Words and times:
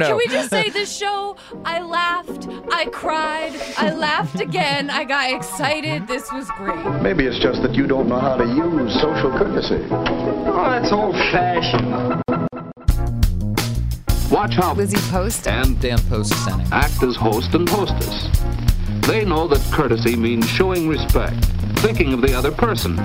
Can 0.00 0.16
we 0.16 0.28
just 0.28 0.50
say 0.50 0.68
this 0.70 0.96
show? 0.96 1.36
I 1.64 1.80
laughed, 1.82 2.46
I 2.70 2.84
cried, 2.86 3.52
I 3.76 3.92
laughed 3.92 4.40
again, 4.40 4.90
I 4.90 5.02
got 5.02 5.32
excited. 5.32 6.06
This 6.06 6.30
was 6.30 6.48
great. 6.56 6.78
Maybe 7.02 7.26
it's 7.26 7.40
just 7.40 7.62
that 7.62 7.74
you 7.74 7.88
don't 7.88 8.08
know 8.08 8.20
how 8.20 8.36
to 8.36 8.44
use 8.44 8.94
social 9.00 9.32
courtesy. 9.36 9.84
Oh, 9.90 10.70
that's 10.70 10.92
old 10.92 11.16
fashioned. 11.32 12.22
Watch 14.30 14.54
how 14.54 14.74
Lizzie 14.74 15.10
Post 15.10 15.48
and 15.48 15.80
Dan 15.80 15.98
Post 16.08 16.32
Senning. 16.32 16.70
act 16.70 17.02
as 17.02 17.16
host 17.16 17.54
and 17.54 17.68
hostess. 17.68 18.28
They 19.04 19.24
know 19.24 19.48
that 19.48 19.60
courtesy 19.72 20.14
means 20.14 20.48
showing 20.48 20.88
respect, 20.88 21.44
thinking 21.80 22.12
of 22.12 22.20
the 22.20 22.34
other 22.34 22.52
person, 22.52 22.96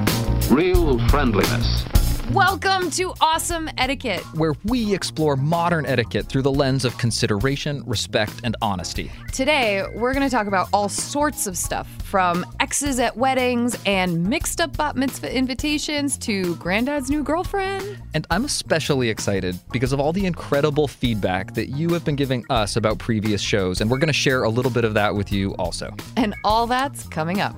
real 0.51 0.99
friendliness. 1.09 1.85
Welcome 2.31 2.89
to 2.91 3.13
Awesome 3.19 3.69
Etiquette. 3.77 4.21
Where 4.35 4.53
we 4.63 4.95
explore 4.95 5.35
modern 5.35 5.85
etiquette 5.85 6.27
through 6.27 6.43
the 6.43 6.51
lens 6.53 6.85
of 6.85 6.97
consideration, 6.97 7.83
respect, 7.85 8.33
and 8.45 8.55
honesty. 8.61 9.11
Today, 9.33 9.83
we're 9.93 10.13
going 10.13 10.27
to 10.27 10.31
talk 10.31 10.47
about 10.47 10.69
all 10.71 10.87
sorts 10.87 11.47
of 11.47 11.57
stuff 11.57 11.87
from 12.01 12.45
exes 12.61 12.97
at 12.97 13.17
weddings 13.17 13.77
and 13.85 14.23
mixed 14.23 14.61
up 14.61 14.75
bat 14.77 14.95
mitzvah 14.95 15.35
invitations 15.35 16.17
to 16.19 16.55
granddad's 16.55 17.09
new 17.09 17.23
girlfriend. 17.23 18.01
And 18.13 18.25
I'm 18.31 18.45
especially 18.45 19.09
excited 19.09 19.59
because 19.73 19.91
of 19.91 19.99
all 19.99 20.13
the 20.13 20.25
incredible 20.25 20.87
feedback 20.87 21.53
that 21.55 21.69
you 21.69 21.89
have 21.89 22.05
been 22.05 22.15
giving 22.15 22.45
us 22.49 22.77
about 22.77 22.99
previous 22.99 23.41
shows, 23.41 23.81
and 23.81 23.91
we're 23.91 23.99
going 23.99 24.07
to 24.07 24.13
share 24.13 24.43
a 24.43 24.49
little 24.49 24.71
bit 24.71 24.85
of 24.85 24.93
that 24.93 25.13
with 25.13 25.31
you 25.31 25.53
also. 25.55 25.93
And 26.15 26.33
all 26.45 26.67
that's 26.67 27.05
coming 27.09 27.41
up. 27.41 27.55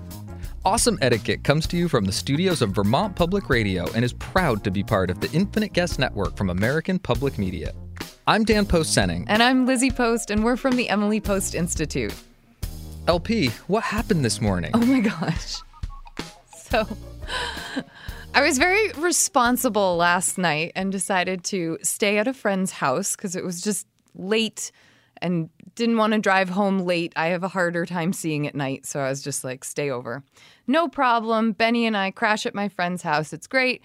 Awesome 0.66 0.98
Etiquette 1.00 1.44
comes 1.44 1.68
to 1.68 1.78
you 1.78 1.88
from 1.88 2.06
the 2.06 2.12
studios 2.12 2.64
of 2.64 2.72
Vermont 2.72 3.16
Public 3.16 3.52
Radio 3.52 3.86
and 3.92 4.04
is 4.04 4.14
proud 4.14 4.64
to 4.64 4.72
be 4.72 4.82
part 4.82 5.12
of 5.12 5.20
the 5.20 5.32
Infinite 5.32 5.74
Guest 5.74 6.00
Network 6.00 6.36
from 6.36 6.50
American 6.50 6.98
Public 6.98 7.38
Media. 7.38 7.72
I'm 8.26 8.44
Dan 8.44 8.66
Post 8.66 8.98
Senning. 8.98 9.26
And 9.28 9.44
I'm 9.44 9.68
Lizzie 9.68 9.92
Post, 9.92 10.32
and 10.32 10.44
we're 10.44 10.58
from 10.58 10.76
the 10.76 10.90
Emily 10.90 11.22
Post 11.22 11.54
Institute. 11.54 12.16
LP, 13.08 13.50
what 13.68 13.84
happened 13.84 14.26
this 14.26 14.42
morning? 14.42 14.72
Oh 14.74 14.84
my 14.84 15.02
gosh. 15.02 15.58
So, 16.58 16.88
I 18.34 18.42
was 18.42 18.58
very 18.58 18.92
responsible 18.94 19.98
last 19.98 20.40
night 20.40 20.72
and 20.76 20.92
decided 20.92 21.44
to 21.44 21.78
stay 21.84 22.18
at 22.18 22.28
a 22.28 22.34
friend's 22.34 22.72
house 22.72 23.16
because 23.16 23.36
it 23.36 23.44
was 23.44 23.62
just 23.62 23.86
late 24.16 24.72
and 25.22 25.50
didn't 25.76 25.98
want 25.98 26.14
to 26.14 26.20
drive 26.20 26.50
home 26.50 26.80
late. 26.80 27.14
I 27.16 27.28
have 27.28 27.44
a 27.44 27.50
harder 27.50 27.86
time 27.86 28.14
seeing 28.14 28.48
at 28.48 28.56
night, 28.56 28.86
so 28.86 29.00
I 29.00 29.10
was 29.10 29.22
just 29.22 29.44
like, 29.44 29.64
stay 29.64 29.90
over. 29.90 30.24
No 30.68 30.88
problem. 30.88 31.52
Benny 31.52 31.86
and 31.86 31.98
I 31.98 32.12
crash 32.12 32.46
at 32.46 32.56
my 32.56 32.70
friend's 32.70 33.02
house. 33.02 33.34
It's 33.34 33.48
great. 33.48 33.82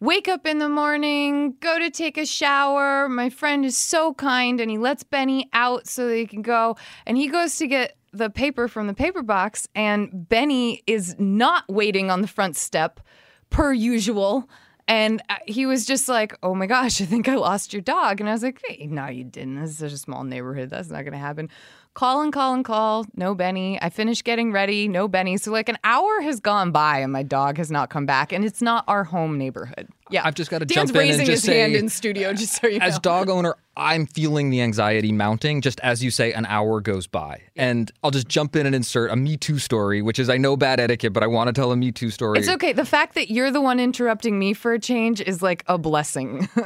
Wake 0.00 0.28
up 0.28 0.46
in 0.46 0.58
the 0.58 0.68
morning, 0.68 1.56
go 1.60 1.78
to 1.78 1.90
take 1.90 2.16
a 2.16 2.24
shower. 2.24 3.06
My 3.08 3.28
friend 3.28 3.66
is 3.66 3.76
so 3.76 4.14
kind 4.14 4.58
and 4.58 4.70
he 4.70 4.78
lets 4.78 5.02
Benny 5.02 5.50
out 5.52 5.86
so 5.86 6.08
they 6.08 6.24
can 6.24 6.40
go. 6.40 6.76
And 7.04 7.18
he 7.18 7.28
goes 7.28 7.56
to 7.56 7.66
get 7.66 7.96
the 8.12 8.30
paper 8.30 8.66
from 8.66 8.86
the 8.86 8.94
paper 8.94 9.22
box, 9.22 9.68
and 9.74 10.28
Benny 10.28 10.82
is 10.86 11.16
not 11.18 11.64
waiting 11.68 12.10
on 12.10 12.22
the 12.22 12.28
front 12.28 12.56
step 12.56 12.98
per 13.50 13.72
usual. 13.72 14.48
And 14.90 15.22
uh, 15.30 15.36
he 15.46 15.66
was 15.66 15.86
just 15.86 16.08
like, 16.08 16.36
oh 16.42 16.52
my 16.52 16.66
gosh, 16.66 17.00
I 17.00 17.04
think 17.04 17.28
I 17.28 17.36
lost 17.36 17.72
your 17.72 17.80
dog. 17.80 18.20
And 18.20 18.28
I 18.28 18.32
was 18.32 18.42
like, 18.42 18.60
hey, 18.66 18.88
no, 18.88 19.06
you 19.06 19.22
didn't. 19.22 19.60
This 19.60 19.70
is 19.70 19.78
such 19.78 19.92
a 19.92 19.96
small 19.96 20.24
neighborhood. 20.24 20.68
That's 20.68 20.90
not 20.90 21.02
going 21.02 21.12
to 21.12 21.18
happen. 21.18 21.48
Call 21.94 22.22
and 22.22 22.32
call 22.32 22.54
and 22.54 22.64
call. 22.64 23.06
No 23.14 23.36
Benny. 23.36 23.80
I 23.80 23.88
finished 23.90 24.24
getting 24.24 24.50
ready. 24.50 24.88
No 24.88 25.06
Benny. 25.06 25.36
So, 25.36 25.52
like, 25.52 25.68
an 25.68 25.78
hour 25.84 26.20
has 26.22 26.40
gone 26.40 26.72
by 26.72 26.98
and 26.98 27.12
my 27.12 27.22
dog 27.22 27.56
has 27.58 27.70
not 27.70 27.88
come 27.88 28.04
back. 28.04 28.32
And 28.32 28.44
it's 28.44 28.60
not 28.60 28.82
our 28.88 29.04
home 29.04 29.38
neighborhood. 29.38 29.88
Yeah. 30.10 30.22
I've 30.24 30.34
just 30.34 30.50
got 30.50 30.58
to 30.58 30.64
Dan's 30.64 30.90
jump 30.90 30.96
in 30.96 31.02
and 31.02 31.10
raising 31.10 31.26
just 31.26 31.46
his 31.46 31.54
hand 31.54 31.72
say, 31.74 31.78
in 31.78 31.88
studio, 31.88 32.32
just 32.32 32.60
so 32.60 32.66
you 32.66 32.80
know. 32.80 32.84
As 32.86 32.98
dog 32.98 33.30
owner, 33.30 33.54
I'm 33.80 34.04
feeling 34.04 34.50
the 34.50 34.60
anxiety 34.60 35.10
mounting 35.10 35.62
just 35.62 35.80
as 35.80 36.04
you 36.04 36.10
say 36.10 36.34
an 36.34 36.44
hour 36.44 36.82
goes 36.82 37.06
by. 37.06 37.40
And 37.56 37.90
I'll 38.04 38.10
just 38.10 38.28
jump 38.28 38.54
in 38.54 38.66
and 38.66 38.74
insert 38.74 39.10
a 39.10 39.16
Me 39.16 39.38
Too 39.38 39.58
story, 39.58 40.02
which 40.02 40.18
is 40.18 40.28
I 40.28 40.36
know 40.36 40.54
bad 40.54 40.78
etiquette, 40.78 41.14
but 41.14 41.22
I 41.22 41.26
want 41.26 41.48
to 41.48 41.54
tell 41.54 41.72
a 41.72 41.76
Me 41.76 41.90
Too 41.90 42.10
story. 42.10 42.38
It's 42.38 42.48
okay. 42.50 42.74
The 42.74 42.84
fact 42.84 43.14
that 43.14 43.30
you're 43.30 43.50
the 43.50 43.62
one 43.62 43.80
interrupting 43.80 44.38
me 44.38 44.52
for 44.52 44.74
a 44.74 44.78
change 44.78 45.22
is 45.22 45.40
like 45.40 45.64
a 45.66 45.78
blessing. 45.78 46.46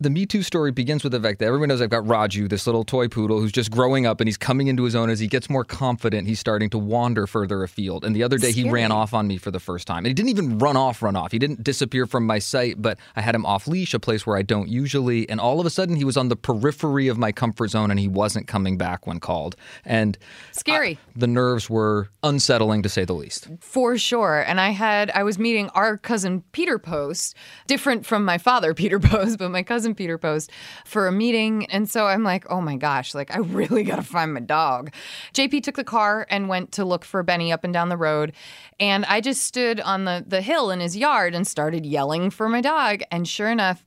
The 0.00 0.10
Me 0.10 0.26
Too 0.26 0.42
story 0.42 0.70
begins 0.70 1.02
with 1.04 1.12
the 1.12 1.20
fact 1.20 1.38
that 1.38 1.46
everyone 1.46 1.68
knows 1.68 1.80
I've 1.80 1.90
got 1.90 2.04
Raju, 2.04 2.48
this 2.48 2.66
little 2.66 2.84
toy 2.84 3.08
poodle 3.08 3.40
who's 3.40 3.52
just 3.52 3.70
growing 3.70 4.06
up 4.06 4.20
and 4.20 4.28
he's 4.28 4.36
coming 4.36 4.66
into 4.66 4.84
his 4.84 4.94
own 4.94 5.08
as 5.08 5.20
he 5.20 5.26
gets 5.26 5.48
more 5.48 5.64
confident. 5.64 6.26
He's 6.26 6.40
starting 6.40 6.68
to 6.70 6.78
wander 6.78 7.26
further 7.26 7.62
afield. 7.62 8.04
And 8.04 8.14
the 8.14 8.22
other 8.22 8.36
day 8.36 8.52
he 8.52 8.70
ran 8.70 8.90
off 8.90 9.14
on 9.14 9.26
me 9.26 9.38
for 9.38 9.50
the 9.50 9.60
first 9.60 9.86
time. 9.86 9.98
And 9.98 10.06
he 10.08 10.14
didn't 10.14 10.30
even 10.30 10.58
run 10.58 10.76
off, 10.76 11.02
run 11.02 11.16
off. 11.16 11.32
He 11.32 11.38
didn't 11.38 11.62
disappear 11.62 12.06
from 12.06 12.26
my 12.26 12.38
sight, 12.38 12.80
but 12.82 12.98
I 13.16 13.20
had 13.20 13.34
him 13.34 13.46
off 13.46 13.66
leash, 13.66 13.94
a 13.94 14.00
place 14.00 14.26
where 14.26 14.36
I 14.36 14.42
don't 14.42 14.68
usually. 14.68 15.13
And 15.28 15.40
all 15.40 15.60
of 15.60 15.66
a 15.66 15.70
sudden 15.70 15.96
he 15.96 16.04
was 16.04 16.16
on 16.16 16.28
the 16.28 16.36
periphery 16.36 17.08
of 17.08 17.18
my 17.18 17.32
comfort 17.32 17.68
zone 17.68 17.90
and 17.90 17.98
he 18.00 18.08
wasn't 18.08 18.46
coming 18.46 18.76
back 18.76 19.06
when 19.06 19.20
called. 19.20 19.56
And 19.84 20.18
Scary. 20.52 20.94
uh, 20.94 21.12
the 21.16 21.26
nerves 21.26 21.70
were 21.70 22.08
unsettling 22.22 22.82
to 22.82 22.88
say 22.88 23.04
the 23.04 23.12
least. 23.12 23.48
For 23.60 23.96
sure. 23.96 24.40
And 24.46 24.60
I 24.60 24.70
had, 24.70 25.10
I 25.12 25.22
was 25.22 25.38
meeting 25.38 25.68
our 25.70 25.96
cousin 25.96 26.42
Peter 26.52 26.78
Post, 26.78 27.36
different 27.66 28.04
from 28.04 28.24
my 28.24 28.38
father, 28.38 28.74
Peter 28.82 28.98
Post, 28.98 29.38
but 29.38 29.50
my 29.50 29.62
cousin 29.62 29.94
Peter 29.94 30.18
Post 30.18 30.50
for 30.84 31.06
a 31.06 31.12
meeting. 31.12 31.66
And 31.66 31.88
so 31.88 32.06
I'm 32.06 32.24
like, 32.24 32.44
oh 32.50 32.60
my 32.60 32.76
gosh, 32.76 33.14
like 33.14 33.34
I 33.34 33.38
really 33.38 33.84
got 33.84 33.96
to 33.96 34.02
find 34.02 34.34
my 34.34 34.40
dog. 34.40 34.92
JP 35.32 35.62
took 35.62 35.76
the 35.76 35.84
car 35.84 36.26
and 36.30 36.48
went 36.48 36.72
to 36.72 36.84
look 36.84 37.04
for 37.04 37.22
Benny 37.22 37.52
up 37.52 37.64
and 37.64 37.72
down 37.72 37.88
the 37.88 37.96
road. 37.96 38.32
And 38.80 39.04
I 39.04 39.20
just 39.20 39.42
stood 39.42 39.80
on 39.80 40.04
the, 40.04 40.24
the 40.26 40.42
hill 40.42 40.70
in 40.70 40.80
his 40.80 40.96
yard 40.96 41.34
and 41.34 41.46
started 41.46 41.86
yelling 41.86 42.30
for 42.30 42.48
my 42.48 42.60
dog. 42.60 43.02
And 43.10 43.28
sure 43.28 43.50
enough, 43.50 43.84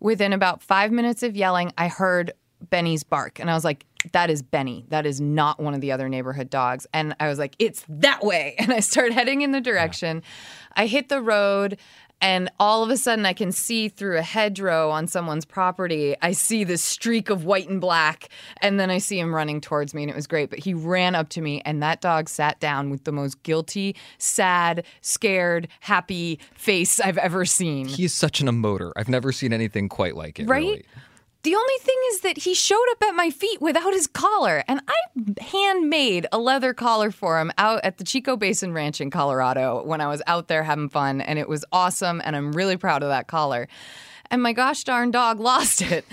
within 0.00 0.32
about 0.32 0.62
five 0.62 0.92
minutes 0.92 1.22
of 1.22 1.36
yelling, 1.36 1.72
I 1.76 1.88
heard 1.88 2.32
Benny's 2.70 3.02
bark. 3.04 3.38
And 3.38 3.50
I 3.50 3.54
was 3.54 3.64
like, 3.64 3.84
that 4.12 4.30
is 4.30 4.42
Benny. 4.42 4.84
That 4.88 5.06
is 5.06 5.20
not 5.20 5.60
one 5.60 5.74
of 5.74 5.80
the 5.80 5.92
other 5.92 6.08
neighborhood 6.08 6.50
dogs. 6.50 6.86
And 6.92 7.14
I 7.20 7.28
was 7.28 7.38
like, 7.38 7.56
it's 7.58 7.84
that 7.88 8.22
way. 8.22 8.54
And 8.68 8.72
I 8.72 8.80
start 8.80 9.12
heading 9.12 9.42
in 9.42 9.52
the 9.52 9.60
direction. 9.60 10.22
I 10.74 10.86
hit 10.86 11.08
the 11.08 11.22
road. 11.22 11.78
And 12.20 12.50
all 12.58 12.82
of 12.82 12.90
a 12.90 12.96
sudden, 12.96 13.24
I 13.26 13.32
can 13.32 13.52
see 13.52 13.88
through 13.88 14.18
a 14.18 14.22
hedgerow 14.22 14.90
on 14.90 15.06
someone's 15.06 15.44
property. 15.44 16.16
I 16.20 16.32
see 16.32 16.64
this 16.64 16.82
streak 16.82 17.30
of 17.30 17.44
white 17.44 17.68
and 17.68 17.80
black, 17.80 18.28
and 18.60 18.80
then 18.80 18.90
I 18.90 18.98
see 18.98 19.20
him 19.20 19.34
running 19.34 19.60
towards 19.60 19.94
me, 19.94 20.02
and 20.02 20.10
it 20.10 20.16
was 20.16 20.26
great. 20.26 20.50
But 20.50 20.58
he 20.58 20.74
ran 20.74 21.14
up 21.14 21.28
to 21.30 21.40
me, 21.40 21.62
and 21.64 21.82
that 21.82 22.00
dog 22.00 22.28
sat 22.28 22.58
down 22.58 22.90
with 22.90 23.04
the 23.04 23.12
most 23.12 23.42
guilty, 23.44 23.94
sad, 24.18 24.84
scared, 25.00 25.68
happy 25.80 26.40
face 26.54 26.98
I've 26.98 27.18
ever 27.18 27.44
seen. 27.44 27.86
He's 27.86 28.14
such 28.14 28.40
an 28.40 28.48
emoter. 28.48 28.92
I've 28.96 29.08
never 29.08 29.30
seen 29.30 29.52
anything 29.52 29.88
quite 29.88 30.16
like 30.16 30.40
it. 30.40 30.48
Right? 30.48 30.62
really. 30.62 30.84
The 31.48 31.54
only 31.54 31.78
thing 31.80 31.96
is 32.10 32.20
that 32.20 32.36
he 32.36 32.52
showed 32.52 32.84
up 32.90 33.04
at 33.04 33.14
my 33.14 33.30
feet 33.30 33.58
without 33.62 33.94
his 33.94 34.06
collar, 34.06 34.62
and 34.68 34.82
I 34.86 35.42
handmade 35.42 36.26
a 36.30 36.38
leather 36.38 36.74
collar 36.74 37.10
for 37.10 37.40
him 37.40 37.50
out 37.56 37.80
at 37.84 37.96
the 37.96 38.04
Chico 38.04 38.36
Basin 38.36 38.74
Ranch 38.74 39.00
in 39.00 39.10
Colorado 39.10 39.82
when 39.82 40.02
I 40.02 40.08
was 40.08 40.20
out 40.26 40.48
there 40.48 40.62
having 40.62 40.90
fun, 40.90 41.22
and 41.22 41.38
it 41.38 41.48
was 41.48 41.64
awesome, 41.72 42.20
and 42.22 42.36
I'm 42.36 42.52
really 42.52 42.76
proud 42.76 43.02
of 43.02 43.08
that 43.08 43.28
collar. 43.28 43.66
And 44.30 44.42
my 44.42 44.52
gosh 44.52 44.84
darn 44.84 45.10
dog 45.10 45.40
lost 45.40 45.80
it. 45.80 46.04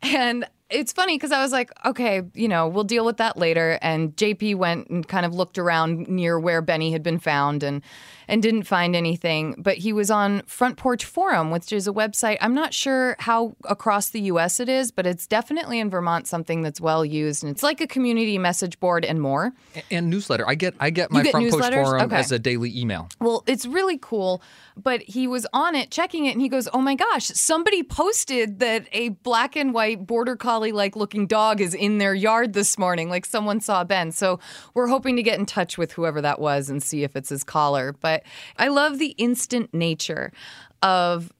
And 0.00 0.46
it's 0.70 0.92
funny 0.92 1.16
because 1.16 1.32
I 1.32 1.42
was 1.42 1.50
like, 1.50 1.72
okay, 1.84 2.22
you 2.32 2.46
know, 2.46 2.68
we'll 2.68 2.84
deal 2.84 3.04
with 3.04 3.16
that 3.16 3.36
later. 3.36 3.80
And 3.82 4.14
JP 4.14 4.54
went 4.58 4.90
and 4.90 5.08
kind 5.08 5.26
of 5.26 5.34
looked 5.34 5.58
around 5.58 6.08
near 6.08 6.38
where 6.38 6.62
Benny 6.62 6.92
had 6.92 7.02
been 7.02 7.18
found 7.18 7.64
and 7.64 7.82
and 8.28 8.42
didn't 8.42 8.64
find 8.64 8.94
anything. 8.96 9.54
But 9.58 9.78
he 9.78 9.92
was 9.92 10.10
on 10.10 10.42
Front 10.46 10.76
Porch 10.76 11.04
Forum, 11.04 11.50
which 11.50 11.72
is 11.72 11.86
a 11.88 11.92
website. 11.92 12.38
I'm 12.40 12.54
not 12.54 12.72
sure 12.74 13.16
how 13.18 13.56
across 13.64 14.10
the 14.10 14.20
U.S. 14.22 14.60
it 14.60 14.68
is, 14.68 14.90
but 14.90 15.06
it's 15.06 15.26
definitely 15.26 15.78
in 15.80 15.90
Vermont 15.90 16.26
something 16.26 16.62
that's 16.62 16.80
well 16.80 17.04
used, 17.04 17.42
and 17.42 17.50
it's 17.50 17.62
like 17.62 17.80
a 17.80 17.86
community 17.86 18.38
message 18.38 18.78
board 18.80 19.04
and 19.04 19.20
more. 19.20 19.52
A- 19.76 19.82
And 19.94 20.10
newsletter. 20.10 20.46
I 20.48 20.54
get 20.54 20.74
I 20.80 20.90
get 20.90 21.10
my 21.10 21.22
get 21.22 21.32
front 21.32 21.46
newsletters? 21.46 21.84
forum 21.84 22.02
Okay. 22.02 22.16
as 22.16 22.32
a 22.32 22.38
daily 22.38 22.76
email. 22.78 23.08
Well, 23.20 23.42
it's 23.46 23.66
really 23.66 23.98
cool, 23.98 24.42
but 24.76 25.02
he 25.02 25.26
was 25.26 25.46
on 25.52 25.74
it 25.74 25.90
checking 25.90 26.26
it 26.26 26.32
and 26.32 26.40
he 26.40 26.48
goes, 26.48 26.68
"Oh 26.72 26.80
my 26.80 26.94
gosh, 26.94 27.26
somebody 27.26 27.82
posted 27.82 28.58
that 28.60 28.86
a 28.92 29.10
black 29.10 29.56
and 29.56 29.72
white 29.74 30.06
border 30.06 30.36
collie 30.36 30.72
like 30.72 30.96
looking 30.96 31.26
dog 31.26 31.60
is 31.60 31.74
in 31.74 31.98
their 31.98 32.14
yard 32.14 32.52
this 32.52 32.78
morning, 32.78 33.08
like 33.10 33.24
someone 33.26 33.60
saw 33.60 33.84
Ben." 33.84 34.12
So, 34.12 34.38
we're 34.74 34.86
hoping 34.88 35.16
to 35.16 35.22
get 35.22 35.38
in 35.38 35.46
touch 35.46 35.76
with 35.78 35.92
whoever 35.92 36.20
that 36.20 36.38
was 36.40 36.70
and 36.70 36.82
see 36.82 37.02
if 37.04 37.16
it's 37.16 37.28
his 37.28 37.42
collar. 37.44 37.94
But 38.00 38.13
I 38.58 38.68
love 38.68 38.98
the 38.98 39.14
instant 39.18 39.72
nature 39.74 40.32
of 40.82 41.32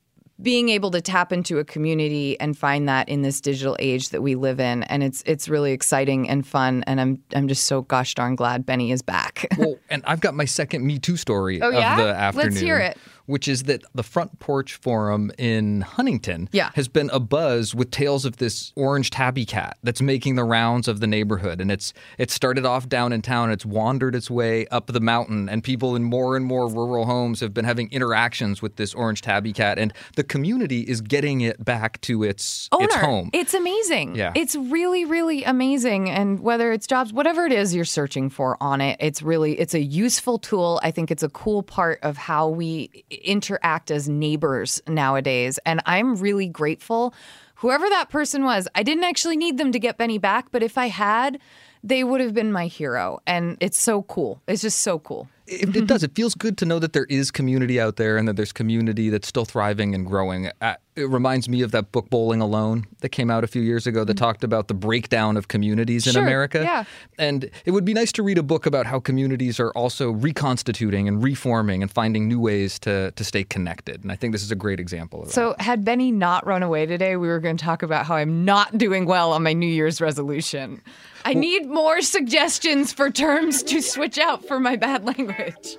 being 0.43 0.69
able 0.69 0.91
to 0.91 1.01
tap 1.01 1.33
into 1.33 1.61
a 1.61 1.65
community 1.65 2.39
and 2.41 2.59
find 2.59 2.89
that 2.89 3.09
in 3.09 3.23
this 3.23 3.41
digital 3.41 3.77
age 3.79 4.09
that 4.09 4.21
we 4.21 4.35
live 4.35 4.59
in 4.59 4.83
and 4.85 5.05
it's 5.05 5.23
it's 5.27 5.49
really 5.49 5.71
exciting 5.71 6.29
and 6.29 6.45
fun 6.45 6.83
and 6.89 7.01
I'm 7.01 7.23
I'm 7.37 7.47
just 7.47 7.65
so 7.65 7.83
gosh 7.83 8.17
darn 8.17 8.35
glad 8.35 8.67
Benny 8.67 8.91
is 8.91 9.01
back. 9.01 9.47
well, 9.59 9.77
and 9.91 10.03
I've 10.07 10.21
got 10.21 10.35
my 10.35 10.45
second 10.45 10.85
Me 10.85 10.99
Too 10.99 11.17
story 11.17 11.63
Oh, 11.63 11.69
of 11.69 11.75
yeah? 11.75 11.97
the 11.97 12.05
Let's 12.07 12.19
afternoon. 12.19 12.63
hear 12.65 12.79
it. 12.79 12.99
Which 13.27 13.49
is 13.49 13.63
that 13.65 13.83
the 13.95 14.03
Front 14.03 14.39
Porch 14.39 14.75
Forum 14.75 15.33
in 15.39 15.81
Huntington 15.81 16.49
Yeah. 16.53 16.71
has 16.75 16.89
been 16.89 17.09
abuzz 17.09 17.75
with 17.75 17.91
tales 17.91 18.25
of 18.25 18.37
this 18.37 18.73
orange 18.77 19.11
tabby 19.11 19.47
cat 19.47 19.79
that's 19.83 20.03
making 20.03 20.35
the 20.35 20.45
rounds 20.45 20.89
of 20.89 21.01
the 21.01 21.07
neighborhood. 21.07 21.61
And 21.61 21.71
it's 21.71 21.93
it 22.19 22.31
started 22.31 22.67
off 22.67 22.89
down 22.89 23.13
in 23.13 23.23
town, 23.23 23.51
it's 23.51 23.65
wandered 23.65 24.15
its 24.15 24.31
way 24.31 24.67
up 24.67 24.89
the 24.89 25.01
mountain, 25.01 25.49
and 25.49 25.65
people 25.65 25.97
in 25.97 26.05
more 26.05 26.37
and 26.37 26.45
more 26.45 26.69
rural 26.69 27.07
homes 27.07 27.41
have 27.41 27.55
been 27.55 27.65
having 27.65 27.91
interactions 27.91 28.61
with 28.61 28.77
this 28.77 28.93
orange 28.95 29.23
tabby 29.23 29.53
cat. 29.53 29.79
And 29.79 29.93
the 30.17 30.25
community 30.25 30.81
is 30.83 31.01
getting 31.01 31.41
it 31.41 31.65
back 31.65 32.01
to 32.03 32.23
its 32.25 32.69
Owner, 32.73 32.85
its 32.85 32.95
home. 32.97 33.31
It's 33.33 33.55
amazing. 33.55 34.17
Yeah. 34.17 34.33
It's 34.35 34.55
really, 34.55 35.05
really 35.07 35.45
amazing. 35.45 36.11
And 36.11 36.41
whether 36.41 36.73
it's 36.73 36.87
jobs, 36.87 37.13
whatever 37.13 37.47
it 37.47 37.53
is 37.53 37.75
you're 37.75 37.85
searching 37.87 38.29
for 38.29 38.57
on 38.63 38.81
it, 38.81 38.97
it's 39.01 39.23
really 39.23 39.59
it's 39.59 39.75
a 39.75 39.81
useful 39.81 40.39
tool. 40.39 40.79
I 40.83 40.91
think 40.91 41.11
it's 41.11 41.23
a 41.23 41.29
cool 41.31 41.63
part 41.63 42.01
of 42.03 42.17
how 42.17 42.49
we 42.49 43.05
interact 43.23 43.91
as 43.91 44.09
neighbors 44.09 44.81
nowadays. 44.87 45.59
And 45.67 45.81
I'm 45.87 46.17
really 46.17 46.49
grateful. 46.49 47.15
Whoever 47.57 47.89
that 47.89 48.11
person 48.11 48.45
was, 48.45 48.69
I 48.75 48.83
didn't 48.83 49.05
actually 49.05 49.37
need 49.37 49.59
them 49.59 49.73
to 49.73 49.79
get 49.79 49.97
Benny 49.97 50.19
back, 50.19 50.49
but 50.51 50.63
if 50.63 50.77
I 50.77 50.89
had, 50.89 51.39
they 51.83 52.03
would 52.03 52.21
have 52.21 52.35
been 52.35 52.51
my 52.51 52.67
hero. 52.67 53.21
And 53.27 53.57
it's 53.61 53.79
so 53.79 54.03
cool. 54.03 54.41
It's 54.49 54.63
just 54.63 54.81
so 54.81 54.99
cool. 54.99 55.29
it, 55.47 55.75
it 55.77 55.87
does. 55.87 56.03
It 56.03 56.15
feels 56.15 56.35
good 56.35 56.57
to 56.59 56.65
know 56.65 56.79
that 56.79 56.95
there 56.95 57.05
is 57.05 57.31
community 57.31 57.81
out 57.81 57.97
there 57.97 58.17
and 58.17 58.27
that 58.27 58.37
there's 58.37 58.53
community 58.53 59.11
that's 59.11 59.29
still 59.29 59.45
thriving 59.45 59.95
and 59.95 60.07
growing. 60.07 60.51
Uh, 60.61 60.77
it 60.97 61.09
reminds 61.11 61.49
me 61.49 61.63
of 61.63 61.73
that 61.73 61.91
book 61.91 62.09
Bowling 62.09 62.41
Alone 62.41 62.87
that 63.01 63.09
came 63.09 63.31
out 63.31 63.43
a 63.43 63.47
few 63.47 63.63
years 63.63 63.87
ago 63.87 64.05
that 64.05 64.17
mm. 64.17 64.21
talked 64.21 64.45
about 64.45 64.69
the 64.69 64.75
breakdown 64.75 65.37
of 65.37 65.49
communities 65.49 66.07
in 66.07 66.13
Sure, 66.13 66.23
America. 66.23 66.63
yeah. 66.63 66.85
And 67.19 67.51
it 67.65 67.73
would 67.73 67.85
be 67.85 67.95
nice 67.95 68.13
to 68.13 68.23
read 68.23 68.39
a 68.39 68.43
book 68.43 68.65
about 68.65 68.87
how 68.87 69.01
communities 69.01 69.59
are 69.59 69.71
also 69.73 70.13
reconstituting 70.13 71.09
and 71.09 71.23
reforming 71.23 71.83
and 71.83 71.91
finding 71.91 72.29
new 72.29 72.39
ways 72.39 72.79
to 72.81 73.11
to 73.13 73.25
stay 73.25 73.45
connected. 73.45 74.03
And 74.03 74.13
I 74.13 74.17
think 74.17 74.33
this 74.33 74.43
is 74.43 74.53
a 74.53 74.57
great 74.57 74.79
example 74.79 75.23
of 75.23 75.29
that. 75.29 75.35
So, 75.35 75.57
had 75.59 75.85
Benny 75.85 76.13
not 76.13 76.47
run 76.47 76.63
away 76.63 76.87
today, 76.87 77.17
we 77.17 77.29
were 77.29 77.41
going 77.41 77.57
to 77.57 77.65
talk 77.65 77.83
about 77.83 78.07
how 78.07 78.15
I'm 78.15 78.45
not 78.45 78.79
doing 78.79 79.07
well 79.07 79.33
on 79.33 79.43
my 79.43 79.53
New 79.53 79.67
Year's 79.67 80.01
resolution. 80.01 80.81
I 81.25 81.35
need 81.35 81.67
more 81.67 82.03
suggestions 82.03 82.93
for 82.93 83.11
terms 83.11 83.63
to 83.65 83.81
switch 83.81 84.19
out 84.19 84.47
for 84.47 84.61
my 84.61 84.77
bad 84.77 85.05
language. 85.05 85.77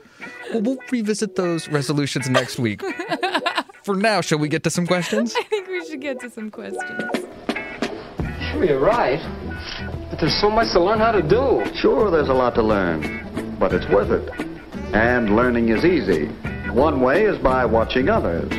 Well, 0.51 0.61
we'll 0.61 0.77
revisit 0.91 1.35
those 1.35 1.67
resolutions 1.69 2.29
next 2.29 2.57
week. 2.59 2.81
For 3.85 3.95
now, 3.95 4.19
shall 4.21 4.39
we 4.39 4.49
get 4.49 4.63
to 4.63 4.71
some 4.71 4.87
questions? 4.87 5.35
I 5.39 5.43
think 5.43 5.67
we 5.67 5.85
should 5.85 6.01
get 6.01 6.19
to 6.21 6.29
some 6.31 6.49
questions. 6.49 7.03
Sure, 8.49 8.65
you're 8.65 8.79
right. 8.79 9.19
But 10.09 10.19
there's 10.19 10.41
so 10.41 10.49
much 10.49 10.71
to 10.73 10.79
learn 10.79 10.97
how 10.97 11.11
to 11.11 11.21
do. 11.21 11.63
Sure, 11.75 12.09
there's 12.09 12.29
a 12.29 12.33
lot 12.33 12.55
to 12.55 12.63
learn, 12.63 13.55
but 13.59 13.73
it's 13.73 13.87
worth 13.89 14.09
it. 14.09 14.27
And 14.95 15.35
learning 15.35 15.69
is 15.69 15.85
easy. 15.85 16.29
One 16.71 16.99
way 16.99 17.25
is 17.25 17.37
by 17.37 17.63
watching 17.63 18.09
others. 18.09 18.51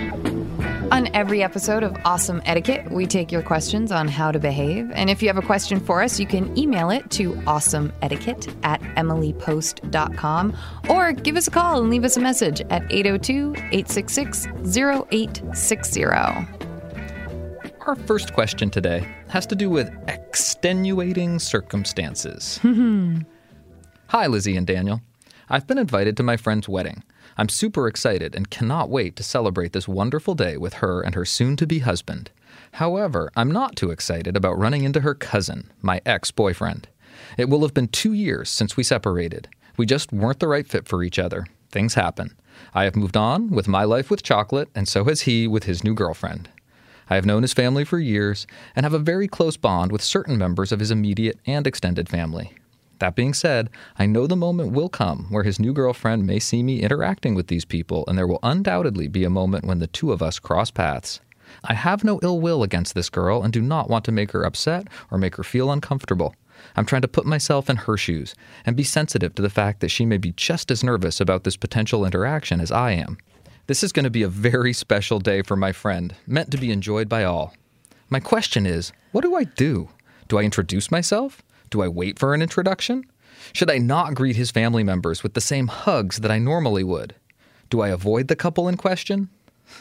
On 0.93 1.09
every 1.15 1.43
episode 1.43 1.83
of 1.83 1.97
Awesome 2.05 2.41
Etiquette, 2.45 2.89
we 2.93 3.07
take 3.07 3.33
your 3.33 3.43
questions 3.43 3.91
on 3.91 4.07
how 4.07 4.31
to 4.31 4.39
behave. 4.39 4.89
And 4.93 5.11
if 5.11 5.21
you 5.21 5.29
have 5.29 5.37
a 5.37 5.43
question 5.43 5.81
for 5.81 6.01
us, 6.01 6.21
you 6.21 6.27
can 6.27 6.57
email 6.57 6.91
it 6.91 7.11
to 7.13 7.33
awesomeetiquette 7.33 8.55
at 8.63 8.81
emilypost.com 8.81 10.57
or 10.89 11.13
give 11.13 11.37
us 11.37 11.49
a 11.49 11.51
call 11.51 11.81
and 11.81 11.91
leave 11.91 12.05
us 12.05 12.17
a 12.17 12.21
message 12.21 12.61
at 12.71 12.85
802 12.93 13.55
866 13.57 14.47
0860. 14.77 16.05
Our 16.05 17.97
first 18.07 18.33
question 18.33 18.71
today 18.71 19.09
has 19.29 19.45
to 19.47 19.57
do 19.57 19.69
with 19.69 19.91
extenuating 20.09 21.41
circumstances. 21.41 22.61
Hmm. 22.67 23.19
Hi, 24.09 24.29
Lizzie 24.29 24.57
and 24.57 24.67
Daniel. 24.69 25.01
I've 25.49 25.67
been 25.67 25.79
invited 25.79 26.17
to 26.19 26.23
my 26.23 26.37
friend's 26.37 26.69
wedding. 26.69 27.03
I'm 27.39 27.49
super 27.49 27.87
excited 27.87 28.35
and 28.35 28.51
cannot 28.51 28.89
wait 28.89 29.15
to 29.17 29.23
celebrate 29.23 29.73
this 29.73 29.87
wonderful 29.87 30.35
day 30.35 30.57
with 30.57 30.75
her 30.75 31.03
and 31.03 31.15
her 31.15 31.25
soon 31.25 31.57
to 31.57 31.67
be 31.67 31.81
husband. 31.81 32.31
However, 32.73 33.31
I'm 33.37 33.51
not 33.51 33.77
too 33.77 33.91
excited 33.91 34.37
about 34.37 34.59
running 34.59 34.85
into 34.85 35.01
her 35.01 35.15
cousin, 35.15 35.71
my 35.83 36.01
ex 36.07 36.31
boyfriend. 36.31 36.89
It 37.37 37.49
will 37.49 37.63
have 37.63 37.75
been 37.75 37.89
two 37.89 38.13
years 38.13 38.49
since 38.49 38.77
we 38.77 38.83
separated. 38.83 39.49
We 39.77 39.85
just 39.85 40.13
weren't 40.13 40.41
the 40.41 40.49
right 40.49 40.67
fit 40.67 40.89
for 40.89 41.03
each 41.03 41.19
other. 41.19 41.47
Things 41.71 41.95
happen. 41.95 42.35
I 42.75 42.85
have 42.85 42.97
moved 42.97 43.17
on 43.17 43.51
with 43.51 43.69
my 43.69 43.85
life 43.85 44.11
with 44.11 44.23
chocolate, 44.23 44.71
and 44.75 44.89
so 44.89 45.05
has 45.05 45.23
he 45.23 45.47
with 45.47 45.65
his 45.65 45.85
new 45.85 45.95
girlfriend. 45.95 46.49
I 47.09 47.15
have 47.15 47.27
known 47.27 47.43
his 47.43 47.53
family 47.53 47.85
for 47.85 47.99
years 47.99 48.47
and 48.75 48.85
have 48.85 48.95
a 48.95 48.99
very 48.99 49.29
close 49.29 49.57
bond 49.57 49.93
with 49.93 50.03
certain 50.03 50.39
members 50.39 50.73
of 50.73 50.81
his 50.81 50.91
immediate 50.91 51.39
and 51.47 51.67
extended 51.67 52.09
family. 52.09 52.55
That 52.99 53.15
being 53.15 53.35
said, 53.35 53.69
I 53.99 54.07
know 54.07 54.27
the 54.27 54.37
moment 54.37 54.73
will 54.73 54.89
come 54.89 55.27
where 55.29 55.43
his 55.43 55.61
new 55.61 55.73
girlfriend 55.73 56.27
may 56.27 56.39
see 56.39 56.63
me 56.63 56.81
interacting 56.81 57.35
with 57.35 57.49
these 57.49 57.65
people, 57.65 58.05
and 58.09 58.17
there 58.17 58.27
will 58.27 58.39
undoubtedly 58.43 59.09
be 59.09 59.25
a 59.25 59.31
moment 59.31 59.65
when 59.67 59.81
the 59.81 59.87
two 59.87 60.13
of 60.13 60.23
us 60.23 60.39
cross 60.39 60.71
paths. 60.71 61.21
I 61.65 61.75
have 61.75 62.05
no 62.05 62.19
ill 62.23 62.41
will 62.41 62.63
against 62.63 62.95
this 62.95 63.11
girl 63.11 63.43
and 63.43 63.53
do 63.53 63.61
not 63.61 63.89
want 63.89 64.05
to 64.07 64.13
make 64.13 64.33
her 64.33 64.45
upset 64.45 64.89
or 65.11 65.19
make 65.19 65.37
her 65.37 65.45
feel 65.45 65.71
uncomfortable. 65.71 66.35
I'm 66.75 66.87
trying 66.87 67.03
to 67.03 67.09
put 67.09 67.27
myself 67.27 67.69
in 67.69 67.77
her 67.77 67.97
shoes 67.97 68.35
and 68.65 68.77
be 68.77 68.83
sensitive 68.83 69.35
to 69.35 69.43
the 69.43 69.51
fact 69.51 69.81
that 69.81 69.91
she 69.91 70.07
may 70.07 70.17
be 70.17 70.33
just 70.33 70.71
as 70.71 70.83
nervous 70.83 71.21
about 71.21 71.45
this 71.45 71.57
potential 71.57 72.05
interaction 72.05 72.61
as 72.61 72.73
I 72.73 72.93
am. 72.93 73.19
This 73.67 73.83
is 73.83 73.93
going 73.93 74.05
to 74.05 74.11
be 74.11 74.23
a 74.23 74.29
very 74.29 74.73
special 74.73 75.19
day 75.19 75.43
for 75.43 75.57
my 75.57 75.73
friend, 75.73 76.15
meant 76.27 76.51
to 76.53 76.57
be 76.57 76.71
enjoyed 76.71 77.09
by 77.09 77.25
all. 77.25 77.55
My 78.09 78.21
question 78.21 78.65
is 78.65 78.93
what 79.13 79.23
do 79.23 79.35
I 79.35 79.45
do? 79.45 79.89
Do 80.29 80.39
I 80.39 80.43
introduce 80.43 80.91
myself? 80.91 81.43
Do 81.71 81.83
I 81.83 81.89
wait 81.89 82.19
for 82.19 82.35
an 82.35 82.43
introduction? 82.43 83.05
Should 83.53 83.71
I 83.71 83.79
not 83.79 84.15
greet 84.15 84.37
his 84.37 84.51
family 84.51 84.83
members 84.83 85.23
with 85.23 85.35
the 85.35 85.41
same 85.41 85.67
hugs 85.69 86.19
that 86.19 86.31
I 86.31 86.39
normally 86.39 86.85
would? 86.85 87.15
Do 87.71 87.81
I 87.81 87.89
avoid 87.89 88.29
the 88.29 88.37
couple 88.37 88.69
in 88.69 88.77
question? 88.77 89.29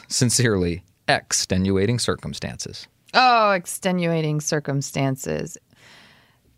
Sincerely, 0.08 0.84
extenuating 1.08 1.98
circumstances. 1.98 2.86
Oh, 3.14 3.52
extenuating 3.52 4.40
circumstances. 4.40 5.56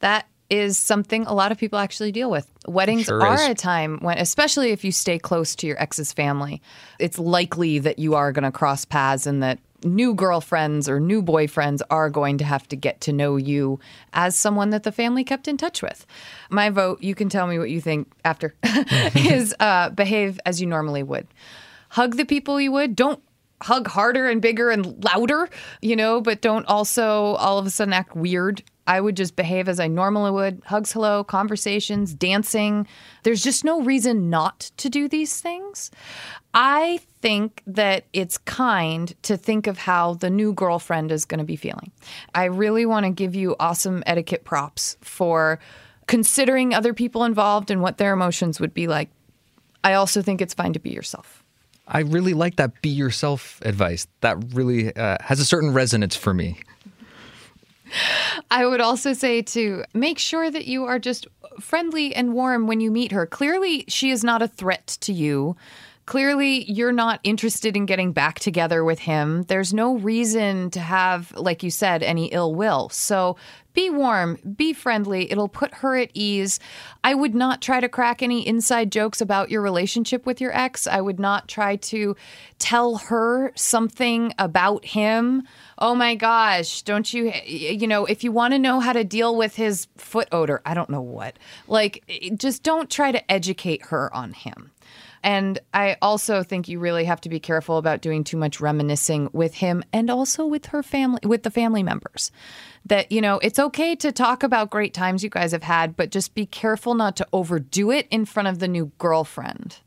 That 0.00 0.26
is 0.50 0.78
something 0.78 1.26
a 1.26 1.34
lot 1.34 1.52
of 1.52 1.58
people 1.58 1.78
actually 1.78 2.10
deal 2.10 2.30
with. 2.30 2.50
Weddings 2.66 3.04
Sure 3.04 3.22
are 3.22 3.34
is. 3.34 3.48
a 3.48 3.54
time 3.54 3.98
when, 4.00 4.16
especially 4.18 4.70
if 4.70 4.82
you 4.82 4.92
stay 4.92 5.18
close 5.18 5.54
to 5.56 5.66
your 5.66 5.80
ex's 5.80 6.12
family, 6.12 6.62
it's 6.98 7.18
likely 7.18 7.78
that 7.80 7.98
you 7.98 8.14
are 8.14 8.32
going 8.32 8.44
to 8.44 8.52
cross 8.52 8.84
paths 8.84 9.26
and 9.26 9.42
that 9.42 9.58
new 9.84 10.14
girlfriends 10.14 10.88
or 10.88 11.00
new 11.00 11.22
boyfriends 11.22 11.80
are 11.90 12.10
going 12.10 12.38
to 12.38 12.44
have 12.44 12.66
to 12.68 12.76
get 12.76 13.00
to 13.02 13.12
know 13.12 13.36
you 13.36 13.78
as 14.12 14.36
someone 14.36 14.70
that 14.70 14.82
the 14.82 14.92
family 14.92 15.24
kept 15.24 15.48
in 15.48 15.56
touch 15.56 15.82
with. 15.82 16.06
My 16.50 16.70
vote, 16.70 17.02
you 17.02 17.14
can 17.14 17.28
tell 17.28 17.46
me 17.46 17.58
what 17.58 17.70
you 17.70 17.80
think 17.80 18.10
after, 18.24 18.54
is 18.64 19.54
uh, 19.60 19.90
behave 19.90 20.40
as 20.44 20.60
you 20.60 20.66
normally 20.66 21.02
would. 21.02 21.26
Hug 21.90 22.16
the 22.16 22.24
people 22.24 22.60
you 22.60 22.72
would. 22.72 22.96
Don't 22.96 23.22
hug 23.62 23.88
harder 23.88 24.28
and 24.28 24.40
bigger 24.40 24.70
and 24.70 25.02
louder, 25.04 25.48
you 25.80 25.96
know, 25.96 26.20
but 26.20 26.40
don't 26.40 26.66
also 26.66 27.34
all 27.34 27.58
of 27.58 27.66
a 27.66 27.70
sudden 27.70 27.92
act 27.92 28.14
weird. 28.14 28.62
I 28.88 29.02
would 29.02 29.16
just 29.16 29.36
behave 29.36 29.68
as 29.68 29.78
I 29.78 29.86
normally 29.86 30.30
would. 30.30 30.62
Hugs, 30.64 30.92
hello, 30.92 31.22
conversations, 31.22 32.14
dancing. 32.14 32.86
There's 33.22 33.42
just 33.42 33.62
no 33.62 33.82
reason 33.82 34.30
not 34.30 34.70
to 34.78 34.88
do 34.88 35.08
these 35.08 35.40
things. 35.40 35.90
I 36.54 36.98
think 37.20 37.62
that 37.66 38.06
it's 38.14 38.38
kind 38.38 39.14
to 39.24 39.36
think 39.36 39.66
of 39.66 39.76
how 39.76 40.14
the 40.14 40.30
new 40.30 40.54
girlfriend 40.54 41.12
is 41.12 41.26
going 41.26 41.38
to 41.38 41.44
be 41.44 41.54
feeling. 41.54 41.92
I 42.34 42.44
really 42.44 42.86
want 42.86 43.04
to 43.04 43.10
give 43.10 43.34
you 43.34 43.56
awesome 43.60 44.02
etiquette 44.06 44.44
props 44.44 44.96
for 45.02 45.60
considering 46.06 46.72
other 46.72 46.94
people 46.94 47.24
involved 47.24 47.70
and 47.70 47.82
what 47.82 47.98
their 47.98 48.14
emotions 48.14 48.58
would 48.58 48.72
be 48.72 48.86
like. 48.86 49.10
I 49.84 49.92
also 49.94 50.22
think 50.22 50.40
it's 50.40 50.54
fine 50.54 50.72
to 50.72 50.80
be 50.80 50.90
yourself. 50.90 51.44
I 51.86 52.00
really 52.00 52.32
like 52.32 52.56
that 52.56 52.80
be 52.80 52.88
yourself 52.88 53.60
advice. 53.62 54.06
That 54.22 54.42
really 54.54 54.96
uh, 54.96 55.18
has 55.20 55.40
a 55.40 55.44
certain 55.44 55.74
resonance 55.74 56.16
for 56.16 56.32
me. 56.32 56.60
I 58.50 58.66
would 58.66 58.80
also 58.80 59.12
say 59.12 59.42
to 59.42 59.84
make 59.94 60.18
sure 60.18 60.50
that 60.50 60.66
you 60.66 60.84
are 60.84 60.98
just 60.98 61.26
friendly 61.60 62.14
and 62.14 62.34
warm 62.34 62.66
when 62.66 62.80
you 62.80 62.90
meet 62.90 63.12
her. 63.12 63.26
Clearly, 63.26 63.84
she 63.88 64.10
is 64.10 64.22
not 64.24 64.42
a 64.42 64.48
threat 64.48 64.86
to 65.00 65.12
you. 65.12 65.56
Clearly, 66.06 66.64
you're 66.70 66.90
not 66.90 67.20
interested 67.22 67.76
in 67.76 67.84
getting 67.84 68.12
back 68.12 68.38
together 68.38 68.82
with 68.82 69.00
him. 69.00 69.42
There's 69.42 69.74
no 69.74 69.98
reason 69.98 70.70
to 70.70 70.80
have, 70.80 71.36
like 71.36 71.62
you 71.62 71.70
said, 71.70 72.02
any 72.02 72.28
ill 72.28 72.54
will. 72.54 72.88
So 72.88 73.36
be 73.74 73.90
warm, 73.90 74.38
be 74.56 74.72
friendly. 74.72 75.30
It'll 75.30 75.50
put 75.50 75.74
her 75.74 75.96
at 75.96 76.10
ease. 76.14 76.58
I 77.04 77.14
would 77.14 77.34
not 77.34 77.60
try 77.60 77.78
to 77.78 77.90
crack 77.90 78.22
any 78.22 78.46
inside 78.46 78.90
jokes 78.90 79.20
about 79.20 79.50
your 79.50 79.60
relationship 79.60 80.24
with 80.24 80.40
your 80.40 80.56
ex. 80.56 80.86
I 80.86 81.02
would 81.02 81.20
not 81.20 81.46
try 81.46 81.76
to 81.76 82.16
tell 82.58 82.96
her 82.96 83.52
something 83.54 84.32
about 84.38 84.86
him. 84.86 85.46
Oh 85.80 85.94
my 85.94 86.16
gosh, 86.16 86.82
don't 86.82 87.12
you, 87.12 87.32
you 87.46 87.86
know, 87.86 88.04
if 88.04 88.24
you 88.24 88.32
want 88.32 88.52
to 88.52 88.58
know 88.58 88.80
how 88.80 88.92
to 88.92 89.04
deal 89.04 89.36
with 89.36 89.54
his 89.54 89.86
foot 89.96 90.26
odor, 90.32 90.60
I 90.66 90.74
don't 90.74 90.90
know 90.90 91.00
what, 91.00 91.38
like, 91.68 92.04
just 92.36 92.64
don't 92.64 92.90
try 92.90 93.12
to 93.12 93.30
educate 93.30 93.82
her 93.86 94.12
on 94.14 94.32
him. 94.32 94.72
And 95.22 95.58
I 95.74 95.96
also 96.02 96.42
think 96.42 96.68
you 96.68 96.78
really 96.78 97.04
have 97.04 97.20
to 97.22 97.28
be 97.28 97.40
careful 97.40 97.76
about 97.76 98.02
doing 98.02 98.24
too 98.24 98.36
much 98.36 98.60
reminiscing 98.60 99.30
with 99.32 99.54
him 99.54 99.84
and 99.92 100.10
also 100.10 100.46
with 100.46 100.66
her 100.66 100.82
family, 100.82 101.20
with 101.24 101.42
the 101.42 101.50
family 101.50 101.82
members. 101.82 102.32
That, 102.86 103.12
you 103.12 103.20
know, 103.20 103.38
it's 103.38 103.58
okay 103.58 103.94
to 103.96 104.12
talk 104.12 104.42
about 104.42 104.70
great 104.70 104.94
times 104.94 105.22
you 105.22 105.30
guys 105.30 105.52
have 105.52 105.62
had, 105.62 105.96
but 105.96 106.10
just 106.10 106.34
be 106.34 106.46
careful 106.46 106.94
not 106.94 107.16
to 107.16 107.26
overdo 107.32 107.90
it 107.90 108.06
in 108.10 108.24
front 108.24 108.48
of 108.48 108.58
the 108.58 108.68
new 108.68 108.90
girlfriend. 108.98 109.78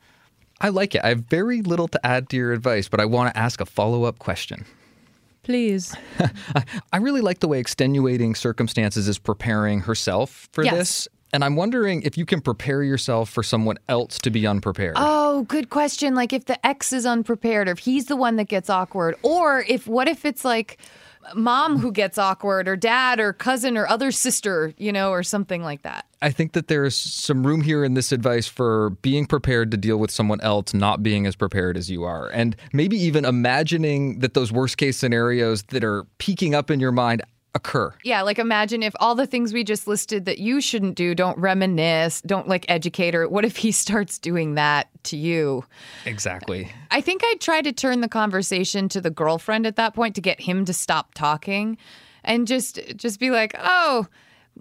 I 0.59 0.69
like 0.69 0.95
it. 0.95 1.03
I 1.03 1.09
have 1.09 1.25
very 1.25 1.61
little 1.61 1.87
to 1.87 2.05
add 2.05 2.29
to 2.29 2.37
your 2.37 2.53
advice, 2.53 2.87
but 2.87 2.99
I 2.99 3.05
want 3.05 3.33
to 3.33 3.39
ask 3.39 3.59
a 3.59 3.65
follow 3.65 4.03
up 4.03 4.19
question. 4.19 4.65
Please. 5.43 5.95
I 6.93 6.97
really 6.97 7.21
like 7.21 7.39
the 7.39 7.47
way 7.47 7.59
extenuating 7.59 8.35
circumstances 8.35 9.07
is 9.07 9.17
preparing 9.17 9.79
herself 9.81 10.47
for 10.51 10.63
Yes. 10.63 10.73
this. 10.75 11.07
And 11.33 11.45
I'm 11.45 11.55
wondering 11.55 12.01
if 12.01 12.17
you 12.17 12.25
can 12.25 12.41
prepare 12.41 12.83
yourself 12.83 13.29
for 13.29 13.41
someone 13.41 13.77
else 13.87 14.19
to 14.19 14.29
be 14.29 14.45
unprepared. 14.45 14.95
Oh, 14.97 15.43
good 15.43 15.69
question. 15.69 16.13
Like 16.13 16.33
if 16.33 16.45
the 16.45 16.63
ex 16.65 16.91
is 16.91 17.05
unprepared 17.05 17.69
or 17.69 17.71
if 17.71 17.79
he's 17.79 18.05
the 18.07 18.17
one 18.17 18.35
that 18.35 18.49
gets 18.49 18.69
awkward 18.69 19.15
or 19.23 19.63
if 19.67 19.87
what 19.87 20.09
if 20.09 20.25
it's 20.25 20.43
like 20.43 20.77
mom 21.35 21.77
who 21.77 21.91
gets 21.91 22.17
awkward 22.17 22.67
or 22.67 22.75
dad 22.75 23.19
or 23.19 23.33
cousin 23.33 23.77
or 23.77 23.87
other 23.87 24.11
sister, 24.11 24.73
you 24.77 24.91
know, 24.91 25.11
or 25.11 25.23
something 25.23 25.63
like 25.63 25.83
that. 25.83 26.05
I 26.21 26.29
think 26.29 26.53
that 26.53 26.67
there's 26.67 26.95
some 26.95 27.45
room 27.45 27.61
here 27.61 27.83
in 27.83 27.95
this 27.95 28.11
advice 28.11 28.47
for 28.47 28.91
being 29.01 29.25
prepared 29.25 29.71
to 29.71 29.77
deal 29.77 29.97
with 29.97 30.11
someone 30.11 30.39
else 30.41 30.73
not 30.73 31.01
being 31.01 31.25
as 31.25 31.35
prepared 31.35 31.77
as 31.77 31.89
you 31.89 32.03
are. 32.03 32.29
And 32.29 32.55
maybe 32.73 32.97
even 32.97 33.25
imagining 33.25 34.19
that 34.19 34.33
those 34.33 34.51
worst 34.51 34.77
case 34.77 34.97
scenarios 34.97 35.63
that 35.69 35.83
are 35.83 36.05
peeking 36.19 36.53
up 36.53 36.69
in 36.69 36.79
your 36.79 36.91
mind 36.91 37.23
occur. 37.53 37.93
Yeah, 38.03 38.21
like 38.21 38.39
imagine 38.39 38.83
if 38.83 38.93
all 38.99 39.15
the 39.15 39.27
things 39.27 39.53
we 39.53 39.63
just 39.63 39.87
listed 39.87 40.25
that 40.25 40.39
you 40.39 40.61
shouldn't 40.61 40.95
do, 40.95 41.13
don't 41.13 41.37
reminisce, 41.37 42.21
don't 42.21 42.47
like 42.47 42.65
educate 42.69 43.13
her. 43.13 43.27
What 43.27 43.45
if 43.45 43.57
he 43.57 43.71
starts 43.71 44.17
doing 44.17 44.55
that 44.55 44.87
to 45.03 45.17
you? 45.17 45.65
Exactly. 46.05 46.71
I 46.91 47.01
think 47.01 47.23
I'd 47.25 47.41
try 47.41 47.61
to 47.61 47.71
turn 47.71 48.01
the 48.01 48.07
conversation 48.07 48.87
to 48.89 49.01
the 49.01 49.09
girlfriend 49.09 49.65
at 49.65 49.75
that 49.75 49.93
point 49.93 50.15
to 50.15 50.21
get 50.21 50.39
him 50.41 50.65
to 50.65 50.73
stop 50.73 51.13
talking 51.13 51.77
and 52.23 52.47
just 52.47 52.79
just 52.95 53.19
be 53.19 53.31
like, 53.31 53.55
"Oh, 53.59 54.07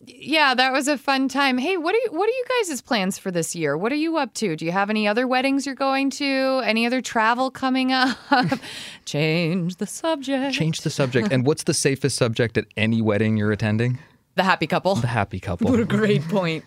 yeah, 0.07 0.55
that 0.55 0.73
was 0.73 0.89
a 0.89 0.97
fun 0.97 1.29
time. 1.29 1.59
Hey, 1.59 1.77
what 1.77 1.95
are 1.95 1.99
you 1.99 2.09
what 2.11 2.29
are 2.29 2.33
you 2.33 2.45
guys' 2.65 2.81
plans 2.81 3.19
for 3.19 3.31
this 3.31 3.55
year? 3.55 3.77
What 3.77 3.93
are 3.93 3.97
you 3.97 4.17
up 4.17 4.35
to? 4.35 4.57
Do 4.57 4.65
you 4.65 4.73
have 4.73 4.91
any 4.91 5.07
other 5.07 5.27
weddings 5.27 5.67
you're 5.67 5.75
going 5.75 6.11
to? 6.11 6.63
Any 6.65 6.87
other 6.87 7.01
travel 7.01 7.51
coming 7.51 7.93
up? 7.93 8.17
Change 9.05 9.77
the 9.77 9.87
subject. 9.87 10.55
Change 10.55 10.83
the 10.83 10.91
subject. 10.91 11.33
and 11.33 11.47
what's 11.47 11.65
the 11.65 11.75
safest 11.75 12.17
subject 12.17 12.57
at 12.57 12.67
any 12.77 13.03
wedding 13.03 13.37
you're 13.37 13.53
attending? 13.53 13.99
the 14.37 14.45
happy 14.45 14.67
couple. 14.67 14.95
The 14.95 15.07
happy 15.07 15.39
couple. 15.41 15.71
What 15.71 15.81
a 15.81 15.85
great 15.85 16.27
point. 16.29 16.65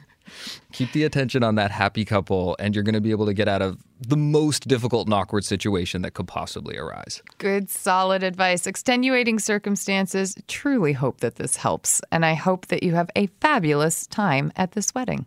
Keep 0.72 0.92
the 0.94 1.03
attention 1.03 1.44
on 1.44 1.56
that 1.56 1.72
happy 1.72 2.06
couple, 2.06 2.56
and 2.60 2.75
you're 2.75 2.84
going 2.84 2.94
to 2.94 3.01
be 3.01 3.12
able 3.12 3.25
to 3.25 3.34
get 3.34 3.48
out 3.48 3.62
of 3.62 3.84
the 4.00 4.18
most 4.18 4.68
difficult 4.68 5.08
and 5.08 5.13
awkward 5.13 5.46
situation 5.46 6.01
that 6.01 6.13
could 6.13 6.27
possibly 6.27 6.77
arise. 6.77 7.22
Good, 7.38 7.70
solid 7.70 8.24
advice. 8.24 8.68
Extenuating 8.68 9.39
circumstances. 9.39 10.36
Truly 10.48 10.94
hope 10.94 11.20
that 11.20 11.36
this 11.36 11.58
helps. 11.58 12.01
And 12.12 12.25
I 12.25 12.34
hope 12.34 12.68
that 12.68 12.84
you 12.84 12.96
have 12.96 13.10
a 13.15 13.27
fabulous 13.42 14.08
time 14.08 14.51
at 14.56 14.74
this 14.74 14.94
wedding. 14.94 15.25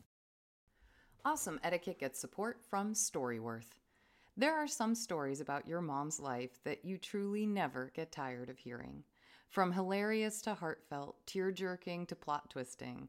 Awesome 1.25 1.59
Etiquette 1.65 1.99
gets 1.99 2.21
support 2.21 2.59
from 2.71 2.95
Storyworth. 2.95 3.81
There 4.37 4.57
are 4.57 4.69
some 4.69 4.95
stories 4.95 5.41
about 5.41 5.67
your 5.67 5.81
mom's 5.81 6.21
life 6.21 6.63
that 6.65 6.85
you 6.85 6.99
truly 6.99 7.47
never 7.47 7.91
get 7.95 8.13
tired 8.13 8.51
of 8.51 8.59
hearing. 8.59 9.03
From 9.49 9.73
hilarious 9.73 10.43
to 10.43 10.55
heartfelt, 10.55 11.17
tear 11.27 11.51
jerking 11.51 12.05
to 12.07 12.15
plot 12.15 12.51
twisting, 12.51 13.09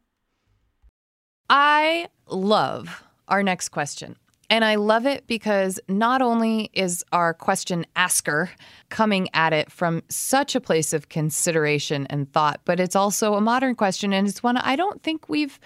I 1.53 2.07
love 2.27 3.03
our 3.27 3.43
next 3.43 3.69
question. 3.69 4.15
And 4.49 4.63
I 4.63 4.75
love 4.75 5.05
it 5.05 5.27
because 5.27 5.81
not 5.89 6.21
only 6.21 6.69
is 6.71 7.03
our 7.11 7.33
question 7.33 7.85
asker 7.93 8.49
coming 8.87 9.27
at 9.33 9.51
it 9.51 9.69
from 9.69 10.01
such 10.07 10.55
a 10.55 10.61
place 10.61 10.93
of 10.93 11.09
consideration 11.09 12.07
and 12.07 12.31
thought, 12.31 12.61
but 12.63 12.79
it's 12.79 12.95
also 12.95 13.33
a 13.33 13.41
modern 13.41 13.75
question. 13.75 14.13
And 14.13 14.29
it's 14.29 14.41
one 14.41 14.55
I 14.55 14.77
don't 14.77 15.03
think 15.03 15.27
we've 15.27 15.59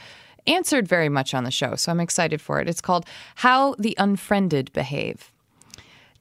answered 0.47 0.87
very 0.87 1.09
much 1.09 1.35
on 1.35 1.43
the 1.43 1.51
show. 1.51 1.75
So 1.75 1.91
I'm 1.91 1.99
excited 1.99 2.41
for 2.41 2.59
it. 2.59 2.67
It's 2.67 2.81
called 2.81 3.05
How 3.35 3.75
the 3.77 3.95
Unfriended 3.99 4.73
Behave. 4.73 5.31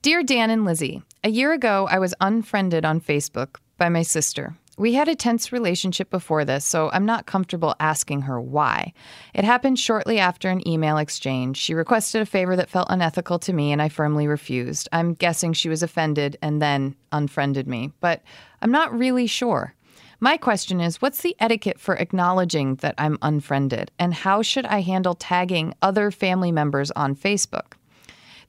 Dear 0.03 0.23
Dan 0.23 0.51
and 0.51 0.67
Lizzie, 0.67 1.01
a 1.23 1.31
year 1.31 1.55
ago 1.55 1.89
I 1.91 1.99
was 1.99 2.15
unfriended 2.21 2.85
on 2.85 3.01
Facebook 3.01 3.57
by 3.79 3.89
my 3.89 4.03
sister. 4.03 4.57
We 4.77 4.95
had 4.95 5.07
a 5.07 5.15
tense 5.15 5.53
relationship 5.53 6.11
before 6.11 6.45
this, 6.45 6.65
so 6.65 6.91
I'm 6.93 7.07
not 7.07 7.27
comfortable 7.27 7.77
asking 7.79 8.23
her 8.23 8.41
why. 8.41 8.93
It 9.33 9.45
happened 9.45 9.79
shortly 9.79 10.19
after 10.19 10.51
an 10.51 10.67
email 10.67 10.99
exchange. 10.99 11.59
She 11.59 11.75
requested 11.75 12.23
a 12.23 12.27
favor 12.27 12.57
that 12.57 12.69
felt 12.69 12.89
unethical 12.91 13.39
to 13.41 13.53
me, 13.53 13.71
and 13.71 13.81
I 13.81 13.89
firmly 13.89 14.27
refused. 14.27 14.89
I'm 14.91 15.15
guessing 15.15 15.53
she 15.53 15.69
was 15.69 15.85
offended 15.85 16.37
and 16.43 16.61
then 16.61 16.97
unfriended 17.13 17.69
me, 17.69 17.93
but 18.01 18.23
I'm 18.63 18.73
not 18.73 18.93
really 18.93 19.29
sure. 19.29 19.75
My 20.19 20.37
question 20.37 20.81
is 20.81 21.01
what's 21.01 21.23
the 21.23 21.37
etiquette 21.39 21.79
for 21.79 21.95
acknowledging 21.95 22.75
that 22.77 22.97
I'm 22.99 23.19
unfriended, 23.23 23.93
and 24.01 24.13
how 24.13 24.43
should 24.43 24.67
I 24.67 24.81
handle 24.81 25.15
tagging 25.15 25.75
other 25.83 26.11
family 26.11 26.51
members 26.51 26.91
on 26.93 27.15
Facebook? 27.15 27.75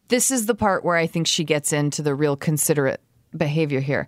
This 0.08 0.32
is 0.32 0.48
the 0.48 0.56
part 0.56 0.84
where 0.84 0.98
I 0.98 1.06
think 1.06 1.28
she 1.28 1.44
gets 1.44 1.72
into 1.72 2.02
the 2.02 2.16
real 2.16 2.36
considerate 2.36 3.02
behavior 3.36 3.80
here. 3.80 4.08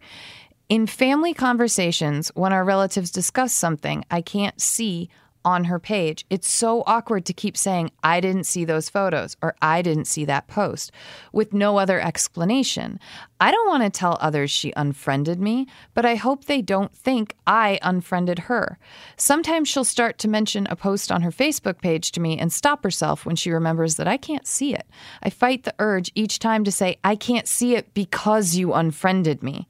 In 0.69 0.85
family 0.85 1.33
conversations, 1.33 2.29
when 2.35 2.51
our 2.51 2.65
relatives 2.65 3.09
discuss 3.09 3.53
something 3.53 4.03
I 4.11 4.19
can't 4.19 4.59
see 4.59 5.09
on 5.45 5.63
her 5.63 5.79
page, 5.79 6.25
it's 6.29 6.49
so 6.49 6.83
awkward 6.85 7.25
to 7.27 7.33
keep 7.33 7.55
saying, 7.55 7.89
I 8.03 8.19
didn't 8.19 8.43
see 8.43 8.65
those 8.65 8.89
photos 8.89 9.37
or 9.41 9.55
I 9.61 9.81
didn't 9.81 10.07
see 10.07 10.25
that 10.25 10.49
post 10.49 10.91
with 11.31 11.53
no 11.53 11.77
other 11.77 12.01
explanation. 12.01 12.99
I 13.39 13.51
don't 13.51 13.67
want 13.67 13.83
to 13.83 13.89
tell 13.89 14.17
others 14.19 14.49
she 14.49 14.73
unfriended 14.75 15.39
me, 15.39 15.67
but 15.93 16.05
I 16.05 16.15
hope 16.15 16.45
they 16.45 16.61
don't 16.61 16.95
think 16.95 17.35
I 17.45 17.77
unfriended 17.83 18.39
her. 18.39 18.79
Sometimes 19.15 19.69
she'll 19.69 19.83
start 19.83 20.17
to 20.19 20.27
mention 20.27 20.67
a 20.69 20.75
post 20.75 21.11
on 21.11 21.21
her 21.21 21.31
Facebook 21.31 21.79
page 21.79 22.11
to 22.13 22.19
me 22.19 22.39
and 22.39 22.51
stop 22.51 22.83
herself 22.83 23.25
when 23.25 23.35
she 23.35 23.51
remembers 23.51 23.95
that 23.95 24.07
I 24.07 24.17
can't 24.17 24.47
see 24.47 24.73
it. 24.73 24.87
I 25.21 25.29
fight 25.29 25.63
the 25.63 25.75
urge 25.77 26.11
each 26.15 26.39
time 26.39 26.63
to 26.63 26.71
say, 26.71 26.97
I 27.03 27.15
can't 27.15 27.47
see 27.47 27.75
it 27.75 27.93
because 27.93 28.55
you 28.55 28.73
unfriended 28.73 29.43
me. 29.43 29.67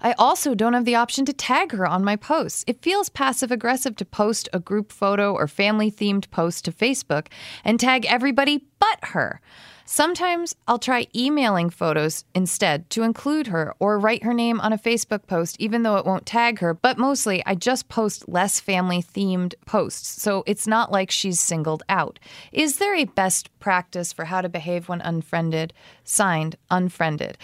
I 0.00 0.12
also 0.12 0.54
don't 0.54 0.72
have 0.72 0.86
the 0.86 0.96
option 0.96 1.26
to 1.26 1.32
tag 1.32 1.72
her 1.72 1.86
on 1.86 2.04
my 2.04 2.16
posts. 2.16 2.64
It 2.66 2.82
feels 2.82 3.10
passive 3.10 3.52
aggressive 3.52 3.94
to 3.96 4.04
post 4.04 4.48
a 4.52 4.58
group 4.58 4.90
photo 4.90 5.34
or 5.34 5.46
family 5.46 5.90
themed 5.90 6.30
post 6.30 6.64
to 6.64 6.72
Facebook 6.72 7.26
and 7.64 7.78
tag 7.78 8.06
everybody 8.06 8.64
but 8.78 8.98
her. 9.08 9.40
Sometimes 9.84 10.54
I'll 10.68 10.78
try 10.78 11.06
emailing 11.14 11.70
photos 11.70 12.24
instead 12.34 12.88
to 12.90 13.02
include 13.02 13.48
her 13.48 13.74
or 13.78 13.98
write 13.98 14.22
her 14.22 14.32
name 14.32 14.60
on 14.60 14.72
a 14.72 14.78
Facebook 14.78 15.26
post, 15.26 15.56
even 15.58 15.82
though 15.82 15.96
it 15.96 16.06
won't 16.06 16.26
tag 16.26 16.60
her. 16.60 16.72
But 16.72 16.98
mostly, 16.98 17.44
I 17.44 17.54
just 17.54 17.88
post 17.88 18.28
less 18.28 18.60
family 18.60 19.02
themed 19.02 19.54
posts, 19.66 20.22
so 20.22 20.44
it's 20.46 20.66
not 20.66 20.92
like 20.92 21.10
she's 21.10 21.40
singled 21.40 21.82
out. 21.88 22.18
Is 22.52 22.76
there 22.76 22.94
a 22.94 23.04
best 23.04 23.50
practice 23.58 24.12
for 24.12 24.26
how 24.26 24.40
to 24.40 24.48
behave 24.48 24.88
when 24.88 25.00
unfriended? 25.00 25.72
Signed, 26.04 26.56
unfriended. 26.70 27.36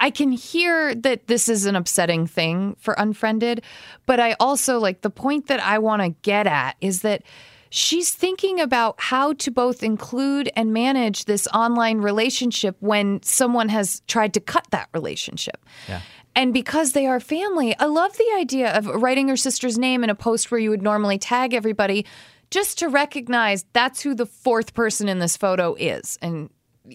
I 0.00 0.10
can 0.10 0.32
hear 0.32 0.94
that 0.94 1.26
this 1.26 1.48
is 1.48 1.66
an 1.66 1.76
upsetting 1.76 2.26
thing 2.26 2.76
for 2.78 2.94
unfriended, 2.94 3.62
but 4.06 4.20
I 4.20 4.36
also 4.38 4.78
like 4.78 5.00
the 5.00 5.10
point 5.10 5.48
that 5.48 5.60
I 5.60 5.78
want 5.78 6.02
to 6.02 6.10
get 6.22 6.46
at 6.46 6.76
is 6.80 7.02
that 7.02 7.22
she's 7.70 8.10
thinking 8.10 8.60
about 8.60 8.96
how 8.98 9.32
to 9.34 9.50
both 9.50 9.82
include 9.82 10.50
and 10.56 10.72
manage 10.72 11.24
this 11.24 11.46
online 11.48 11.98
relationship 11.98 12.76
when 12.80 13.22
someone 13.22 13.68
has 13.68 14.00
tried 14.06 14.34
to 14.34 14.40
cut 14.40 14.66
that 14.70 14.88
relationship. 14.92 15.64
Yeah. 15.88 16.00
And 16.34 16.54
because 16.54 16.92
they 16.92 17.06
are 17.06 17.18
family, 17.18 17.76
I 17.78 17.86
love 17.86 18.16
the 18.16 18.36
idea 18.36 18.76
of 18.76 18.86
writing 18.86 19.28
her 19.28 19.36
sister's 19.36 19.76
name 19.76 20.04
in 20.04 20.10
a 20.10 20.14
post 20.14 20.50
where 20.50 20.60
you 20.60 20.70
would 20.70 20.82
normally 20.82 21.18
tag 21.18 21.52
everybody 21.52 22.06
just 22.50 22.78
to 22.78 22.88
recognize 22.88 23.64
that's 23.72 24.00
who 24.00 24.14
the 24.14 24.26
fourth 24.26 24.72
person 24.72 25.08
in 25.08 25.18
this 25.18 25.36
photo 25.36 25.74
is. 25.74 26.18
And 26.22 26.50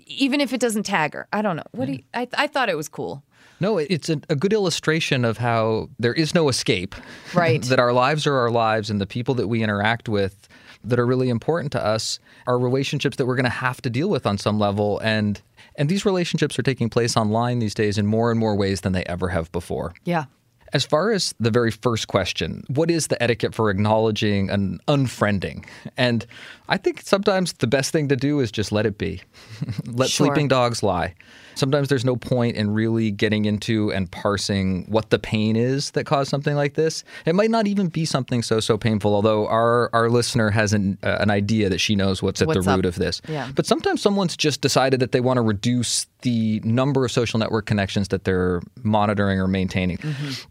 even 0.07 0.41
if 0.41 0.53
it 0.53 0.59
doesn't 0.59 0.83
tag 0.83 1.13
her, 1.13 1.27
I 1.33 1.41
don't 1.41 1.57
know. 1.57 1.63
What 1.71 1.85
do 1.85 1.93
you, 1.93 2.03
I, 2.13 2.27
I 2.37 2.47
thought 2.47 2.69
it 2.69 2.77
was 2.77 2.87
cool. 2.87 3.23
No, 3.59 3.77
it's 3.77 4.09
a, 4.09 4.19
a, 4.29 4.35
good 4.35 4.51
illustration 4.51 5.23
of 5.23 5.37
how 5.37 5.89
there 5.99 6.13
is 6.13 6.33
no 6.33 6.49
escape. 6.49 6.95
Right. 7.33 7.61
that 7.63 7.79
our 7.79 7.93
lives 7.93 8.25
are 8.27 8.35
our 8.35 8.49
lives, 8.49 8.89
and 8.89 8.99
the 8.99 9.05
people 9.05 9.35
that 9.35 9.47
we 9.47 9.63
interact 9.63 10.09
with 10.09 10.47
that 10.83 10.99
are 10.99 11.05
really 11.05 11.29
important 11.29 11.71
to 11.73 11.85
us 11.85 12.19
are 12.47 12.59
relationships 12.59 13.17
that 13.17 13.25
we're 13.25 13.35
going 13.35 13.43
to 13.45 13.49
have 13.49 13.81
to 13.83 13.89
deal 13.89 14.09
with 14.09 14.25
on 14.25 14.37
some 14.37 14.59
level. 14.59 14.99
And 14.99 15.41
and 15.75 15.89
these 15.89 16.05
relationships 16.05 16.57
are 16.59 16.63
taking 16.63 16.89
place 16.89 17.17
online 17.17 17.59
these 17.59 17.73
days 17.73 17.97
in 17.97 18.05
more 18.05 18.29
and 18.31 18.39
more 18.39 18.55
ways 18.55 18.81
than 18.81 18.93
they 18.93 19.03
ever 19.05 19.29
have 19.29 19.51
before. 19.51 19.93
Yeah. 20.03 20.25
As 20.73 20.85
far 20.85 21.11
as 21.11 21.35
the 21.39 21.51
very 21.51 21.69
first 21.69 22.07
question, 22.07 22.63
what 22.67 22.89
is 22.89 23.07
the 23.07 23.21
etiquette 23.21 23.53
for 23.53 23.69
acknowledging 23.69 24.49
an 24.49 24.79
unfriending? 24.87 25.65
And 25.97 26.25
I 26.67 26.77
think 26.77 27.01
sometimes 27.01 27.53
the 27.53 27.67
best 27.67 27.91
thing 27.91 28.07
to 28.07 28.15
do 28.15 28.39
is 28.39 28.51
just 28.51 28.71
let 28.71 28.85
it 28.87 28.97
be. 28.97 29.21
let 29.85 30.09
Sure. 30.09 30.25
sleeping 30.27 30.47
dogs 30.47 30.81
lie. 30.81 31.13
Sometimes 31.55 31.89
there's 31.89 32.05
no 32.05 32.15
point 32.15 32.55
in 32.55 32.71
really 32.71 33.11
getting 33.11 33.45
into 33.45 33.91
and 33.91 34.09
parsing 34.11 34.85
what 34.89 35.09
the 35.09 35.19
pain 35.19 35.55
is 35.55 35.91
that 35.91 36.05
caused 36.05 36.29
something 36.29 36.55
like 36.55 36.73
this. 36.73 37.03
It 37.25 37.35
might 37.35 37.49
not 37.51 37.67
even 37.67 37.87
be 37.87 38.05
something 38.05 38.41
so 38.43 38.59
so 38.59 38.77
painful, 38.77 39.13
although 39.13 39.47
our 39.47 39.89
our 39.93 40.09
listener 40.09 40.49
has 40.49 40.73
an 40.73 40.97
uh, 41.03 41.17
an 41.19 41.29
idea 41.29 41.69
that 41.69 41.79
she 41.79 41.95
knows 41.95 42.21
what's 42.21 42.41
at 42.41 42.47
What's 42.47 42.65
the 42.65 42.71
up. 42.71 42.77
root 42.77 42.85
of 42.85 42.95
this. 42.95 43.21
Yeah. 43.27 43.49
But 43.55 43.65
sometimes 43.65 44.01
someone's 44.01 44.35
just 44.37 44.61
decided 44.61 44.99
that 44.99 45.11
they 45.11 45.21
want 45.21 45.37
to 45.37 45.41
reduce 45.41 46.07
the 46.21 46.59
number 46.63 47.03
of 47.05 47.11
social 47.11 47.37
network 47.39 47.65
connections 47.65 48.07
that 48.09 48.23
they're 48.23 48.61
monitoring 48.81 49.39
or 49.39 49.47
maintaining. 49.47 49.97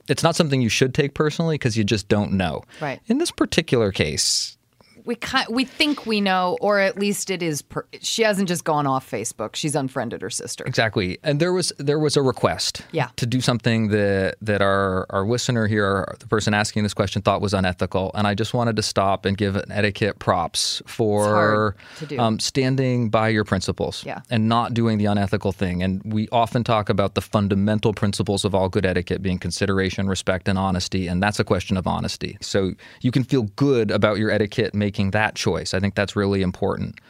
It's 0.09 0.23
not 0.23 0.37
something 0.37 0.61
you 0.61 0.69
should 0.69 0.95
take 0.95 1.15
personally 1.15 1.55
because 1.55 1.77
you 1.77 1.85
just 1.85 2.09
don't 2.09 2.33
know. 2.33 2.63
Right. 2.81 3.01
In 3.07 3.19
this 3.19 3.31
particular 3.31 3.91
case, 3.93 4.57
We 5.05 5.17
ki- 5.17 5.47
we 5.51 5.65
think 5.65 6.07
we 6.07 6.21
know, 6.21 6.57
or 6.61 6.79
at 6.79 6.99
least 6.99 7.31
it 7.31 7.43
is. 7.43 7.63
Per- 7.63 7.87
she 8.01 8.23
hasn't 8.23 8.49
just 8.49 8.65
gone 8.65 8.87
off 8.87 9.11
Facebook. 9.11 9.57
She's 9.57 9.75
unfriended 9.75 10.23
her 10.23 10.31
sister. 10.31 10.65
Exactly. 10.65 11.19
And 11.25 11.41
there 11.41 11.53
was 11.53 11.73
there 11.79 11.99
was 11.99 12.17
a 12.17 12.23
request 12.23 12.83
Yeah. 12.93 13.09
to 13.17 13.27
do 13.27 13.41
something 13.41 13.89
that 13.89 14.37
that 14.41 14.63
our 14.63 15.07
our 15.11 15.27
listener 15.27 15.67
here, 15.67 16.07
the 16.21 16.27
person 16.29 16.55
asking 16.55 16.85
this 16.85 16.95
question 16.95 17.21
thought 17.23 17.41
was 17.41 17.53
unethical. 17.55 18.13
And 18.15 18.27
I 18.27 18.35
just 18.35 18.55
wanted 18.55 18.77
to 18.77 18.83
stop 18.83 19.25
and 19.25 19.37
give 19.37 19.57
an 19.57 19.73
etiquette 19.73 20.19
props 20.21 20.83
for 20.87 21.25
hard 21.25 21.75
to 21.99 22.07
do. 22.07 22.19
Um, 22.19 22.39
standing 22.39 23.11
by 23.11 23.29
your 23.31 23.45
principles 23.45 24.05
Yeah. 24.07 24.21
and 24.31 24.49
not 24.49 24.73
doing 24.73 24.99
the 24.99 25.07
unethical 25.07 25.51
thing. 25.53 25.83
And 25.83 26.01
we 26.05 26.29
often 26.31 26.63
talk 26.63 26.89
about 26.89 27.15
the 27.15 27.21
fundamental 27.21 27.93
principles 27.93 28.45
of 28.45 28.55
all 28.55 28.69
good 28.69 28.87
etiquette 28.87 29.21
being 29.23 29.39
consideration, 29.39 30.07
respect, 30.07 30.47
and 30.49 30.57
honesty. 30.59 31.09
And 31.09 31.21
that's 31.23 31.41
a 31.41 31.45
question 31.45 31.77
of 31.77 31.87
honesty. 31.89 32.39
So 32.41 32.73
you 33.01 33.11
can 33.11 33.25
feel 33.25 33.43
good 33.57 33.91
about 33.91 34.19
your 34.19 34.31
etiquette 34.31 34.75
making 34.75 34.92
that 35.13 35.35
choice. 35.35 35.75
I 35.75 35.81
think 35.81 35.95
that's 35.95 36.17
really 36.17 36.43
important. 36.43 37.01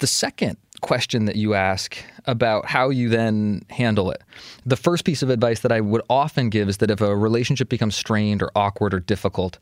The 0.00 0.06
second 0.06 0.56
question 0.80 1.24
that 1.24 1.36
you 1.36 1.54
ask 1.54 1.96
about 2.26 2.66
how 2.66 2.88
you 2.88 3.08
then 3.08 3.62
handle 3.70 4.10
it. 4.10 4.22
The 4.64 4.76
first 4.76 5.04
piece 5.04 5.22
of 5.22 5.30
advice 5.30 5.60
that 5.60 5.72
I 5.72 5.80
would 5.80 6.02
often 6.08 6.50
give 6.50 6.68
is 6.68 6.76
that 6.76 6.90
if 6.90 7.00
a 7.00 7.16
relationship 7.16 7.68
becomes 7.68 7.96
strained 7.96 8.42
or 8.42 8.50
awkward 8.54 8.94
or 8.94 9.00
difficult, 9.00 9.58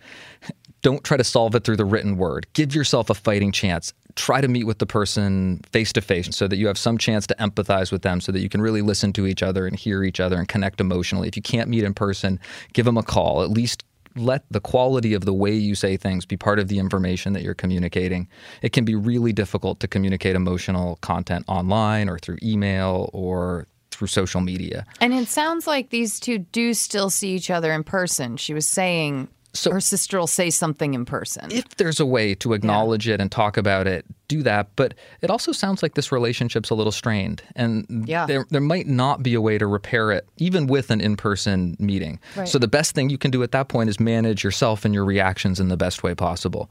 don't 0.82 1.02
try 1.04 1.16
to 1.16 1.24
solve 1.24 1.54
it 1.54 1.64
through 1.64 1.76
the 1.76 1.84
written 1.84 2.16
word. 2.16 2.46
Give 2.52 2.74
yourself 2.74 3.08
a 3.08 3.14
fighting 3.14 3.50
chance. 3.50 3.94
Try 4.14 4.40
to 4.40 4.48
meet 4.48 4.64
with 4.64 4.78
the 4.78 4.86
person 4.86 5.62
face 5.72 5.92
to 5.94 6.00
face 6.00 6.28
so 6.36 6.48
that 6.48 6.56
you 6.56 6.66
have 6.66 6.78
some 6.78 6.98
chance 6.98 7.26
to 7.28 7.34
empathize 7.36 7.90
with 7.90 8.02
them 8.02 8.20
so 8.20 8.30
that 8.32 8.40
you 8.40 8.48
can 8.48 8.60
really 8.60 8.82
listen 8.82 9.12
to 9.14 9.26
each 9.26 9.42
other 9.42 9.66
and 9.66 9.76
hear 9.76 10.04
each 10.04 10.20
other 10.20 10.36
and 10.36 10.48
connect 10.48 10.80
emotionally. 10.80 11.28
If 11.28 11.36
you 11.36 11.42
can't 11.42 11.68
meet 11.68 11.84
in 11.84 11.94
person, 11.94 12.38
give 12.72 12.84
them 12.84 12.98
a 12.98 13.02
call. 13.02 13.42
At 13.42 13.50
least 13.50 13.84
let 14.16 14.44
the 14.50 14.60
quality 14.60 15.14
of 15.14 15.24
the 15.24 15.32
way 15.34 15.52
you 15.54 15.74
say 15.74 15.96
things 15.96 16.24
be 16.26 16.36
part 16.36 16.58
of 16.58 16.68
the 16.68 16.78
information 16.78 17.32
that 17.34 17.42
you're 17.42 17.54
communicating. 17.54 18.28
It 18.62 18.72
can 18.72 18.84
be 18.84 18.94
really 18.94 19.32
difficult 19.32 19.80
to 19.80 19.88
communicate 19.88 20.34
emotional 20.36 20.96
content 21.02 21.44
online 21.48 22.08
or 22.08 22.18
through 22.18 22.38
email 22.42 23.10
or 23.12 23.66
through 23.90 24.08
social 24.08 24.40
media. 24.40 24.84
And 25.00 25.14
it 25.14 25.28
sounds 25.28 25.66
like 25.66 25.90
these 25.90 26.20
two 26.20 26.38
do 26.38 26.74
still 26.74 27.10
see 27.10 27.34
each 27.34 27.50
other 27.50 27.72
in 27.72 27.84
person. 27.84 28.36
She 28.36 28.52
was 28.52 28.68
saying 28.68 29.28
So- 29.54 29.70
her 29.70 29.80
sister 29.80 30.18
will 30.18 30.26
say 30.26 30.50
something 30.50 30.92
in 30.92 31.06
person. 31.06 31.50
If 31.50 31.76
there's 31.76 31.98
a 32.00 32.04
way 32.06 32.34
to 32.36 32.52
acknowledge 32.52 33.08
it 33.08 33.20
and 33.22 33.32
talk 33.32 33.56
about 33.56 33.86
it, 33.86 34.04
do 34.28 34.42
that. 34.42 34.68
But 34.76 34.94
it 35.22 35.30
also 35.30 35.52
sounds 35.52 35.82
like 35.82 35.94
this 35.94 36.10
relationship's 36.12 36.70
a 36.70 36.74
little 36.74 36.92
strained, 36.92 37.42
and 37.54 38.04
Yeah. 38.06 38.26
there 38.26 38.46
there 38.50 38.60
might 38.60 38.86
not 38.86 39.22
be 39.22 39.34
a 39.34 39.40
way 39.40 39.58
to 39.58 39.66
repair 39.66 40.10
it, 40.12 40.26
even 40.38 40.66
with 40.66 40.90
an 40.90 41.00
in-person 41.00 41.76
meeting. 41.78 42.18
Right. 42.36 42.48
So 42.48 42.58
the 42.58 42.68
best 42.68 42.94
thing 42.94 43.10
you 43.10 43.18
can 43.18 43.30
do 43.30 43.42
at 43.42 43.52
that 43.52 43.68
point 43.68 43.88
is 43.90 43.98
manage 44.00 44.42
yourself 44.44 44.84
and 44.84 44.92
your 44.94 45.04
reactions 45.04 45.60
in 45.60 45.68
the 45.68 45.76
best 45.76 46.02
way 46.02 46.14
possible. 46.14 46.70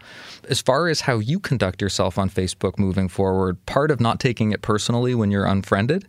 As 0.50 0.62
far 0.62 0.88
as 0.88 1.02
how 1.02 1.20
you 1.20 1.40
conduct 1.40 1.82
yourself 1.82 2.18
on 2.18 2.30
Facebook 2.30 2.78
moving 2.80 3.08
forward, 3.08 3.64
part 3.66 3.92
of 3.92 4.00
not 4.00 4.20
taking 4.20 4.52
it 4.52 4.62
personally 4.62 5.14
when 5.16 5.32
you're 5.32 5.46
unfriended 5.46 6.06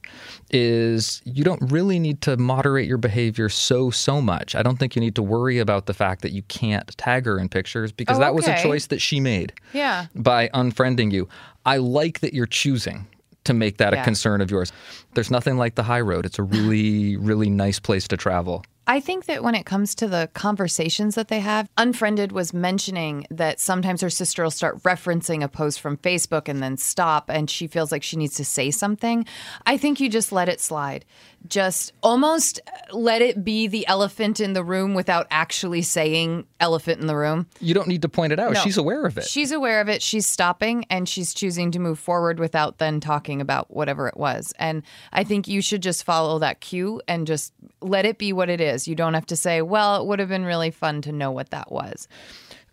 is 0.50 1.22
you 1.24 1.42
don't 1.44 1.60
really 1.72 1.98
need 1.98 2.20
to 2.22 2.36
moderate 2.36 2.86
your 2.86 2.98
behavior 2.98 3.48
so 3.48 3.90
so 3.90 4.20
much. 4.20 4.54
I 4.54 4.62
don't 4.62 4.78
think 4.78 4.94
you 4.94 5.00
need 5.00 5.14
to 5.16 5.22
worry 5.22 5.58
about 5.58 5.86
the 5.86 5.94
fact 5.94 6.22
that 6.22 6.32
you 6.32 6.42
can't 6.42 6.86
tag 6.96 7.26
her 7.26 7.38
in 7.38 7.48
pictures 7.48 7.92
because 7.92 8.16
Oh, 8.18 8.20
that 8.20 8.34
was 8.34 8.46
a 8.46 8.56
choice 8.62 8.86
that 8.86 9.00
she 9.00 9.20
made 9.20 9.52
Yeah. 9.72 10.06
by 10.14 10.48
unfriending 10.54 11.12
you. 11.12 11.28
I 11.66 11.76
like 11.78 12.20
that 12.20 12.32
you're 12.32 12.46
choosing 12.46 13.06
to 13.44 13.52
make 13.54 13.78
that 13.78 13.92
a 13.92 14.02
concern 14.02 14.40
of 14.40 14.50
yours. 14.50 14.72
There's 15.14 15.30
nothing 15.30 15.56
like 15.56 15.74
the 15.74 15.82
high 15.82 16.00
road. 16.00 16.24
It's 16.24 16.38
a 16.38 16.42
really, 16.42 17.16
really 17.16 17.50
nice 17.50 17.78
place 17.78 18.08
to 18.08 18.16
travel. 18.16 18.64
I 18.88 19.00
think 19.00 19.26
that 19.26 19.42
when 19.42 19.54
it 19.54 19.66
comes 19.66 19.94
to 19.96 20.06
the 20.06 20.30
conversations 20.32 21.16
that 21.16 21.28
they 21.28 21.40
have, 21.40 21.68
Unfriended 21.76 22.30
was 22.30 22.54
mentioning 22.54 23.26
that 23.30 23.58
sometimes 23.58 24.00
her 24.00 24.10
sister 24.10 24.44
will 24.44 24.50
start 24.50 24.80
referencing 24.84 25.42
a 25.42 25.48
post 25.48 25.80
from 25.80 25.96
Facebook 25.96 26.48
and 26.48 26.62
then 26.62 26.76
stop, 26.76 27.28
and 27.28 27.50
she 27.50 27.66
feels 27.66 27.90
like 27.90 28.02
she 28.02 28.16
needs 28.16 28.34
to 28.36 28.44
say 28.44 28.70
something. 28.70 29.26
I 29.66 29.76
think 29.76 29.98
you 29.98 30.08
just 30.08 30.30
let 30.30 30.48
it 30.48 30.60
slide. 30.60 31.04
Just 31.48 31.92
almost 32.02 32.60
uh, 32.66 32.96
let 32.96 33.22
it 33.22 33.44
be 33.44 33.66
the 33.66 33.86
elephant 33.86 34.40
in 34.40 34.52
the 34.52 34.64
room 34.64 34.94
without 34.94 35.26
actually 35.30 35.82
saying 35.82 36.44
elephant 36.58 37.00
in 37.00 37.06
the 37.06 37.16
room. 37.16 37.46
You 37.60 37.74
don't 37.74 37.88
need 37.88 38.02
to 38.02 38.08
point 38.08 38.32
it 38.32 38.40
out. 38.40 38.52
No. 38.52 38.60
She's 38.60 38.76
aware 38.76 39.04
of 39.04 39.16
it. 39.16 39.24
She's 39.24 39.52
aware 39.52 39.80
of 39.80 39.88
it. 39.88 40.02
She's 40.02 40.26
stopping 40.26 40.86
and 40.90 41.08
she's 41.08 41.32
choosing 41.34 41.70
to 41.72 41.78
move 41.78 41.98
forward 41.98 42.40
without 42.40 42.78
then 42.78 43.00
talking 43.00 43.40
about 43.40 43.72
whatever 43.72 44.08
it 44.08 44.16
was. 44.16 44.52
And 44.58 44.82
I 45.12 45.22
think 45.24 45.46
you 45.46 45.60
should 45.62 45.82
just 45.82 46.04
follow 46.04 46.38
that 46.40 46.60
cue 46.60 47.00
and 47.06 47.26
just 47.26 47.52
let 47.80 48.04
it 48.04 48.18
be 48.18 48.32
what 48.32 48.48
it 48.48 48.60
is. 48.60 48.75
You 48.84 48.94
don't 48.94 49.14
have 49.14 49.26
to 49.26 49.36
say, 49.36 49.62
well, 49.62 50.00
it 50.00 50.06
would 50.06 50.18
have 50.18 50.28
been 50.28 50.44
really 50.44 50.70
fun 50.70 51.02
to 51.02 51.12
know 51.12 51.30
what 51.30 51.50
that 51.50 51.70
was. 51.70 52.08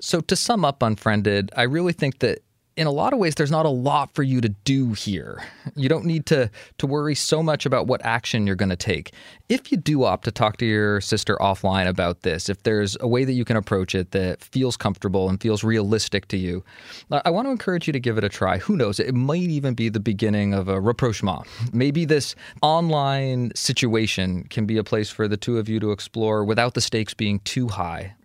So 0.02 0.20
to 0.22 0.36
sum 0.36 0.66
up 0.66 0.82
Unfriended, 0.82 1.52
I 1.56 1.64
really 1.64 1.94
think 1.94 2.20
that 2.20 2.40
in 2.76 2.88
a 2.88 2.92
lot 2.92 3.14
of 3.14 3.20
ways 3.20 3.36
there's 3.36 3.52
not 3.52 3.66
a 3.66 3.70
lot 3.70 4.14
for 4.14 4.24
you 4.24 4.42
to 4.42 4.50
do 4.50 4.94
here. 4.94 5.44
You 5.76 5.90
don't 5.90 6.06
need 6.06 6.26
to 6.28 6.50
to 6.78 6.88
worry 6.88 7.16
so 7.16 7.44
much 7.44 7.66
about 7.66 7.88
what 7.88 8.04
action 8.04 8.48
you're 8.48 8.56
going 8.56 8.70
to 8.70 8.76
take. 8.76 9.14
If 9.50 9.72
you 9.72 9.78
do 9.78 10.04
opt 10.04 10.26
to 10.26 10.32
talk 10.32 10.58
to 10.58 10.66
your 10.66 11.02
sister 11.02 11.38
offline 11.38 11.88
about 11.88 12.22
this, 12.22 12.50
if 12.50 12.64
there's 12.64 12.98
a 13.00 13.08
way 13.08 13.26
that 13.26 13.34
you 13.34 13.46
can 13.46 13.58
approach 13.58 13.94
it 13.94 14.12
that 14.12 14.44
feels 14.44 14.76
comfortable 14.76 15.30
and 15.30 15.40
feels 15.40 15.64
realistic 15.64 16.28
to 16.30 16.38
you, 16.38 16.64
uh, 17.12 17.22
I 17.26 17.30
want 17.30 17.48
to 17.48 17.52
encourage 17.52 17.88
you 17.88 17.94
to 17.94 18.00
give 18.00 18.18
it 18.18 18.24
a 18.24 18.30
try. 18.30 18.58
Who 18.58 18.76
knows? 18.76 19.00
It 19.00 19.14
might 19.14 19.42
even 19.42 19.74
be 19.74 19.90
the 19.90 20.00
beginning 20.00 20.54
of 20.54 20.68
a 20.68 20.80
rapprochement. 20.80 21.48
Maybe 21.72 22.06
this 22.06 22.36
online 22.62 23.52
situation 23.56 24.44
can 24.50 24.66
be 24.66 24.78
a 24.78 24.84
place 24.84 25.10
for 25.10 25.28
the 25.28 25.38
two 25.38 25.60
of 25.60 25.70
you 25.70 25.80
to 25.80 25.92
explore 25.92 26.44
without 26.44 26.74
the 26.74 26.82
stakes 26.82 27.14
being 27.14 27.40
too 27.40 27.68
high. 27.68 28.16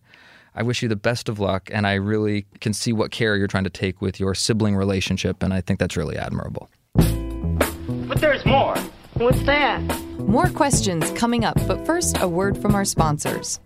I 0.58 0.62
wish 0.62 0.82
you 0.82 0.88
the 0.88 0.96
best 0.96 1.28
of 1.28 1.38
luck, 1.38 1.70
and 1.72 1.86
I 1.86 1.94
really 1.94 2.44
can 2.60 2.72
see 2.72 2.92
what 2.92 3.12
care 3.12 3.36
you're 3.36 3.46
trying 3.46 3.62
to 3.62 3.70
take 3.70 4.02
with 4.02 4.18
your 4.18 4.34
sibling 4.34 4.74
relationship, 4.74 5.40
and 5.44 5.54
I 5.54 5.60
think 5.60 5.78
that's 5.78 5.96
really 5.96 6.18
admirable. 6.18 6.68
But 6.96 8.20
there's 8.20 8.44
more. 8.44 8.76
What's 9.14 9.40
that? 9.44 9.80
More 10.18 10.48
questions 10.48 11.12
coming 11.12 11.44
up, 11.44 11.56
but 11.68 11.86
first, 11.86 12.20
a 12.20 12.26
word 12.26 12.60
from 12.60 12.74
our 12.74 12.84
sponsors. 12.84 13.60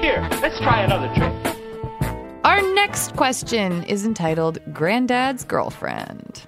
Here, 0.00 0.26
let's 0.40 0.58
try 0.60 0.82
another 0.82 1.12
trick. 1.14 1.30
Our 2.44 2.62
next 2.74 3.14
question 3.14 3.84
is 3.84 4.06
entitled 4.06 4.58
Granddad's 4.72 5.44
Girlfriend. 5.44 6.46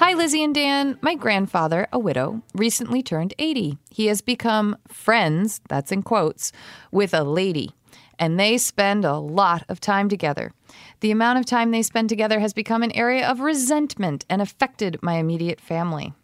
Hi, 0.00 0.14
Lizzie 0.14 0.42
and 0.42 0.54
Dan. 0.54 0.98
My 1.02 1.14
grandfather, 1.14 1.86
a 1.92 1.98
widow, 1.98 2.40
recently 2.54 3.02
turned 3.02 3.34
80. 3.38 3.76
He 3.90 4.06
has 4.06 4.22
become 4.22 4.78
friends, 4.88 5.60
that's 5.68 5.92
in 5.92 6.02
quotes, 6.02 6.52
with 6.90 7.12
a 7.12 7.22
lady, 7.22 7.72
and 8.18 8.40
they 8.40 8.56
spend 8.56 9.04
a 9.04 9.18
lot 9.18 9.62
of 9.68 9.78
time 9.78 10.08
together. 10.08 10.54
The 11.00 11.10
amount 11.10 11.38
of 11.38 11.44
time 11.44 11.70
they 11.70 11.82
spend 11.82 12.08
together 12.08 12.40
has 12.40 12.54
become 12.54 12.82
an 12.82 12.92
area 12.92 13.28
of 13.28 13.40
resentment 13.40 14.24
and 14.30 14.40
affected 14.40 14.98
my 15.02 15.16
immediate 15.16 15.60
family. 15.60 16.14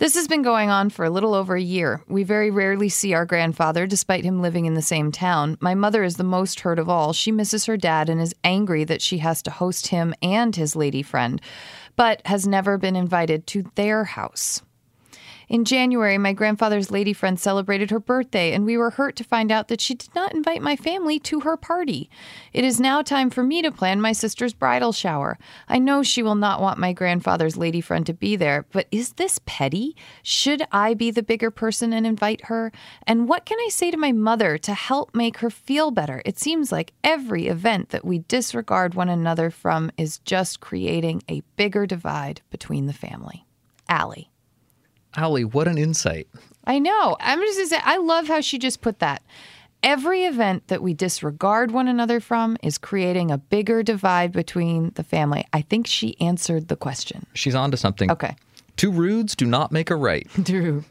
This 0.00 0.14
has 0.14 0.26
been 0.26 0.40
going 0.40 0.70
on 0.70 0.88
for 0.88 1.04
a 1.04 1.10
little 1.10 1.34
over 1.34 1.54
a 1.54 1.60
year. 1.60 2.02
We 2.08 2.22
very 2.22 2.50
rarely 2.50 2.88
see 2.88 3.12
our 3.12 3.26
grandfather, 3.26 3.86
despite 3.86 4.24
him 4.24 4.40
living 4.40 4.64
in 4.64 4.72
the 4.72 4.80
same 4.80 5.12
town. 5.12 5.58
My 5.60 5.74
mother 5.74 6.02
is 6.02 6.16
the 6.16 6.24
most 6.24 6.60
hurt 6.60 6.78
of 6.78 6.88
all. 6.88 7.12
She 7.12 7.30
misses 7.30 7.66
her 7.66 7.76
dad 7.76 8.08
and 8.08 8.18
is 8.18 8.34
angry 8.42 8.84
that 8.84 9.02
she 9.02 9.18
has 9.18 9.42
to 9.42 9.50
host 9.50 9.88
him 9.88 10.14
and 10.22 10.56
his 10.56 10.74
lady 10.74 11.02
friend 11.02 11.38
but 11.96 12.22
has 12.26 12.46
never 12.46 12.78
been 12.78 12.96
invited 12.96 13.46
to 13.48 13.70
their 13.74 14.04
house. 14.04 14.62
In 15.50 15.64
January, 15.64 16.16
my 16.16 16.32
grandfather's 16.32 16.92
lady 16.92 17.12
friend 17.12 17.38
celebrated 17.38 17.90
her 17.90 17.98
birthday, 17.98 18.52
and 18.52 18.64
we 18.64 18.76
were 18.76 18.90
hurt 18.90 19.16
to 19.16 19.24
find 19.24 19.50
out 19.50 19.66
that 19.66 19.80
she 19.80 19.96
did 19.96 20.14
not 20.14 20.32
invite 20.32 20.62
my 20.62 20.76
family 20.76 21.18
to 21.18 21.40
her 21.40 21.56
party. 21.56 22.08
It 22.52 22.64
is 22.64 22.78
now 22.78 23.02
time 23.02 23.30
for 23.30 23.42
me 23.42 23.60
to 23.62 23.72
plan 23.72 24.00
my 24.00 24.12
sister's 24.12 24.54
bridal 24.54 24.92
shower. 24.92 25.40
I 25.66 25.80
know 25.80 26.04
she 26.04 26.22
will 26.22 26.36
not 26.36 26.60
want 26.60 26.78
my 26.78 26.92
grandfather's 26.92 27.56
lady 27.56 27.80
friend 27.80 28.06
to 28.06 28.14
be 28.14 28.36
there, 28.36 28.64
but 28.70 28.86
is 28.92 29.14
this 29.14 29.40
petty? 29.44 29.96
Should 30.22 30.62
I 30.70 30.94
be 30.94 31.10
the 31.10 31.20
bigger 31.20 31.50
person 31.50 31.92
and 31.92 32.06
invite 32.06 32.44
her? 32.44 32.70
And 33.02 33.28
what 33.28 33.44
can 33.44 33.58
I 33.58 33.70
say 33.70 33.90
to 33.90 33.96
my 33.96 34.12
mother 34.12 34.56
to 34.58 34.72
help 34.72 35.16
make 35.16 35.38
her 35.38 35.50
feel 35.50 35.90
better? 35.90 36.22
It 36.24 36.38
seems 36.38 36.70
like 36.70 36.92
every 37.02 37.48
event 37.48 37.88
that 37.88 38.04
we 38.04 38.20
disregard 38.20 38.94
one 38.94 39.08
another 39.08 39.50
from 39.50 39.90
is 39.96 40.18
just 40.20 40.60
creating 40.60 41.24
a 41.28 41.42
bigger 41.56 41.86
divide 41.86 42.40
between 42.50 42.86
the 42.86 42.92
family. 42.92 43.46
Allie. 43.88 44.29
Allie, 45.16 45.44
what 45.44 45.68
an 45.68 45.78
insight. 45.78 46.28
I 46.64 46.78
know. 46.78 47.16
I'm 47.20 47.40
just 47.40 47.70
say, 47.70 47.80
I 47.82 47.96
love 47.98 48.28
how 48.28 48.40
she 48.40 48.58
just 48.58 48.80
put 48.80 48.98
that. 49.00 49.22
Every 49.82 50.24
event 50.24 50.68
that 50.68 50.82
we 50.82 50.92
disregard 50.92 51.70
one 51.70 51.88
another 51.88 52.20
from 52.20 52.58
is 52.62 52.76
creating 52.76 53.30
a 53.30 53.38
bigger 53.38 53.82
divide 53.82 54.30
between 54.30 54.90
the 54.94 55.02
family. 55.02 55.46
I 55.52 55.62
think 55.62 55.86
she 55.86 56.20
answered 56.20 56.68
the 56.68 56.76
question. 56.76 57.26
She's 57.32 57.54
on 57.54 57.70
to 57.70 57.76
something. 57.78 58.10
Okay. 58.10 58.36
Two 58.76 58.92
rudes 58.92 59.34
do 59.34 59.46
not 59.46 59.72
make 59.72 59.90
a 59.90 59.96
right. 59.96 60.28
True. 60.44 60.84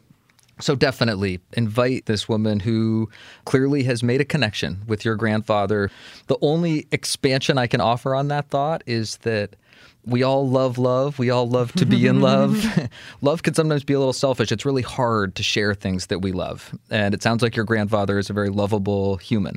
So 0.60 0.74
definitely 0.74 1.40
invite 1.54 2.06
this 2.06 2.28
woman 2.28 2.60
who 2.60 3.08
clearly 3.44 3.84
has 3.84 4.02
made 4.02 4.20
a 4.20 4.24
connection 4.24 4.82
with 4.86 5.04
your 5.04 5.16
grandfather. 5.16 5.90
The 6.26 6.36
only 6.42 6.86
expansion 6.92 7.58
I 7.58 7.66
can 7.66 7.80
offer 7.80 8.14
on 8.14 8.28
that 8.28 8.48
thought 8.48 8.82
is 8.86 9.16
that 9.18 9.56
we 10.04 10.22
all 10.22 10.48
love 10.48 10.78
love. 10.78 11.18
We 11.18 11.30
all 11.30 11.48
love 11.48 11.72
to 11.74 11.84
be 11.84 12.06
in 12.06 12.20
love. 12.20 12.64
love 13.20 13.42
can 13.42 13.54
sometimes 13.54 13.84
be 13.84 13.92
a 13.92 13.98
little 13.98 14.12
selfish. 14.12 14.50
It's 14.50 14.64
really 14.64 14.82
hard 14.82 15.34
to 15.36 15.42
share 15.42 15.74
things 15.74 16.06
that 16.06 16.20
we 16.20 16.32
love. 16.32 16.74
And 16.90 17.14
it 17.14 17.22
sounds 17.22 17.42
like 17.42 17.56
your 17.56 17.64
grandfather 17.64 18.18
is 18.18 18.30
a 18.30 18.32
very 18.32 18.50
lovable 18.50 19.16
human. 19.16 19.56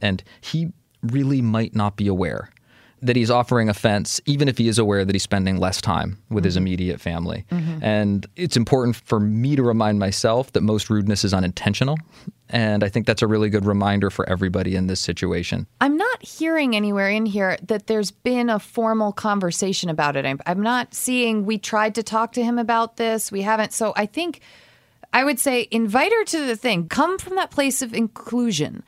And 0.00 0.22
he 0.40 0.72
really 1.02 1.42
might 1.42 1.74
not 1.74 1.96
be 1.96 2.06
aware 2.08 2.50
that 3.02 3.16
he's 3.16 3.30
offering 3.30 3.68
offense, 3.68 4.18
even 4.24 4.48
if 4.48 4.56
he 4.56 4.66
is 4.66 4.78
aware 4.78 5.04
that 5.04 5.14
he's 5.14 5.22
spending 5.22 5.58
less 5.58 5.80
time 5.80 6.18
with 6.30 6.38
mm-hmm. 6.38 6.44
his 6.46 6.56
immediate 6.56 7.00
family. 7.00 7.44
Mm-hmm. 7.50 7.84
And 7.84 8.26
it's 8.34 8.56
important 8.56 8.96
for 8.96 9.20
me 9.20 9.56
to 9.56 9.62
remind 9.62 9.98
myself 9.98 10.52
that 10.52 10.62
most 10.62 10.88
rudeness 10.88 11.22
is 11.22 11.34
unintentional. 11.34 11.98
And 12.54 12.84
I 12.84 12.88
think 12.88 13.04
that's 13.04 13.20
a 13.20 13.26
really 13.26 13.50
good 13.50 13.66
reminder 13.66 14.10
for 14.10 14.28
everybody 14.30 14.76
in 14.76 14.86
this 14.86 15.00
situation. 15.00 15.66
I'm 15.80 15.96
not 15.96 16.22
hearing 16.22 16.76
anywhere 16.76 17.10
in 17.10 17.26
here 17.26 17.58
that 17.66 17.88
there's 17.88 18.12
been 18.12 18.48
a 18.48 18.60
formal 18.60 19.12
conversation 19.12 19.90
about 19.90 20.14
it. 20.14 20.24
I'm, 20.24 20.40
I'm 20.46 20.62
not 20.62 20.94
seeing 20.94 21.46
we 21.46 21.58
tried 21.58 21.96
to 21.96 22.04
talk 22.04 22.32
to 22.34 22.44
him 22.44 22.56
about 22.60 22.96
this. 22.96 23.32
We 23.32 23.42
haven't. 23.42 23.72
So 23.72 23.92
I 23.96 24.06
think 24.06 24.40
I 25.12 25.24
would 25.24 25.40
say 25.40 25.66
invite 25.72 26.12
her 26.12 26.24
to 26.26 26.46
the 26.46 26.54
thing. 26.54 26.86
Come 26.86 27.18
from 27.18 27.34
that 27.34 27.50
place 27.50 27.82
of 27.82 27.92
inclusion 27.92 28.84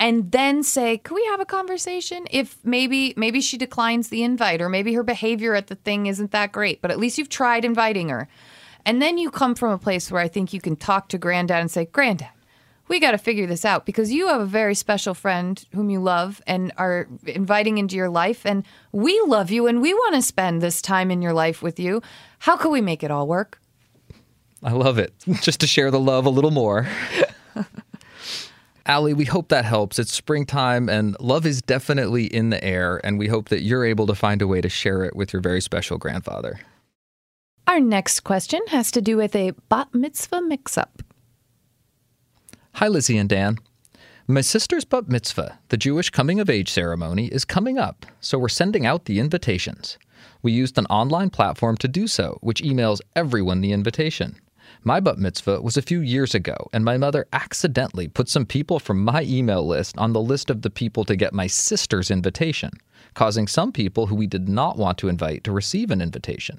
and 0.00 0.32
then 0.32 0.62
say, 0.62 0.96
"Can 0.96 1.14
we 1.14 1.26
have 1.26 1.40
a 1.40 1.44
conversation?" 1.44 2.26
If 2.30 2.56
maybe 2.64 3.12
maybe 3.18 3.42
she 3.42 3.58
declines 3.58 4.08
the 4.08 4.22
invite 4.22 4.62
or 4.62 4.70
maybe 4.70 4.94
her 4.94 5.02
behavior 5.02 5.54
at 5.54 5.66
the 5.66 5.74
thing 5.74 6.06
isn't 6.06 6.30
that 6.30 6.50
great, 6.50 6.80
but 6.80 6.90
at 6.90 6.98
least 6.98 7.18
you've 7.18 7.28
tried 7.28 7.66
inviting 7.66 8.08
her. 8.08 8.26
And 8.86 9.02
then 9.02 9.18
you 9.18 9.30
come 9.30 9.54
from 9.54 9.70
a 9.70 9.78
place 9.78 10.10
where 10.10 10.22
I 10.22 10.28
think 10.28 10.54
you 10.54 10.62
can 10.62 10.76
talk 10.76 11.08
to 11.10 11.18
granddad 11.18 11.60
and 11.60 11.70
say, 11.70 11.84
"Granddad, 11.84 12.30
we 12.92 13.00
got 13.00 13.12
to 13.12 13.18
figure 13.18 13.46
this 13.46 13.64
out 13.64 13.86
because 13.86 14.12
you 14.12 14.28
have 14.28 14.42
a 14.42 14.44
very 14.44 14.74
special 14.74 15.14
friend 15.14 15.64
whom 15.74 15.88
you 15.88 15.98
love 15.98 16.42
and 16.46 16.70
are 16.76 17.08
inviting 17.26 17.78
into 17.78 17.96
your 17.96 18.10
life 18.10 18.44
and 18.44 18.66
we 18.92 19.18
love 19.26 19.50
you 19.50 19.66
and 19.66 19.80
we 19.80 19.94
want 19.94 20.14
to 20.14 20.20
spend 20.20 20.60
this 20.60 20.82
time 20.82 21.10
in 21.10 21.22
your 21.22 21.32
life 21.32 21.62
with 21.62 21.80
you. 21.80 22.02
How 22.40 22.54
can 22.54 22.70
we 22.70 22.82
make 22.82 23.02
it 23.02 23.10
all 23.10 23.26
work?" 23.26 23.58
I 24.62 24.72
love 24.72 24.98
it. 24.98 25.14
Just 25.40 25.60
to 25.60 25.66
share 25.66 25.90
the 25.90 25.98
love 25.98 26.26
a 26.26 26.28
little 26.28 26.50
more. 26.50 26.86
Allie, 28.84 29.14
we 29.14 29.24
hope 29.24 29.48
that 29.48 29.64
helps. 29.64 29.98
It's 29.98 30.12
springtime 30.12 30.90
and 30.90 31.16
love 31.18 31.46
is 31.46 31.62
definitely 31.62 32.26
in 32.26 32.50
the 32.50 32.62
air, 32.62 33.00
and 33.02 33.18
we 33.18 33.28
hope 33.28 33.48
that 33.48 33.62
you're 33.62 33.86
able 33.86 34.06
to 34.06 34.14
find 34.14 34.42
a 34.42 34.46
way 34.46 34.60
to 34.60 34.68
share 34.68 35.02
it 35.02 35.16
with 35.16 35.32
your 35.32 35.40
very 35.40 35.62
special 35.62 35.96
grandfather. 35.96 36.60
Our 37.66 37.80
next 37.80 38.20
question 38.20 38.60
has 38.68 38.90
to 38.90 39.00
do 39.00 39.16
with 39.16 39.34
a 39.34 39.52
bat 39.70 39.88
mitzvah 39.94 40.42
mix 40.42 40.76
up. 40.76 41.02
Hi, 42.76 42.88
Lizzie 42.88 43.18
and 43.18 43.28
Dan. 43.28 43.58
My 44.26 44.40
sister's 44.40 44.86
bat 44.86 45.06
mitzvah, 45.06 45.58
the 45.68 45.76
Jewish 45.76 46.08
coming 46.08 46.40
of 46.40 46.48
age 46.48 46.70
ceremony, 46.70 47.26
is 47.26 47.44
coming 47.44 47.78
up, 47.78 48.06
so 48.18 48.38
we're 48.38 48.48
sending 48.48 48.86
out 48.86 49.04
the 49.04 49.20
invitations. 49.20 49.98
We 50.40 50.52
used 50.52 50.78
an 50.78 50.86
online 50.86 51.28
platform 51.28 51.76
to 51.76 51.86
do 51.86 52.08
so, 52.08 52.38
which 52.40 52.62
emails 52.62 53.02
everyone 53.14 53.60
the 53.60 53.72
invitation. 53.72 54.40
My 54.82 55.00
bat 55.00 55.18
mitzvah 55.18 55.60
was 55.60 55.76
a 55.76 55.82
few 55.82 56.00
years 56.00 56.34
ago, 56.34 56.70
and 56.72 56.82
my 56.82 56.96
mother 56.96 57.26
accidentally 57.34 58.08
put 58.08 58.30
some 58.30 58.46
people 58.46 58.80
from 58.80 59.04
my 59.04 59.22
email 59.24 59.64
list 59.64 59.96
on 59.98 60.14
the 60.14 60.22
list 60.22 60.48
of 60.48 60.62
the 60.62 60.70
people 60.70 61.04
to 61.04 61.14
get 61.14 61.34
my 61.34 61.46
sister's 61.46 62.10
invitation, 62.10 62.70
causing 63.12 63.46
some 63.46 63.70
people 63.70 64.06
who 64.06 64.14
we 64.14 64.26
did 64.26 64.48
not 64.48 64.78
want 64.78 64.96
to 64.98 65.08
invite 65.08 65.44
to 65.44 65.52
receive 65.52 65.90
an 65.90 66.00
invitation. 66.00 66.58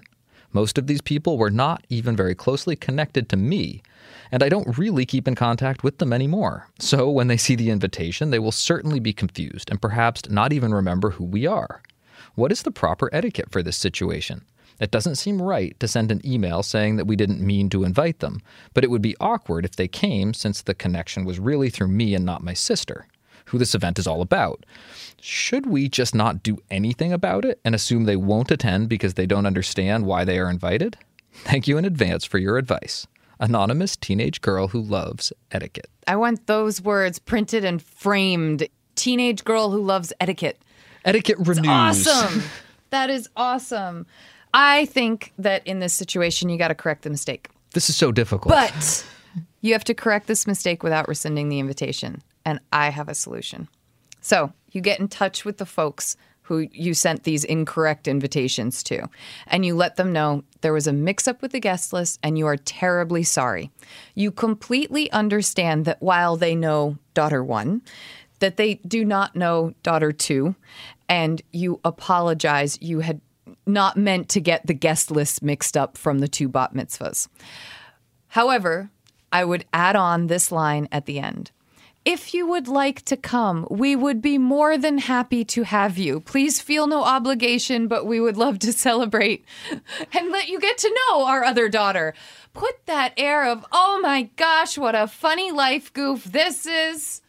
Most 0.52 0.78
of 0.78 0.86
these 0.86 1.02
people 1.02 1.39
were 1.39 1.49
not 1.49 1.84
even 1.89 2.15
very 2.15 2.36
closely 2.36 2.76
connected 2.76 3.28
to 3.30 3.36
me, 3.36 3.82
and 4.34 4.41
I 4.41 4.50
don't 4.50 4.80
really 4.80 5.06
keep 5.06 5.28
in 5.28 5.36
contact 5.36 5.84
with 5.84 6.00
them 6.00 6.12
anymore. 6.12 6.67
So 6.80 7.08
when 7.08 7.28
they 7.28 7.38
see 7.38 7.54
the 7.54 7.69
invitation, 7.69 8.32
they 8.32 8.39
will 8.39 8.52
certainly 8.52 9.00
be 9.00 9.13
confused 9.13 9.69
and 9.69 9.80
perhaps 9.80 10.28
not 10.28 10.52
even 10.52 10.74
remember 10.74 11.12
who 11.12 11.24
we 11.24 11.46
are. 11.46 11.84
What 12.34 12.52
is 12.52 12.63
the 12.63 12.72
proper 12.72 13.12
etiquette 13.13 13.52
for 13.52 13.62
this 13.62 13.78
situation? 13.78 14.43
It 14.80 14.89
doesn't 14.89 15.17
seem 15.17 15.39
right 15.39 15.80
to 15.80 15.88
send 15.88 16.12
an 16.12 16.19
email 16.26 16.63
saying 16.63 16.96
that 16.96 17.06
we 17.06 17.15
didn't 17.15 17.46
mean 17.46 17.69
to 17.69 17.84
invite 17.84 18.22
them, 18.22 18.41
but 18.74 18.84
it 18.84 18.89
would 18.89 19.04
be 19.04 19.15
awkward 19.19 19.65
if 19.65 19.76
they 19.76 19.88
came 19.88 20.34
since 20.34 20.63
the 20.63 20.74
connection 20.74 21.26
was 21.26 21.39
really 21.39 21.69
through 21.69 21.89
me 21.89 22.15
and 22.15 22.26
not 22.26 22.43
my 22.43 22.56
sister, 22.56 23.06
who 23.46 23.60
this 23.60 23.76
event 23.76 24.00
is 24.00 24.08
all 24.08 24.24
about. 24.24 24.65
Should 25.22 25.67
we 25.67 25.88
just 25.88 26.15
not 26.15 26.41
do 26.41 26.58
anything 26.72 27.13
about 27.13 27.46
it 27.46 27.60
and 27.63 27.76
assume 27.76 28.06
they 28.06 28.15
won't 28.15 28.50
attend 28.50 28.89
because 28.89 29.13
they 29.13 29.28
don't 29.28 29.46
understand 29.46 30.08
why 30.08 30.26
they 30.26 30.39
are 30.39 30.50
invited? 30.50 30.98
Thank 31.34 31.67
you 31.67 31.78
in 31.78 31.86
advance 31.86 32.26
for 32.26 32.39
your 32.39 32.58
advice. 32.58 33.06
Anonymous 33.44 33.98
teenage 33.98 34.40
girl 34.40 34.70
who 34.70 34.82
loves 34.82 35.34
etiquette. 35.52 35.90
I 36.08 36.16
want 36.16 36.48
those 36.48 36.82
words 36.82 37.20
printed 37.20 37.66
and 37.66 37.82
framed. 37.82 38.68
Teenage 38.96 39.44
girl 39.44 39.70
who 39.70 39.82
loves 39.82 40.14
etiquette. 40.22 40.62
Etiquette 41.04 41.38
renews. 41.40 41.68
awesome. 41.68 42.42
that 42.92 43.10
is 43.10 43.28
awesome. 43.36 44.06
I 44.54 44.86
think 44.86 45.34
that 45.38 45.68
in 45.68 45.80
this 45.80 45.94
situation, 45.94 46.48
you 46.48 46.58
got 46.58 46.70
to 46.70 46.76
correct 46.76 47.02
the 47.02 47.10
mistake. 47.10 47.50
This 47.74 47.90
is 47.90 47.98
so 47.98 48.14
difficult. 48.14 48.56
But 48.56 49.06
you 49.60 49.74
have 49.74 49.84
to 49.86 49.94
correct 49.94 50.28
this 50.28 50.48
mistake 50.48 50.82
without 50.82 51.10
rescinding 51.10 51.50
the 51.50 51.60
invitation. 51.60 52.22
And 52.46 52.62
I 52.72 52.92
have 52.92 53.10
a 53.10 53.16
solution. 53.16 53.68
So 54.22 54.54
you 54.72 54.80
get 54.80 55.02
in 55.02 55.10
touch 55.10 55.44
with 55.44 55.58
the 55.58 55.66
folks 55.66 56.16
who 56.44 56.68
you 56.72 56.94
sent 56.94 57.24
these 57.24 57.44
incorrect 57.44 58.08
invitations 58.08 58.84
to, 58.84 59.08
and 59.48 59.66
you 59.66 59.76
let 59.76 59.96
them 59.96 60.14
know 60.14 60.44
there 60.62 60.74
was 60.74 60.88
a 60.88 60.94
mix 60.94 61.28
up 61.28 61.42
with 61.42 61.52
the 61.52 61.60
guest 61.60 61.94
list 61.94 62.20
and 62.22 62.38
you 62.38 62.46
are 62.48 62.58
terribly 62.58 63.24
sorry. 63.24 63.72
You 64.16 64.32
completely 64.32 65.12
understand 65.12 65.86
that 65.86 66.02
while 66.02 66.38
they 66.38 66.56
know 66.56 66.98
daughter 67.14 67.44
one, 67.44 67.82
that 68.40 68.58
they 68.58 68.76
do 68.76 69.06
not 69.06 69.36
know 69.36 69.74
daughter 69.84 70.12
two, 70.12 70.56
and 71.08 71.42
you 71.52 71.80
apologize. 71.86 72.78
You 72.82 73.00
had 73.00 73.22
not 73.66 73.96
meant 73.96 74.28
to 74.30 74.42
get 74.42 74.68
the 74.68 74.74
guest 74.74 75.12
list 75.12 75.42
mixed 75.42 75.78
up 75.78 75.98
from 75.98 76.20
the 76.20 76.28
two 76.28 76.50
bat 76.50 76.74
mitzvahs. 76.74 77.30
However, 78.28 78.90
I 79.32 79.46
would 79.46 79.66
add 79.74 79.96
on 79.96 80.28
this 80.28 80.52
line 80.52 80.88
at 80.92 81.06
the 81.06 81.20
end. 81.20 81.52
If 82.06 82.34
you 82.34 82.46
would 82.48 82.68
like 82.68 83.04
to 83.04 83.16
come, 83.16 83.66
we 83.70 83.96
would 83.96 84.22
be 84.22 84.38
more 84.38 84.78
than 84.78 84.98
happy 84.98 85.46
to 85.46 85.63
have 85.63 85.98
you. 85.98 86.20
Please 86.20 86.60
feel 86.60 86.86
no 86.86 87.04
obligation, 87.04 87.88
but 87.88 88.06
we 88.06 88.20
would 88.20 88.36
love 88.36 88.60
to 88.60 88.74
celebrate 88.88 89.46
and 89.72 90.30
let 90.32 90.50
you 90.50 90.60
get 90.60 90.78
to 90.80 91.00
know 91.10 91.26
our 91.26 91.46
other 91.46 91.70
daughter. 91.70 92.13
Put 92.52 92.86
that 92.88 93.13
air 93.16 93.46
of, 93.46 93.66
oh 93.72 94.00
my 94.04 94.24
gosh, 94.36 94.78
what 94.78 94.96
a 94.96 95.08
funny 95.08 95.52
life 95.52 95.94
goof 95.94 96.26
this 96.26 96.66
is. 96.66 97.22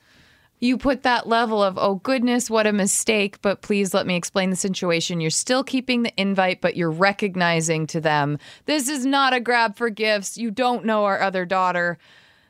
You 0.58 0.76
put 0.76 1.02
that 1.02 1.28
level 1.28 1.62
of, 1.62 1.78
oh 1.78 1.96
goodness, 1.96 2.50
what 2.50 2.66
a 2.66 2.72
mistake, 2.72 3.40
but 3.42 3.62
please 3.62 3.94
let 3.94 4.06
me 4.06 4.16
explain 4.16 4.50
the 4.50 4.56
situation. 4.56 5.20
You're 5.20 5.30
still 5.30 5.62
keeping 5.62 6.02
the 6.02 6.20
invite, 6.20 6.60
but 6.60 6.76
you're 6.76 6.90
recognizing 6.90 7.86
to 7.88 8.00
them, 8.00 8.38
this 8.64 8.88
is 8.88 9.06
not 9.06 9.34
a 9.34 9.40
grab 9.40 9.76
for 9.76 9.88
gifts. 9.88 10.36
You 10.36 10.50
don't 10.50 10.84
know 10.84 11.04
our 11.04 11.20
other 11.20 11.44
daughter. 11.44 11.98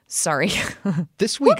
Sorry. 0.06 0.52
This 1.18 1.40
week, 1.40 1.58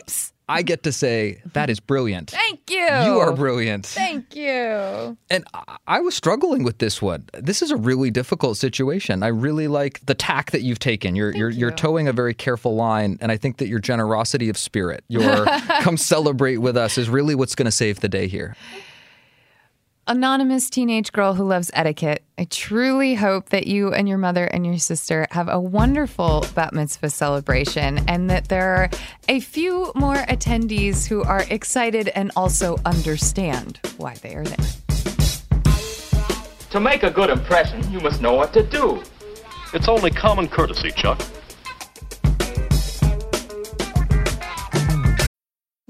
I 0.48 0.62
get 0.62 0.83
to 0.83 0.92
say 0.92 1.40
that 1.54 1.70
is 1.70 1.80
brilliant. 1.80 2.30
Thank 2.30 2.70
you. 2.70 2.76
You 2.76 3.18
are 3.20 3.33
brilliant. 3.33 3.87
Thank 3.87 4.37
you. 4.37 5.16
And 5.30 5.44
I- 5.54 5.76
I 5.87 6.00
was 6.00 6.14
struggling 6.14 6.64
with 6.64 6.78
this 6.78 7.00
one. 7.00 7.24
This 7.33 7.62
is 7.62 7.70
a 7.70 7.76
really 7.76 8.11
difficult 8.11 8.57
situation. 8.59 9.22
I 9.22 9.28
really 9.28 9.68
like 9.68 10.04
the 10.04 10.14
tack 10.14 10.50
that 10.50 10.61
you've 10.62 10.78
taken. 10.78 11.14
You're 11.16 11.35
you're 11.35 11.50
you're 11.50 11.70
toeing 11.70 12.09
a 12.09 12.12
very 12.12 12.35
careful 12.35 12.74
line, 12.74 13.16
and 13.20 13.30
I 13.33 13.37
think 13.37 13.57
that 13.59 13.68
your 13.68 13.78
generosity 13.78 14.48
of 14.48 14.59
spirit, 14.59 15.04
your 15.09 15.44
come 15.80 15.96
celebrate 15.96 16.59
with 16.59 16.76
us, 16.76 16.98
is 16.98 17.09
really 17.09 17.35
what's 17.35 17.54
going 17.54 17.66
to 17.66 17.70
save 17.72 18.00
the 18.00 18.09
day 18.09 18.26
here. 18.28 18.54
Anonymous 20.07 20.69
teenage 20.69 21.12
girl 21.12 21.33
who 21.33 21.45
loves 21.45 21.71
etiquette. 21.73 22.23
I 22.37 22.45
truly 22.45 23.14
hope 23.14 23.49
that 23.49 23.67
you 23.67 23.95
and 23.95 24.07
your 24.07 24.19
mother 24.19 24.45
and 24.45 24.67
your 24.67 24.77
sister 24.77 25.27
have 25.31 25.49
a 25.49 25.59
wonderful 25.59 26.45
bat 26.55 26.75
mitzvah 26.75 27.09
celebration 27.09 28.05
and 28.07 28.29
that 28.29 28.49
there 28.49 28.75
are 28.75 28.90
a 29.31 29.40
few 29.40 29.93
more 29.95 30.17
attendees 30.17 31.07
who 31.07 31.23
are 31.23 31.47
excited 31.49 32.09
and 32.09 32.33
also 32.37 32.77
understand 32.85 33.81
why 33.97 34.12
they 34.17 34.35
are 34.35 34.45
there. 34.45 34.67
To 36.69 36.81
make 36.81 37.03
a 37.03 37.11
good 37.11 37.31
impression, 37.31 37.90
you 37.90 38.01
must 38.01 38.21
know 38.21 38.35
what 38.35 38.53
to 38.53 38.62
do. 38.62 39.03
It's 39.73 39.88
only 39.88 40.11
common 40.11 40.49
courtesy, 40.49 40.90
Chuck. 40.90 41.19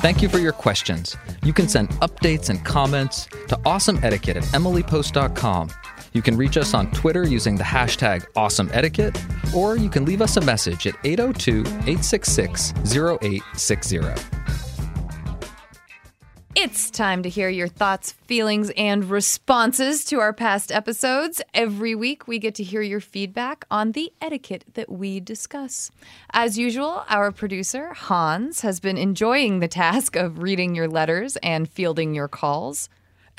Thank 0.00 0.22
you 0.22 0.28
for 0.28 0.38
your 0.38 0.52
questions. 0.52 1.16
You 1.42 1.52
can 1.52 1.68
send 1.68 1.88
updates 2.00 2.50
and 2.50 2.64
comments 2.64 3.26
to 3.48 3.56
awesomeetiquette 3.64 4.36
at 4.36 4.42
emilypost.com. 4.44 5.70
You 6.12 6.22
can 6.22 6.36
reach 6.36 6.56
us 6.56 6.74
on 6.74 6.90
Twitter 6.92 7.26
using 7.26 7.56
the 7.56 7.64
hashtag 7.64 8.24
awesomeetiquette, 8.36 9.54
or 9.54 9.76
you 9.76 9.88
can 9.88 10.04
leave 10.04 10.20
us 10.22 10.36
a 10.36 10.40
message 10.42 10.86
at 10.86 10.94
802 11.04 11.60
866 11.60 12.72
0860. 12.94 14.55
It's 16.58 16.90
time 16.90 17.22
to 17.22 17.28
hear 17.28 17.50
your 17.50 17.68
thoughts, 17.68 18.12
feelings, 18.12 18.72
and 18.78 19.04
responses 19.10 20.06
to 20.06 20.20
our 20.20 20.32
past 20.32 20.72
episodes. 20.72 21.42
Every 21.52 21.94
week, 21.94 22.26
we 22.26 22.38
get 22.38 22.54
to 22.54 22.62
hear 22.62 22.80
your 22.80 22.98
feedback 22.98 23.66
on 23.70 23.92
the 23.92 24.10
etiquette 24.22 24.64
that 24.72 24.90
we 24.90 25.20
discuss. 25.20 25.90
As 26.30 26.56
usual, 26.56 27.04
our 27.10 27.30
producer, 27.30 27.92
Hans, 27.92 28.62
has 28.62 28.80
been 28.80 28.96
enjoying 28.96 29.60
the 29.60 29.68
task 29.68 30.16
of 30.16 30.38
reading 30.38 30.74
your 30.74 30.88
letters 30.88 31.36
and 31.42 31.68
fielding 31.68 32.14
your 32.14 32.26
calls. 32.26 32.88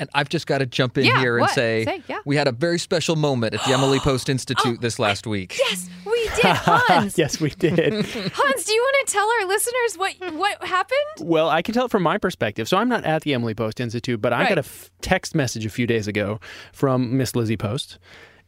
And 0.00 0.08
I've 0.14 0.28
just 0.28 0.46
got 0.46 0.58
to 0.58 0.66
jump 0.66 0.96
in 0.96 1.04
Yeah, 1.06 1.18
here 1.18 1.36
and 1.38 1.42
what? 1.42 1.50
say, 1.50 1.84
Say, 1.84 2.02
yeah. 2.08 2.20
we 2.24 2.36
had 2.36 2.46
a 2.46 2.52
very 2.52 2.78
special 2.78 3.16
moment 3.16 3.54
at 3.54 3.64
the 3.64 3.72
Emily 3.72 3.98
Post 4.04 4.28
Institute 4.28 4.80
this 4.80 4.98
last 5.00 5.26
week. 5.26 5.56
Yes, 5.58 5.88
we 6.06 6.12
did, 6.36 6.44
Hans. 6.44 7.18
yes, 7.18 7.40
we 7.40 7.50
did. 7.50 7.78
Hans, 8.06 8.64
do 8.64 8.72
you 8.72 8.80
want 8.80 9.06
to 9.08 9.12
tell 9.12 9.28
our 9.40 9.46
listeners 9.48 9.96
what 9.96 10.14
what 10.34 10.62
happened? 10.64 10.98
well, 11.28 11.48
I 11.50 11.62
can 11.62 11.74
tell 11.74 11.86
it 11.86 11.90
from 11.90 12.04
my 12.04 12.16
perspective. 12.18 12.68
So 12.68 12.76
I'm 12.76 12.88
not 12.88 13.04
at 13.04 13.22
the 13.22 13.34
Emily 13.34 13.54
Post 13.54 13.80
Institute, 13.80 14.20
but 14.20 14.32
I 14.32 14.40
Right. 14.42 14.48
got 14.50 14.58
a 14.58 14.60
f- 14.60 14.90
text 15.00 15.34
message 15.34 15.66
a 15.66 15.70
few 15.70 15.86
days 15.86 16.06
ago 16.06 16.38
from 16.72 17.16
Miss 17.16 17.34
Lizzie 17.34 17.56
Post. 17.56 17.98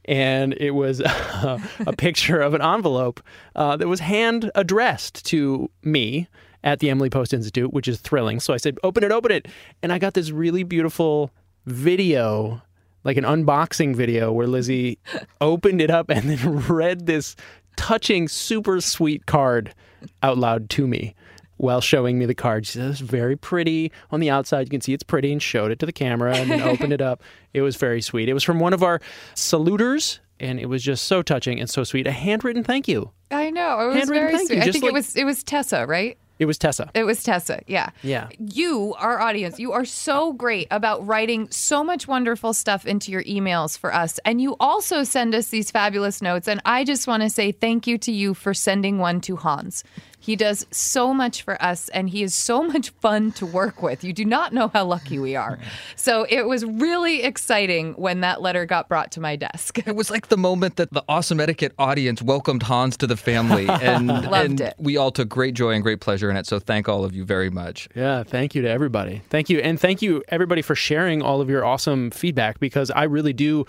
And 0.07 0.55
it 0.55 0.71
was 0.71 1.01
a 1.05 1.61
picture 1.99 2.41
of 2.41 2.55
an 2.55 2.63
envelope 2.63 3.21
uh, 3.57 3.77
that 3.77 3.89
was 3.89 4.01
hand 4.01 4.51
addressed 4.55 5.27
to 5.27 5.69
me 5.83 6.29
at 6.63 6.79
the 6.81 6.91
Emily 6.91 7.11
Post 7.11 7.33
Institute, 7.35 7.73
which 7.73 7.89
is 7.89 8.01
thrilling. 8.01 8.39
So 8.41 8.53
I 8.55 8.57
said, 8.59 8.79
open 8.83 9.03
it, 9.05 9.11
open 9.13 9.31
it. 9.33 9.49
And 9.83 9.93
I 9.93 9.99
got 9.99 10.15
this 10.15 10.31
really 10.31 10.63
beautiful 10.63 11.31
video, 11.67 12.63
like 13.05 13.17
an 13.17 13.25
unboxing 13.25 13.95
video, 13.95 14.33
where 14.33 14.47
Lizzie 14.47 14.99
opened 15.41 15.81
it 15.81 15.91
up 15.91 16.11
and 16.11 16.29
then 16.31 16.59
read 16.69 17.07
this 17.07 17.37
touching, 17.77 18.29
super 18.29 18.81
sweet 18.81 19.27
card 19.27 19.75
out 20.23 20.39
loud 20.39 20.69
to 20.71 20.87
me 20.87 21.15
while 21.57 21.81
showing 21.81 22.19
me 22.19 22.25
the 22.27 22.35
card. 22.35 22.67
She 22.67 22.73
said, 22.79 22.91
It's 22.91 23.01
very 23.01 23.37
pretty 23.37 23.93
on 24.11 24.21
the 24.21 24.31
outside. 24.31 24.63
You 24.67 24.71
can 24.71 24.81
see 24.81 24.93
it's 24.95 25.03
pretty 25.03 25.31
and 25.33 25.43
showed 25.43 25.71
it 25.71 25.79
to 25.81 25.87
the 25.87 25.93
camera 25.93 26.37
and 26.37 26.51
then 26.51 26.63
opened 26.63 26.93
it 26.93 27.01
up. 27.03 27.23
It 27.53 27.61
was 27.63 27.77
very 27.77 28.01
sweet. 28.01 28.29
It 28.29 28.35
was 28.35 28.45
from 28.45 28.61
one 28.61 28.73
of 28.73 28.83
our 28.83 29.01
saluters 29.35 30.21
and 30.39 30.59
it 30.59 30.67
was 30.67 30.83
just 30.83 31.05
so 31.05 31.21
touching 31.23 31.61
and 31.61 31.69
so 31.69 31.85
sweet. 31.85 32.07
A 32.07 32.13
handwritten 32.13 32.65
thank 32.65 32.89
you. 32.89 33.11
I 33.31 33.51
know 33.51 33.81
it 33.81 33.87
was 33.89 33.97
Handwritten 33.97 34.27
very 34.29 34.37
thank 34.37 34.49
sweet. 34.49 34.57
you, 34.57 34.63
I 34.63 34.73
think 34.73 34.83
like- 34.85 34.91
it 34.91 34.95
was 34.95 35.17
it 35.17 35.25
was 35.25 35.43
Tessa, 35.43 35.87
right? 35.87 36.17
It 36.41 36.47
was 36.47 36.57
Tessa. 36.57 36.91
It 36.95 37.05
was 37.05 37.23
Tessa, 37.23 37.61
yeah. 37.67 37.91
Yeah. 38.03 38.31
You, 38.39 38.95
our 38.99 39.21
audience, 39.21 39.61
you 39.61 39.73
are 39.73 39.85
so 39.85 40.33
great 40.33 40.69
about 40.71 41.07
writing 41.07 41.47
so 41.51 41.85
much 41.85 42.09
wonderful 42.09 42.55
stuff 42.55 42.87
into 42.87 43.13
your 43.13 43.23
emails 43.25 43.79
for 43.79 43.95
us. 43.95 44.19
And 44.25 44.41
you 44.41 44.57
also 44.59 45.05
send 45.05 45.35
us 45.35 45.49
these 45.49 45.71
fabulous 45.71 46.23
notes. 46.23 46.49
And 46.49 46.63
I 46.65 46.85
just 46.85 47.07
want 47.07 47.23
to 47.23 47.29
say 47.29 47.53
thank 47.53 47.87
you 47.87 47.99
to 47.99 48.11
you 48.11 48.33
for 48.33 48.55
sending 48.55 48.97
one 48.97 49.21
to 49.21 49.37
Hans. 49.37 49.85
He 50.21 50.37
does 50.37 50.67
so 50.71 51.15
much 51.15 51.43
for 51.43 51.61
us 51.63 51.89
and 51.89 52.09
he 52.11 52.23
is 52.23 52.35
so 52.35 52.63
much 52.63 52.91
fun 53.01 53.33
to 53.33 53.47
work 53.47 53.83
with. 53.83 54.05
You 54.05 54.13
do 54.13 54.25
not 54.25 54.53
know 54.53 54.69
how 54.69 54.85
lucky 54.85 55.19
we 55.19 55.35
are. 55.35 55.59
So 55.97 56.27
it 56.29 56.47
was 56.47 56.65
really 56.65 57.23
exciting 57.23 57.95
when 57.95 58.21
that 58.21 58.43
letter 58.43 58.67
got 58.67 58.89
brought 58.89 59.11
to 59.13 59.21
my 59.21 59.37
desk. 59.37 59.79
It 59.87 59.97
was 59.97 60.11
like 60.11 60.29
the 60.29 60.37
moment 60.37 60.77
that 60.77 60.93
the 60.93 61.03
Awesome 61.09 61.41
Etiquette 61.41 61.73
audience 61.79 62.21
welcomed 62.23 62.63
Hans 62.63 62.97
to 62.99 63.07
the 63.07 63.17
family. 63.17 63.67
And, 63.81 64.09
Loved 64.09 64.35
and 64.35 64.61
it. 64.61 64.75
we 64.79 64.99
all 64.99 65.11
took 65.11 65.29
great 65.29 65.55
joy 65.55 65.71
and 65.73 65.83
great 65.83 66.01
pleasure 66.01 66.31
in 66.31 66.37
it. 66.37 66.47
So 66.47 66.59
thank 66.59 66.89
all 66.89 67.03
of 67.03 67.15
you 67.15 67.25
very 67.25 67.49
much. 67.49 67.89
Yeah, 67.97 68.23
thank 68.23 68.55
you 68.55 68.61
to 68.63 68.69
everybody. 68.69 69.23
Thank 69.31 69.49
you. 69.49 69.59
And 69.61 69.81
thank 69.81 70.03
you, 70.03 70.23
everybody, 70.29 70.61
for 70.61 70.75
sharing 70.75 71.23
all 71.23 71.41
of 71.41 71.49
your 71.49 71.65
awesome 71.65 72.11
feedback 72.11 72.61
because 72.61 72.91
I 72.91 73.05
really 73.05 73.33
do 73.33 73.65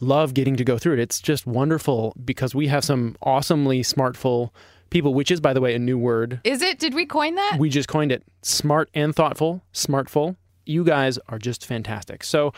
love 0.00 0.34
getting 0.34 0.56
to 0.56 0.64
go 0.64 0.76
through 0.76 0.94
it. 0.94 0.98
It's 0.98 1.18
just 1.20 1.46
wonderful 1.46 2.14
because 2.24 2.54
we 2.54 2.66
have 2.68 2.84
some 2.84 3.16
awesomely 3.22 3.82
smartful 3.82 4.50
people, 4.94 5.12
which 5.12 5.32
is, 5.32 5.40
by 5.40 5.52
the 5.52 5.60
way, 5.60 5.74
a 5.74 5.78
new 5.78 5.98
word. 5.98 6.40
Is 6.44 6.62
it? 6.62 6.78
Did 6.78 6.94
we 6.94 7.04
coin 7.04 7.34
that? 7.34 7.56
We 7.58 7.68
just 7.68 7.88
coined 7.88 8.12
it 8.12 8.22
smart 8.42 8.88
and 8.94 9.14
thoughtful, 9.14 9.60
smartful. 9.74 10.36
You 10.66 10.84
guys 10.84 11.18
are 11.28 11.38
just 11.38 11.66
fantastic. 11.66 12.22
So, 12.22 12.52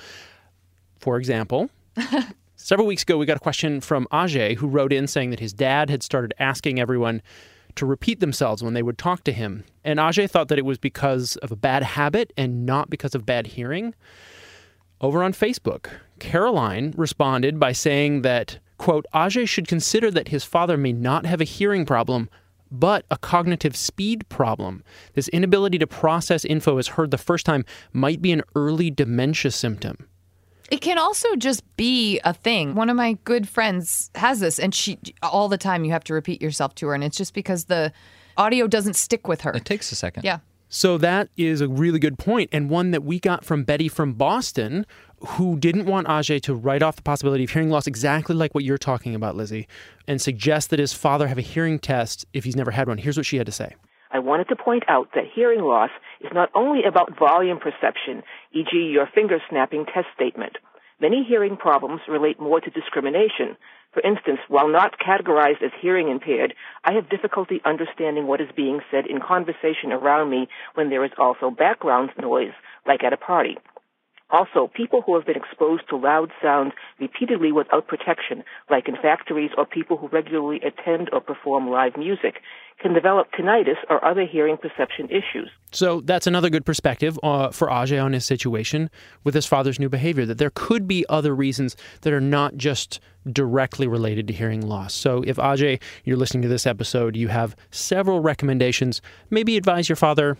for 0.98 1.16
example, 1.16 1.70
several 2.56 2.86
weeks 2.86 3.02
ago, 3.04 3.16
we 3.16 3.24
got 3.24 3.38
a 3.38 3.40
question 3.40 3.80
from 3.80 4.06
Ajay 4.12 4.54
who 4.54 4.68
wrote 4.68 4.92
in 4.92 5.06
saying 5.06 5.30
that 5.30 5.40
his 5.40 5.54
dad 5.54 5.88
had 5.88 6.02
started 6.02 6.34
asking 6.38 6.78
everyone 6.78 7.22
to 7.76 7.86
repeat 7.86 8.20
themselves 8.20 8.62
when 8.62 8.74
they 8.74 8.82
would 8.82 8.98
talk 8.98 9.24
to 9.24 9.32
him. 9.32 9.64
And 9.82 9.98
Ajay 9.98 10.28
thought 10.28 10.48
that 10.48 10.58
it 10.58 10.66
was 10.66 10.76
because 10.76 11.36
of 11.36 11.50
a 11.50 11.56
bad 11.56 11.82
habit 11.82 12.34
and 12.36 12.66
not 12.66 12.90
because 12.90 13.14
of 13.14 13.24
bad 13.24 13.46
hearing. 13.46 13.94
Over 15.00 15.22
on 15.22 15.32
Facebook, 15.32 15.88
Caroline 16.18 16.92
responded 16.98 17.58
by 17.58 17.72
saying 17.72 18.22
that, 18.22 18.58
quote, 18.78 19.06
Ajay 19.14 19.48
should 19.48 19.68
consider 19.68 20.10
that 20.10 20.28
his 20.28 20.44
father 20.44 20.76
may 20.76 20.92
not 20.92 21.26
have 21.26 21.40
a 21.40 21.44
hearing 21.44 21.86
problem, 21.86 22.28
but 22.70 23.04
a 23.10 23.16
cognitive 23.16 23.76
speed 23.76 24.28
problem. 24.28 24.82
This 25.14 25.28
inability 25.28 25.78
to 25.78 25.86
process 25.86 26.44
info 26.44 26.78
as 26.78 26.88
heard 26.88 27.10
the 27.10 27.18
first 27.18 27.46
time 27.46 27.64
might 27.92 28.20
be 28.20 28.32
an 28.32 28.42
early 28.54 28.90
dementia 28.90 29.50
symptom. 29.50 30.08
It 30.70 30.80
can 30.80 30.98
also 30.98 31.36
just 31.36 31.62
be 31.76 32.20
a 32.24 32.34
thing. 32.34 32.74
One 32.74 32.90
of 32.90 32.96
my 32.96 33.18
good 33.24 33.48
friends 33.48 34.10
has 34.16 34.40
this, 34.40 34.58
and 34.58 34.74
she 34.74 34.98
all 35.22 35.48
the 35.48 35.58
time 35.58 35.84
you 35.84 35.92
have 35.92 36.04
to 36.04 36.14
repeat 36.14 36.42
yourself 36.42 36.74
to 36.76 36.88
her, 36.88 36.94
and 36.94 37.04
it's 37.04 37.16
just 37.16 37.34
because 37.34 37.66
the 37.66 37.92
audio 38.36 38.66
doesn't 38.66 38.94
stick 38.94 39.28
with 39.28 39.42
her. 39.42 39.52
It 39.52 39.64
takes 39.64 39.92
a 39.92 39.94
second. 39.94 40.24
Yeah. 40.24 40.38
So 40.68 40.98
that 40.98 41.28
is 41.36 41.60
a 41.60 41.68
really 41.68 42.00
good 42.00 42.18
point, 42.18 42.50
and 42.52 42.68
one 42.68 42.90
that 42.90 43.04
we 43.04 43.20
got 43.20 43.44
from 43.44 43.62
Betty 43.62 43.88
from 43.88 44.14
Boston, 44.14 44.84
who 45.20 45.56
didn't 45.56 45.86
want 45.86 46.08
Ajay 46.08 46.40
to 46.42 46.54
write 46.54 46.82
off 46.82 46.96
the 46.96 47.02
possibility 47.02 47.44
of 47.44 47.50
hearing 47.50 47.70
loss 47.70 47.86
exactly 47.86 48.34
like 48.34 48.54
what 48.54 48.64
you're 48.64 48.76
talking 48.76 49.14
about, 49.14 49.36
Lizzie, 49.36 49.68
and 50.08 50.20
suggest 50.20 50.70
that 50.70 50.80
his 50.80 50.92
father 50.92 51.28
have 51.28 51.38
a 51.38 51.42
hearing 51.42 51.78
test 51.78 52.26
if 52.32 52.44
he's 52.44 52.56
never 52.56 52.72
had 52.72 52.88
one. 52.88 52.98
Here's 52.98 53.16
what 53.16 53.26
she 53.26 53.36
had 53.36 53.46
to 53.46 53.52
say. 53.52 53.76
I 54.10 54.18
wanted 54.18 54.48
to 54.48 54.56
point 54.56 54.84
out 54.88 55.10
that 55.14 55.24
hearing 55.32 55.60
loss 55.60 55.90
is 56.20 56.30
not 56.32 56.50
only 56.54 56.84
about 56.84 57.16
volume 57.18 57.58
perception, 57.58 58.22
e.g., 58.52 58.76
your 58.76 59.08
finger 59.14 59.38
snapping 59.48 59.84
test 59.86 60.06
statement. 60.14 60.56
Many 60.98 61.24
hearing 61.24 61.58
problems 61.58 62.00
relate 62.08 62.40
more 62.40 62.58
to 62.58 62.70
discrimination. 62.70 63.56
For 63.92 64.00
instance, 64.00 64.40
while 64.48 64.68
not 64.68 64.98
categorized 64.98 65.62
as 65.62 65.70
hearing 65.80 66.08
impaired, 66.08 66.54
I 66.84 66.94
have 66.94 67.10
difficulty 67.10 67.60
understanding 67.66 68.26
what 68.26 68.40
is 68.40 68.48
being 68.56 68.80
said 68.90 69.06
in 69.06 69.20
conversation 69.20 69.92
around 69.92 70.30
me 70.30 70.48
when 70.74 70.88
there 70.88 71.04
is 71.04 71.12
also 71.18 71.50
background 71.50 72.10
noise, 72.18 72.54
like 72.86 73.04
at 73.04 73.12
a 73.12 73.18
party. 73.18 73.58
Also, 74.30 74.68
people 74.74 75.02
who 75.02 75.14
have 75.14 75.24
been 75.24 75.36
exposed 75.36 75.84
to 75.88 75.96
loud 75.96 76.32
sounds 76.42 76.72
repeatedly 76.98 77.52
without 77.52 77.86
protection, 77.86 78.42
like 78.68 78.88
in 78.88 78.96
factories 78.96 79.50
or 79.56 79.64
people 79.64 79.96
who 79.96 80.08
regularly 80.08 80.60
attend 80.64 81.08
or 81.12 81.20
perform 81.20 81.70
live 81.70 81.96
music, 81.96 82.40
can 82.82 82.92
develop 82.92 83.28
tinnitus 83.32 83.76
or 83.88 84.04
other 84.04 84.26
hearing 84.26 84.56
perception 84.56 85.08
issues. 85.10 85.48
So 85.70 86.00
that's 86.00 86.26
another 86.26 86.50
good 86.50 86.66
perspective 86.66 87.18
uh, 87.22 87.50
for 87.50 87.68
Ajay 87.68 88.02
on 88.02 88.12
his 88.12 88.26
situation 88.26 88.90
with 89.22 89.34
his 89.34 89.46
father's 89.46 89.78
new 89.78 89.88
behavior, 89.88 90.26
that 90.26 90.38
there 90.38 90.50
could 90.52 90.88
be 90.88 91.06
other 91.08 91.34
reasons 91.34 91.76
that 92.00 92.12
are 92.12 92.20
not 92.20 92.56
just 92.56 92.98
directly 93.32 93.86
related 93.86 94.26
to 94.26 94.34
hearing 94.34 94.60
loss. 94.60 94.92
So 94.92 95.22
if 95.24 95.36
Ajay, 95.36 95.80
you're 96.04 96.16
listening 96.16 96.42
to 96.42 96.48
this 96.48 96.66
episode, 96.66 97.14
you 97.14 97.28
have 97.28 97.54
several 97.70 98.20
recommendations, 98.20 99.00
maybe 99.30 99.56
advise 99.56 99.88
your 99.88 99.96
father, 99.96 100.36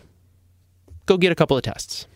go 1.05 1.17
get 1.17 1.31
a 1.31 1.35
couple 1.35 1.55
of 1.55 1.63
tests. 1.63 2.07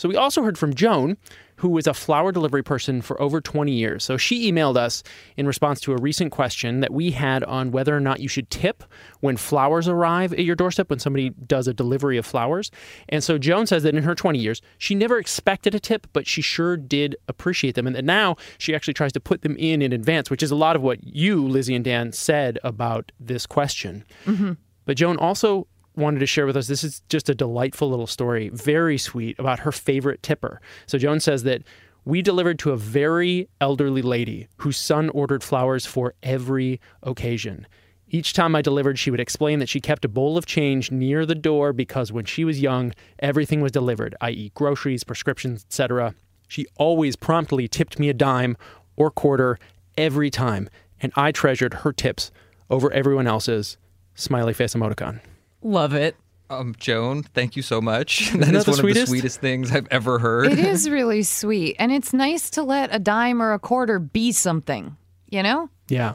So 0.00 0.08
we 0.08 0.16
also 0.16 0.42
heard 0.42 0.56
from 0.56 0.72
Joan, 0.72 1.18
who 1.56 1.68
was 1.68 1.86
a 1.86 1.92
flower 1.92 2.32
delivery 2.32 2.62
person 2.62 3.02
for 3.02 3.20
over 3.20 3.38
20 3.38 3.70
years. 3.70 4.02
So 4.02 4.16
she 4.16 4.50
emailed 4.50 4.78
us 4.78 5.02
in 5.36 5.46
response 5.46 5.78
to 5.82 5.92
a 5.92 6.00
recent 6.00 6.32
question 6.32 6.80
that 6.80 6.90
we 6.90 7.10
had 7.10 7.44
on 7.44 7.70
whether 7.70 7.94
or 7.94 8.00
not 8.00 8.20
you 8.20 8.26
should 8.26 8.48
tip 8.48 8.82
when 9.20 9.36
flowers 9.36 9.88
arrive 9.88 10.32
at 10.32 10.42
your 10.46 10.56
doorstep 10.56 10.88
when 10.88 11.00
somebody 11.00 11.28
does 11.28 11.68
a 11.68 11.74
delivery 11.74 12.16
of 12.16 12.24
flowers. 12.24 12.70
And 13.10 13.22
so 13.22 13.36
Joan 13.36 13.66
says 13.66 13.82
that 13.82 13.94
in 13.94 14.02
her 14.02 14.14
20 14.14 14.38
years, 14.38 14.62
she 14.78 14.94
never 14.94 15.18
expected 15.18 15.74
a 15.74 15.78
tip, 15.78 16.06
but 16.14 16.26
she 16.26 16.40
sure 16.40 16.78
did 16.78 17.14
appreciate 17.28 17.74
them. 17.74 17.86
And 17.86 17.94
that 17.94 18.06
now 18.06 18.36
she 18.56 18.74
actually 18.74 18.94
tries 18.94 19.12
to 19.12 19.20
put 19.20 19.42
them 19.42 19.54
in 19.58 19.82
in 19.82 19.92
advance, 19.92 20.30
which 20.30 20.42
is 20.42 20.50
a 20.50 20.56
lot 20.56 20.76
of 20.76 20.82
what 20.82 21.04
you, 21.04 21.46
Lizzie 21.46 21.74
and 21.74 21.84
Dan, 21.84 22.12
said 22.12 22.58
about 22.64 23.12
this 23.20 23.44
question. 23.44 24.06
Mm-hmm. 24.24 24.52
But 24.86 24.96
Joan 24.96 25.18
also 25.18 25.66
wanted 26.00 26.20
to 26.20 26.26
share 26.26 26.46
with 26.46 26.56
us. 26.56 26.66
This 26.66 26.82
is 26.82 27.02
just 27.08 27.28
a 27.28 27.34
delightful 27.34 27.88
little 27.88 28.06
story, 28.06 28.48
very 28.48 28.98
sweet, 28.98 29.38
about 29.38 29.60
her 29.60 29.72
favorite 29.72 30.22
tipper. 30.22 30.60
So 30.86 30.98
Joan 30.98 31.20
says 31.20 31.44
that 31.44 31.62
we 32.04 32.22
delivered 32.22 32.58
to 32.60 32.72
a 32.72 32.76
very 32.76 33.48
elderly 33.60 34.02
lady 34.02 34.48
whose 34.58 34.76
son 34.76 35.10
ordered 35.10 35.44
flowers 35.44 35.86
for 35.86 36.14
every 36.22 36.80
occasion. 37.02 37.66
Each 38.08 38.32
time 38.32 38.56
I 38.56 38.62
delivered, 38.62 38.98
she 38.98 39.10
would 39.10 39.20
explain 39.20 39.60
that 39.60 39.68
she 39.68 39.80
kept 39.80 40.04
a 40.04 40.08
bowl 40.08 40.36
of 40.36 40.44
change 40.44 40.90
near 40.90 41.24
the 41.24 41.34
door 41.36 41.72
because 41.72 42.10
when 42.10 42.24
she 42.24 42.44
was 42.44 42.60
young, 42.60 42.92
everything 43.20 43.60
was 43.60 43.70
delivered, 43.70 44.16
i.e., 44.22 44.50
groceries, 44.54 45.04
prescriptions, 45.04 45.64
etc. 45.64 46.14
She 46.48 46.66
always 46.76 47.14
promptly 47.14 47.68
tipped 47.68 48.00
me 48.00 48.08
a 48.08 48.14
dime 48.14 48.56
or 48.96 49.12
quarter 49.12 49.58
every 49.96 50.30
time, 50.30 50.68
and 51.00 51.12
I 51.14 51.30
treasured 51.30 51.74
her 51.74 51.92
tips 51.92 52.32
over 52.68 52.92
everyone 52.92 53.28
else's. 53.28 53.76
Smiley 54.16 54.54
face 54.54 54.74
emoticon. 54.74 55.20
Love 55.62 55.94
it. 55.94 56.16
Um, 56.48 56.74
Joan, 56.78 57.22
thank 57.22 57.54
you 57.54 57.62
so 57.62 57.80
much. 57.80 58.22
Isn't 58.28 58.40
that 58.40 58.46
that 58.46 58.54
is 58.56 58.64
the 58.64 58.70
one 58.72 58.80
of 58.80 58.84
the 58.84 58.92
sweetest? 58.92 59.08
sweetest 59.08 59.40
things 59.40 59.70
I've 59.72 59.86
ever 59.90 60.18
heard. 60.18 60.46
It 60.46 60.58
is 60.58 60.90
really 60.90 61.22
sweet. 61.22 61.76
And 61.78 61.92
it's 61.92 62.12
nice 62.12 62.50
to 62.50 62.62
let 62.62 62.94
a 62.94 62.98
dime 62.98 63.40
or 63.40 63.52
a 63.52 63.58
quarter 63.58 63.98
be 63.98 64.32
something, 64.32 64.96
you 65.28 65.42
know? 65.42 65.70
Yeah. 65.88 66.14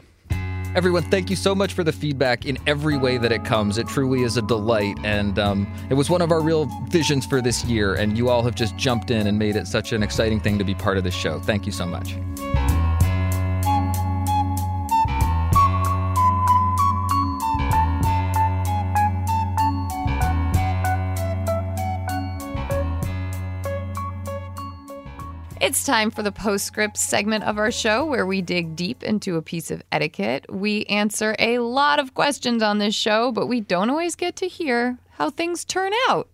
Everyone, 0.74 1.04
thank 1.04 1.30
you 1.30 1.36
so 1.36 1.54
much 1.54 1.72
for 1.72 1.82
the 1.82 1.92
feedback 1.92 2.44
in 2.44 2.58
every 2.66 2.98
way 2.98 3.16
that 3.16 3.32
it 3.32 3.46
comes. 3.46 3.78
It 3.78 3.88
truly 3.88 4.24
is 4.24 4.36
a 4.36 4.42
delight. 4.42 4.98
And 5.04 5.38
um, 5.38 5.66
it 5.88 5.94
was 5.94 6.10
one 6.10 6.20
of 6.20 6.30
our 6.30 6.42
real 6.42 6.66
visions 6.90 7.24
for 7.24 7.40
this 7.40 7.64
year. 7.64 7.94
And 7.94 8.18
you 8.18 8.28
all 8.28 8.42
have 8.42 8.54
just 8.54 8.76
jumped 8.76 9.10
in 9.10 9.26
and 9.26 9.38
made 9.38 9.56
it 9.56 9.66
such 9.66 9.92
an 9.92 10.02
exciting 10.02 10.38
thing 10.38 10.58
to 10.58 10.64
be 10.64 10.74
part 10.74 10.98
of 10.98 11.04
this 11.04 11.14
show. 11.14 11.40
Thank 11.40 11.64
you 11.64 11.72
so 11.72 11.86
much. 11.86 12.14
It's 25.58 25.84
time 25.84 26.10
for 26.10 26.22
the 26.22 26.32
postscript 26.32 26.98
segment 26.98 27.44
of 27.44 27.56
our 27.56 27.70
show 27.70 28.04
where 28.04 28.26
we 28.26 28.42
dig 28.42 28.76
deep 28.76 29.02
into 29.02 29.36
a 29.36 29.42
piece 29.42 29.70
of 29.70 29.82
etiquette. 29.90 30.44
We 30.50 30.84
answer 30.84 31.34
a 31.38 31.60
lot 31.60 31.98
of 31.98 32.12
questions 32.12 32.62
on 32.62 32.76
this 32.76 32.94
show, 32.94 33.32
but 33.32 33.46
we 33.46 33.62
don't 33.62 33.88
always 33.88 34.16
get 34.16 34.36
to 34.36 34.48
hear 34.48 34.98
how 35.12 35.30
things 35.30 35.64
turn 35.64 35.92
out. 36.08 36.28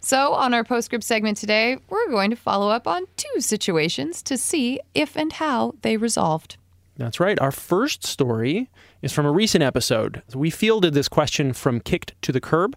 So, 0.00 0.34
on 0.34 0.52
our 0.52 0.62
postscript 0.62 1.04
segment 1.04 1.38
today, 1.38 1.78
we're 1.88 2.10
going 2.10 2.28
to 2.28 2.36
follow 2.36 2.68
up 2.68 2.86
on 2.86 3.06
two 3.16 3.40
situations 3.40 4.22
to 4.24 4.36
see 4.36 4.78
if 4.94 5.16
and 5.16 5.32
how 5.32 5.74
they 5.80 5.96
resolved. 5.96 6.58
That's 6.98 7.18
right. 7.18 7.38
Our 7.40 7.52
first 7.52 8.04
story 8.04 8.68
is 9.00 9.12
from 9.12 9.24
a 9.24 9.32
recent 9.32 9.64
episode. 9.64 10.22
We 10.34 10.50
fielded 10.50 10.92
this 10.92 11.08
question 11.08 11.54
from 11.54 11.80
Kicked 11.80 12.14
to 12.22 12.32
the 12.32 12.40
Curb. 12.40 12.76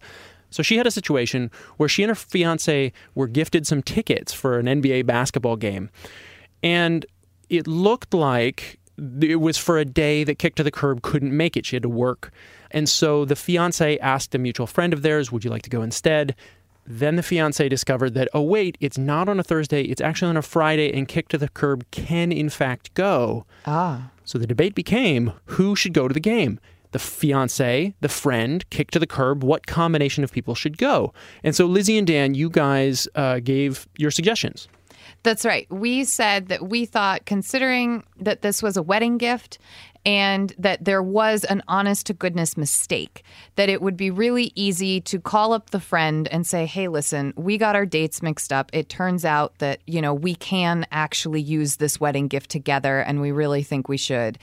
So 0.50 0.64
she 0.64 0.78
had 0.78 0.88
a 0.88 0.92
situation 0.92 1.52
where 1.78 1.90
she 1.90 2.04
and 2.04 2.10
her 2.10 2.16
fiance 2.16 2.92
were 3.16 3.28
gifted 3.28 3.68
some 3.68 3.82
tickets 3.82 4.34
for 4.34 4.60
an 4.60 4.66
NBA 4.66 5.06
basketball 5.06 5.56
game. 5.56 5.90
And 6.64 7.06
it 7.50 7.68
looked 7.68 8.14
like 8.14 8.80
it 9.22 9.38
was 9.38 9.58
for 9.58 9.78
a 9.78 9.86
day 9.86 10.24
that 10.24 10.40
Kick 10.40 10.56
to 10.56 10.64
the 10.64 10.72
Curb 10.72 11.02
couldn't 11.02 11.36
make 11.36 11.56
it. 11.56 11.66
She 11.66 11.76
had 11.76 11.84
to 11.84 11.90
work. 11.90 12.32
And 12.72 12.88
so 12.88 13.26
the 13.26 13.36
fiance 13.36 13.98
asked 14.00 14.36
a 14.36 14.38
mutual 14.38 14.68
friend 14.68 14.94
of 14.94 15.02
theirs, 15.02 15.32
Would 15.32 15.44
you 15.44 15.50
like 15.50 15.64
to 15.64 15.70
go 15.70 15.82
instead? 15.82 16.36
Then 16.86 17.18
the 17.18 17.24
fiance 17.24 17.70
discovered 17.70 18.16
that, 18.16 18.30
oh, 18.34 18.42
wait, 18.42 18.76
it's 18.80 18.98
not 18.98 19.30
on 19.30 19.40
a 19.40 19.44
Thursday, 19.44 19.84
it's 19.84 20.02
actually 20.02 20.30
on 20.30 20.38
a 20.38 20.42
Friday, 20.42 20.92
and 20.92 21.08
Kick 21.08 21.28
to 21.30 21.38
the 21.38 21.50
Curb 21.50 21.86
can, 21.92 22.32
in 22.32 22.50
fact, 22.50 22.94
go. 22.96 23.46
Ah. 23.68 24.10
So 24.26 24.40
the 24.40 24.48
debate 24.48 24.74
became 24.74 25.34
who 25.46 25.76
should 25.76 25.94
go 25.94 26.08
to 26.08 26.14
the 26.14 26.20
game? 26.20 26.60
The 26.92 27.00
fiance, 27.00 27.94
the 28.02 28.10
friend, 28.10 28.68
Kick 28.72 28.92
to 28.92 29.00
the 29.00 29.08
Curb, 29.08 29.44
what 29.44 29.68
combination 29.68 30.24
of 30.24 30.32
people 30.32 30.56
should 30.56 30.78
go? 30.78 31.14
And 31.44 31.56
so, 31.56 31.66
Lizzie 31.66 31.98
and 31.98 32.08
Dan, 32.08 32.34
you 32.34 32.50
guys 32.50 33.08
uh, 33.16 33.40
gave 33.40 33.88
your 33.98 34.12
suggestions. 34.12 34.68
That's 35.24 35.46
right. 35.46 35.68
We 35.70 36.04
said 36.04 36.48
that 36.48 36.70
we 36.70 36.86
thought, 36.86 37.26
considering 37.26 38.04
that 38.18 38.42
this 38.42 38.64
was 38.64 38.78
a 38.78 38.82
wedding 38.82 39.18
gift 39.18 39.60
and 40.06 40.54
that 40.58 40.86
there 40.86 41.04
was 41.04 41.44
an 41.44 41.62
honest 41.68 42.06
to 42.08 42.14
goodness 42.14 42.56
mistake, 42.56 43.24
that 43.56 43.70
it 43.70 43.82
would 43.82 43.98
be 43.98 44.10
really 44.10 44.52
easy 44.56 45.02
to 45.02 45.20
call 45.20 45.54
up 45.54 45.70
the 45.70 45.80
friend 45.80 46.28
and 46.30 46.48
say, 46.48 46.66
hey, 46.66 46.88
listen, 46.88 47.34
we 47.36 47.58
got 47.58 47.76
our 47.76 47.86
dates 47.86 48.22
mixed 48.22 48.54
up. 48.54 48.70
It 48.74 48.90
turns 48.90 49.26
out 49.26 49.58
that, 49.60 49.82
you 49.86 50.02
know, 50.02 50.14
we 50.14 50.36
can 50.36 50.86
actually 50.92 51.42
use 51.42 51.78
this 51.78 52.00
wedding 52.00 52.28
gift 52.28 52.50
together 52.50 53.00
and 53.00 53.22
we 53.22 53.32
really 53.32 53.64
think 53.64 53.90
we 53.90 53.98
should. 53.98 54.38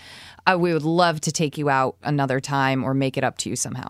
Uh, 0.46 0.56
we 0.58 0.72
would 0.72 0.82
love 0.82 1.20
to 1.22 1.32
take 1.32 1.56
you 1.56 1.70
out 1.70 1.96
another 2.02 2.40
time 2.40 2.84
or 2.84 2.94
make 2.94 3.16
it 3.16 3.24
up 3.24 3.38
to 3.38 3.50
you 3.50 3.56
somehow. 3.56 3.88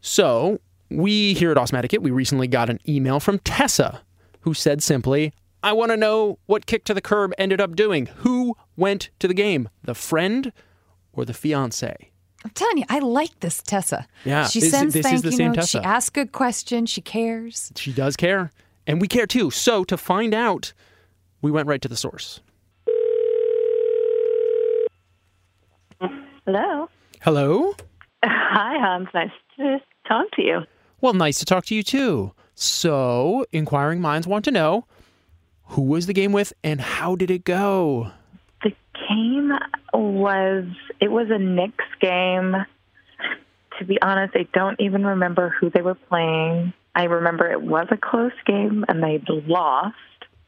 So, 0.00 0.60
we 0.90 1.34
here 1.34 1.52
at 1.52 1.74
Etiquette, 1.74 2.02
we 2.02 2.10
recently 2.10 2.48
got 2.48 2.70
an 2.70 2.80
email 2.88 3.20
from 3.20 3.38
Tessa 3.40 4.02
who 4.40 4.54
said 4.54 4.82
simply, 4.82 5.32
I 5.62 5.72
want 5.72 5.90
to 5.90 5.96
know 5.96 6.38
what 6.46 6.66
Kick 6.66 6.84
to 6.84 6.94
the 6.94 7.02
Curb 7.02 7.34
ended 7.36 7.60
up 7.60 7.76
doing. 7.76 8.06
Who 8.06 8.56
went 8.76 9.10
to 9.18 9.28
the 9.28 9.34
game? 9.34 9.68
The 9.84 9.94
friend 9.94 10.52
or 11.12 11.24
the 11.24 11.34
fiance? 11.34 12.10
I'm 12.44 12.50
telling 12.52 12.78
you, 12.78 12.84
I 12.88 13.00
like 13.00 13.38
this 13.40 13.62
Tessa. 13.62 14.06
Yeah, 14.24 14.46
she 14.48 14.60
this- 14.60 14.70
sends 14.70 14.94
this 14.94 15.04
is 15.06 15.10
thank 15.10 15.22
the 15.22 15.30
you 15.30 15.36
same 15.36 15.52
notes. 15.52 15.68
She 15.68 15.78
Tessa. 15.78 15.88
asks 15.88 16.10
good 16.10 16.32
questions. 16.32 16.88
She 16.90 17.00
cares. 17.02 17.70
She 17.76 17.92
does 17.92 18.16
care, 18.16 18.50
and 18.86 19.00
we 19.00 19.08
care 19.08 19.26
too. 19.26 19.50
So, 19.50 19.84
to 19.84 19.96
find 19.96 20.32
out, 20.32 20.72
we 21.42 21.50
went 21.50 21.68
right 21.68 21.82
to 21.82 21.88
the 21.88 21.96
source. 21.96 22.40
Hello. 26.46 26.88
Hello? 27.20 27.74
Hi, 28.24 28.78
Hans. 28.78 29.08
Nice 29.14 29.30
to 29.58 29.78
talk 30.08 30.30
to 30.32 30.42
you. 30.42 30.60
Well, 31.00 31.12
nice 31.14 31.38
to 31.38 31.44
talk 31.44 31.66
to 31.66 31.74
you 31.74 31.82
too. 31.82 32.32
So, 32.54 33.44
inquiring 33.52 34.00
minds 34.00 34.26
want 34.26 34.44
to 34.46 34.50
know 34.50 34.86
who 35.64 35.82
was 35.82 36.06
the 36.06 36.12
game 36.12 36.32
with 36.32 36.52
and 36.64 36.80
how 36.80 37.14
did 37.14 37.30
it 37.30 37.44
go? 37.44 38.10
Game 39.08 39.52
was 39.92 40.64
it 41.00 41.10
was 41.10 41.28
a 41.30 41.38
Knicks 41.38 41.84
game 42.00 42.56
to 43.80 43.86
be 43.86 44.00
honest, 44.02 44.36
I 44.36 44.46
don't 44.52 44.78
even 44.78 45.04
remember 45.04 45.48
who 45.58 45.70
they 45.70 45.80
were 45.80 45.94
playing. 45.94 46.72
I 46.94 47.04
remember 47.04 47.50
it 47.50 47.62
was 47.62 47.86
a 47.90 47.96
close 47.96 48.32
game 48.46 48.84
and 48.88 49.02
they 49.02 49.22
lost, 49.26 49.96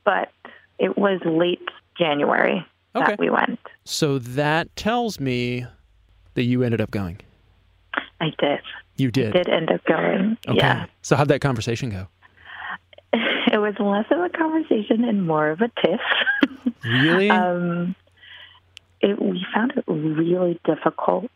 but 0.05 0.31
it 0.79 0.97
was 0.97 1.21
late 1.25 1.67
January 1.99 2.65
Okay. 2.95 3.07
that 3.13 3.19
we 3.19 3.31
went. 3.31 3.59
So 3.85 4.19
that 4.19 4.75
tells 4.77 5.19
me 5.19 5.65
that 6.35 6.43
you 6.43 6.63
ended 6.63 6.83
up 6.83 6.91
going. 6.91 7.21
I 8.21 8.33
did. 8.39 8.61
You 8.97 9.11
did. 9.11 9.35
I 9.35 9.39
did 9.39 9.49
end 9.49 9.71
up 9.71 9.83
going. 9.85 10.37
Okay. 10.47 10.59
Yeah. 10.59 10.87
So 11.01 11.17
how'd 11.17 11.29
that 11.29 11.41
conversation 11.41 11.91
go? 11.91 12.09
It 13.53 13.59
was 13.59 13.75
less 13.79 14.07
of 14.11 14.19
a 14.19 14.31
conversation 14.31 15.05
and 15.05 15.27
more 15.27 15.51
of 15.51 15.61
a 15.61 15.69
tiff. 15.85 16.01
Really? 16.85 17.29
um, 17.31 17.95
it, 19.03 19.21
we 19.21 19.45
found 19.53 19.73
it 19.77 19.85
really 19.87 20.61
difficult 20.65 21.31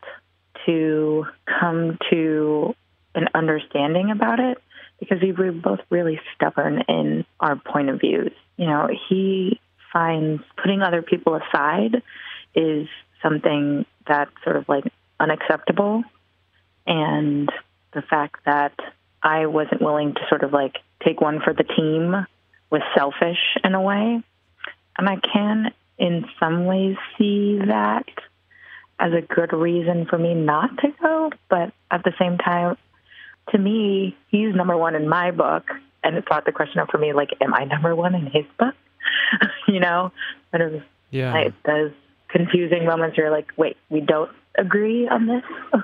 to 0.65 1.27
come 1.61 1.99
to 2.11 2.75
an 3.15 3.29
understanding 3.35 4.11
about 4.11 4.41
it 4.41 4.59
because 4.99 5.21
we 5.21 5.33
were 5.33 5.53
both 5.53 5.81
really 5.91 6.21
stubborn 6.35 6.83
in 6.89 7.25
our 7.41 7.57
point 7.57 7.89
of 7.89 8.01
views. 8.01 8.33
You 8.57 8.67
know, 8.67 8.89
he 9.09 9.61
finds 9.93 10.43
putting 10.57 10.83
other 10.83 11.03
people 11.03 11.35
aside 11.35 12.03
is 12.55 12.89
something 13.23 13.85
that's 14.07 14.31
sort 14.45 14.57
of 14.57 14.69
like 14.69 14.85
unacceptable. 15.21 16.03
And 16.87 17.51
the 17.93 18.03
fact 18.03 18.45
that 18.47 18.73
I 19.23 19.47
wasn't 19.47 19.83
willing 19.83 20.15
to 20.15 20.21
sort 20.29 20.45
of 20.45 20.53
like 20.53 20.77
take 21.05 21.21
one 21.21 21.41
for 21.41 21.53
the 21.53 21.65
team 21.65 22.27
was 22.71 22.83
selfish 22.97 23.39
in 23.65 23.75
a 23.75 23.81
way. 23.81 24.23
And 24.99 25.09
I 25.09 25.17
can, 25.17 25.73
in 25.99 26.25
some 26.39 26.67
ways, 26.67 26.97
see 27.19 27.59
that 27.59 28.07
as 28.99 29.13
a 29.13 29.21
good 29.21 29.53
reason 29.53 30.07
for 30.07 30.19
me 30.19 30.35
not 30.35 30.77
to 30.79 30.89
go. 31.01 31.31
But 31.49 31.73
at 31.91 32.05
the 32.05 32.13
same 32.19 32.39
time, 32.39 32.77
to 33.51 33.59
me, 33.59 34.17
he's 34.29 34.55
number 34.55 34.77
one 34.77 34.95
in 34.95 35.09
my 35.09 35.31
book. 35.31 35.65
And 36.03 36.17
it 36.17 36.25
brought 36.25 36.45
the 36.45 36.53
question 36.53 36.79
up 36.79 36.91
for 36.91 36.99
me 36.99 37.13
like, 37.13 37.31
am 37.41 37.53
I 37.55 37.65
number 37.65 37.95
one 37.95 38.15
in 38.15 38.27
his 38.27 38.45
book? 38.59 38.75
you 39.69 39.81
know, 39.81 40.13
kind 40.53 40.63
of 40.63 40.83
Yeah. 41.11 41.33
like 41.33 41.63
those 41.65 41.93
confusing 42.29 42.85
moments 42.87 43.17
where 43.17 43.27
you're 43.27 43.37
like, 43.37 43.49
wait, 43.57 43.77
we 43.89 44.01
don't 44.01 44.31
agree 44.57 45.09
on 45.09 45.27
this. 45.27 45.43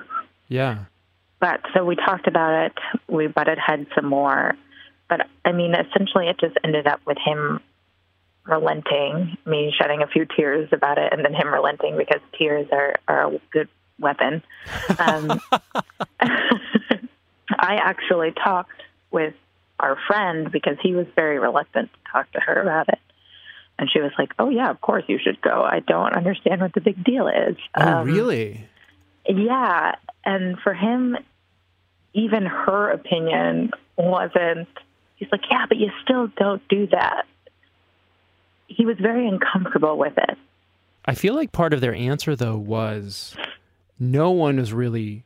Yeah. 0.49 0.85
But 1.39 1.61
so 1.73 1.83
we 1.83 1.95
talked 1.95 2.27
about 2.27 2.65
it. 2.67 2.73
We 3.07 3.25
butted 3.27 3.57
heads 3.57 3.87
some 3.95 4.05
more. 4.05 4.53
But 5.09 5.21
I 5.43 5.51
mean, 5.51 5.73
essentially, 5.73 6.27
it 6.27 6.37
just 6.39 6.55
ended 6.63 6.85
up 6.85 6.99
with 7.07 7.17
him 7.17 7.59
relenting, 8.45 9.37
me 9.45 9.73
shedding 9.77 10.01
a 10.01 10.07
few 10.07 10.25
tears 10.25 10.69
about 10.71 10.97
it, 10.97 11.11
and 11.13 11.23
then 11.23 11.33
him 11.33 11.47
relenting 11.53 11.97
because 11.97 12.21
tears 12.37 12.67
are, 12.71 12.95
are 13.07 13.33
a 13.35 13.39
good 13.51 13.69
weapon. 13.99 14.43
Um, 14.99 15.39
I 16.19 17.75
actually 17.75 18.31
talked 18.31 18.81
with 19.11 19.33
our 19.79 19.97
friend 20.07 20.51
because 20.51 20.77
he 20.81 20.93
was 20.95 21.07
very 21.15 21.39
reluctant 21.39 21.91
to 21.93 22.11
talk 22.11 22.31
to 22.33 22.39
her 22.39 22.61
about 22.61 22.89
it. 22.89 22.99
And 23.79 23.89
she 23.91 23.99
was 23.99 24.11
like, 24.17 24.31
Oh, 24.39 24.49
yeah, 24.49 24.69
of 24.69 24.79
course 24.81 25.03
you 25.07 25.19
should 25.21 25.41
go. 25.41 25.63
I 25.63 25.79
don't 25.79 26.13
understand 26.13 26.61
what 26.61 26.73
the 26.73 26.81
big 26.81 27.03
deal 27.03 27.27
is. 27.27 27.57
Oh, 27.75 27.81
Um, 28.01 28.07
really? 28.07 28.67
yeah, 29.27 29.95
and 30.25 30.59
for 30.59 30.73
him, 30.73 31.17
even 32.13 32.45
her 32.45 32.91
opinion 32.91 33.71
wasn't. 33.97 34.67
He's 35.15 35.29
like, 35.31 35.41
yeah, 35.49 35.65
but 35.67 35.77
you 35.77 35.89
still 36.03 36.27
don't 36.27 36.65
do 36.67 36.87
that. 36.87 37.25
He 38.75 38.85
was 38.85 38.97
very 38.99 39.27
uncomfortable 39.27 39.97
with 39.97 40.13
it. 40.17 40.37
I 41.05 41.15
feel 41.15 41.35
like 41.35 41.51
part 41.51 41.73
of 41.73 41.81
their 41.81 41.93
answer 41.93 42.35
though 42.35 42.57
was 42.57 43.35
no 43.99 44.31
one 44.31 44.57
is 44.59 44.71
really 44.73 45.23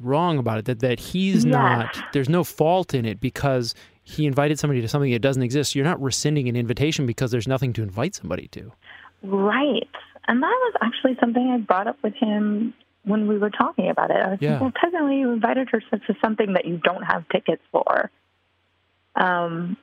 wrong 0.00 0.38
about 0.38 0.58
it. 0.58 0.64
That 0.64 0.80
that 0.80 0.98
he's 1.00 1.44
Yes. 1.44 1.52
not. 1.52 1.98
There's 2.12 2.28
no 2.28 2.42
fault 2.44 2.94
in 2.94 3.04
it 3.04 3.20
because 3.20 3.74
he 4.02 4.26
invited 4.26 4.58
somebody 4.58 4.80
to 4.80 4.88
something 4.88 5.12
that 5.12 5.22
doesn't 5.22 5.42
exist. 5.42 5.74
You're 5.74 5.84
not 5.84 6.00
rescinding 6.02 6.48
an 6.48 6.56
invitation 6.56 7.06
because 7.06 7.30
there's 7.30 7.46
nothing 7.46 7.72
to 7.74 7.82
invite 7.82 8.14
somebody 8.14 8.48
to. 8.48 8.72
Right. 9.22 9.88
And 10.26 10.42
that 10.42 10.46
was 10.48 10.74
actually 10.82 11.16
something 11.20 11.48
I 11.50 11.58
brought 11.58 11.86
up 11.86 11.98
with 12.02 12.14
him 12.14 12.74
when 13.04 13.28
we 13.28 13.38
were 13.38 13.50
talking 13.50 13.88
about 13.88 14.10
it. 14.10 14.16
I 14.16 14.30
was 14.30 14.38
Yeah. 14.40 14.52
like, 14.52 14.60
well, 14.62 14.72
technically, 14.80 15.18
you 15.20 15.30
invited 15.30 15.68
her 15.70 15.80
to 15.80 16.16
something 16.20 16.54
that 16.54 16.64
you 16.64 16.78
don't 16.82 17.02
have 17.02 17.28
tickets 17.28 17.62
for. 17.70 18.10
Um, 19.16 19.76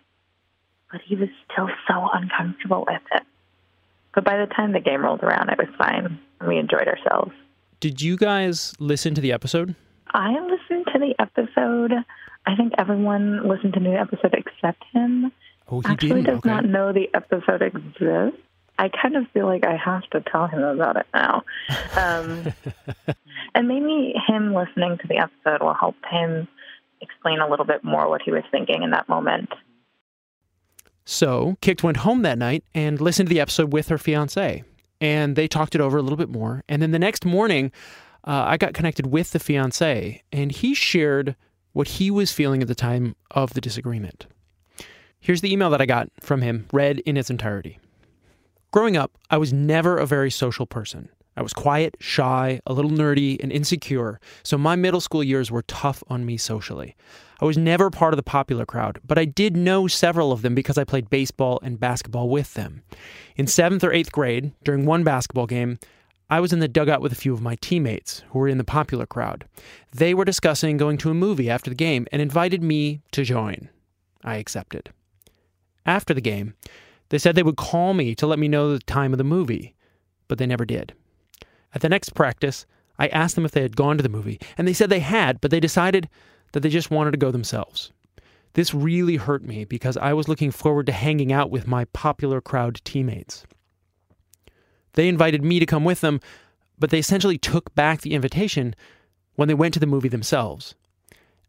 but 0.91 1.01
he 1.05 1.15
was 1.15 1.29
still 1.51 1.69
so 1.87 2.09
uncomfortable 2.13 2.85
with 2.87 3.01
it. 3.13 3.23
But 4.15 4.23
by 4.23 4.37
the 4.37 4.47
time 4.47 4.71
the 4.73 4.79
game 4.79 5.03
rolled 5.03 5.23
around, 5.23 5.49
it 5.49 5.57
was 5.57 5.67
fine. 5.77 6.19
and 6.39 6.49
We 6.49 6.57
enjoyed 6.57 6.87
ourselves. 6.87 7.31
Did 7.79 8.01
you 8.01 8.17
guys 8.17 8.73
listen 8.79 9.13
to 9.15 9.21
the 9.21 9.31
episode? 9.31 9.75
I 10.13 10.31
listened 10.39 10.87
to 10.93 10.99
the 10.99 11.13
episode. 11.19 11.93
I 12.45 12.55
think 12.55 12.73
everyone 12.77 13.47
listened 13.47 13.73
to 13.73 13.79
the 13.79 13.95
episode 13.99 14.33
except 14.33 14.83
him. 14.93 15.31
Oh, 15.69 15.81
he 15.81 15.89
Actually, 15.89 16.09
didn't. 16.09 16.23
does 16.25 16.37
okay. 16.39 16.49
not 16.49 16.65
know 16.65 16.93
the 16.93 17.09
episode 17.13 17.61
exists. 17.61 18.41
I 18.79 18.89
kind 18.89 19.15
of 19.17 19.25
feel 19.33 19.45
like 19.45 19.65
I 19.65 19.75
have 19.75 20.03
to 20.11 20.21
tell 20.21 20.47
him 20.47 20.63
about 20.63 20.97
it 20.97 21.07
now. 21.13 21.43
Um, 21.97 22.53
and 23.55 23.67
maybe 23.67 24.13
him 24.27 24.53
listening 24.53 24.97
to 24.99 25.07
the 25.07 25.17
episode 25.17 25.63
will 25.63 25.73
help 25.73 25.95
him 26.09 26.47
explain 27.01 27.39
a 27.39 27.49
little 27.49 27.65
bit 27.65 27.83
more 27.83 28.07
what 28.09 28.21
he 28.23 28.31
was 28.31 28.43
thinking 28.51 28.83
in 28.83 28.91
that 28.91 29.09
moment. 29.09 29.49
So, 31.09 31.55
Kicked 31.61 31.83
went 31.83 31.97
home 31.97 32.23
that 32.23 32.37
night 32.37 32.65
and 32.75 32.99
listened 32.99 33.29
to 33.29 33.33
the 33.33 33.39
episode 33.39 33.71
with 33.71 33.87
her 33.87 33.97
fiance. 33.97 34.61
And 34.99 35.37
they 35.37 35.47
talked 35.47 35.73
it 35.73 35.79
over 35.79 35.97
a 35.97 36.01
little 36.01 36.17
bit 36.17 36.27
more. 36.27 36.65
And 36.67 36.81
then 36.81 36.91
the 36.91 36.99
next 36.99 37.23
morning, 37.23 37.71
uh, 38.25 38.43
I 38.45 38.57
got 38.57 38.73
connected 38.73 39.07
with 39.07 39.31
the 39.31 39.39
fiance, 39.39 40.21
and 40.33 40.51
he 40.51 40.73
shared 40.73 41.37
what 41.71 41.87
he 41.87 42.11
was 42.11 42.33
feeling 42.33 42.61
at 42.61 42.67
the 42.67 42.75
time 42.75 43.15
of 43.31 43.53
the 43.53 43.61
disagreement. 43.61 44.27
Here's 45.17 45.39
the 45.39 45.51
email 45.51 45.69
that 45.69 45.79
I 45.79 45.85
got 45.85 46.09
from 46.19 46.41
him, 46.41 46.67
read 46.73 46.99
in 46.99 47.15
its 47.15 47.29
entirety. 47.29 47.79
Growing 48.73 48.97
up, 48.97 49.17
I 49.29 49.37
was 49.37 49.53
never 49.53 49.97
a 49.97 50.05
very 50.05 50.29
social 50.29 50.65
person. 50.65 51.07
I 51.37 51.43
was 51.43 51.53
quiet, 51.53 51.95
shy, 51.99 52.59
a 52.65 52.73
little 52.73 52.89
nerdy, 52.89 53.37
and 53.41 53.51
insecure, 53.51 54.19
so 54.41 54.57
my 54.57 54.75
middle 54.75 54.99
school 54.99 55.23
years 55.23 55.51
were 55.51 55.61
tough 55.61 56.03
on 56.07 56.25
me 56.25 56.35
socially. 56.35 56.95
I 57.39 57.45
was 57.45 57.59
never 57.59 57.91
part 57.91 58.11
of 58.11 58.17
the 58.17 58.23
popular 58.23 58.65
crowd, 58.65 58.99
but 59.05 59.19
I 59.19 59.25
did 59.25 59.55
know 59.55 59.85
several 59.85 60.31
of 60.31 60.41
them 60.41 60.55
because 60.55 60.79
I 60.79 60.83
played 60.83 61.11
baseball 61.11 61.59
and 61.61 61.79
basketball 61.79 62.29
with 62.29 62.55
them. 62.55 62.81
In 63.35 63.45
seventh 63.45 63.83
or 63.83 63.93
eighth 63.93 64.11
grade, 64.11 64.51
during 64.63 64.87
one 64.87 65.03
basketball 65.03 65.45
game, 65.45 65.77
I 66.27 66.39
was 66.39 66.51
in 66.51 66.59
the 66.59 66.67
dugout 66.67 67.01
with 67.01 67.11
a 67.11 67.15
few 67.15 67.33
of 67.33 67.41
my 67.41 67.55
teammates 67.61 68.23
who 68.29 68.39
were 68.39 68.47
in 68.47 68.57
the 68.57 68.63
popular 68.63 69.05
crowd. 69.05 69.45
They 69.93 70.15
were 70.15 70.25
discussing 70.25 70.75
going 70.75 70.97
to 70.97 71.11
a 71.11 71.13
movie 71.13 71.51
after 71.51 71.69
the 71.69 71.75
game 71.75 72.07
and 72.11 72.19
invited 72.19 72.63
me 72.63 73.01
to 73.11 73.23
join. 73.23 73.69
I 74.23 74.37
accepted. 74.37 74.89
After 75.85 76.15
the 76.15 76.19
game, 76.19 76.55
they 77.09 77.19
said 77.19 77.35
they 77.35 77.43
would 77.43 77.57
call 77.57 77.93
me 77.93 78.15
to 78.15 78.25
let 78.25 78.39
me 78.39 78.47
know 78.47 78.73
the 78.73 78.79
time 78.79 79.13
of 79.13 79.19
the 79.19 79.23
movie, 79.23 79.75
but 80.27 80.39
they 80.39 80.47
never 80.47 80.65
did. 80.65 80.93
At 81.77 81.81
the 81.81 81.89
next 81.89 82.15
practice, 82.15 82.65
I 82.97 83.05
asked 83.09 83.35
them 83.35 83.45
if 83.45 83.51
they 83.51 83.61
had 83.61 83.75
gone 83.75 83.97
to 83.97 84.01
the 84.01 84.09
movie, 84.09 84.39
and 84.57 84.67
they 84.67 84.73
said 84.73 84.89
they 84.89 84.99
had, 84.99 85.39
but 85.39 85.51
they 85.51 85.59
decided 85.59 86.09
that 86.53 86.61
they 86.61 86.69
just 86.69 86.89
wanted 86.89 87.11
to 87.11 87.19
go 87.19 87.29
themselves. 87.29 87.91
This 88.53 88.73
really 88.73 89.17
hurt 89.17 89.43
me 89.43 89.63
because 89.63 89.95
I 89.95 90.13
was 90.13 90.27
looking 90.27 90.49
forward 90.49 90.87
to 90.87 90.91
hanging 90.91 91.31
out 91.31 91.51
with 91.51 91.67
my 91.67 91.85
popular 91.93 92.41
crowd 92.41 92.81
teammates. 92.83 93.45
They 94.93 95.07
invited 95.07 95.43
me 95.43 95.59
to 95.59 95.67
come 95.67 95.83
with 95.83 96.01
them, 96.01 96.19
but 96.79 96.89
they 96.89 96.97
essentially 96.97 97.37
took 97.37 97.75
back 97.75 98.01
the 98.01 98.15
invitation 98.15 98.73
when 99.35 99.47
they 99.47 99.53
went 99.53 99.75
to 99.75 99.79
the 99.79 99.85
movie 99.85 100.09
themselves. 100.09 100.73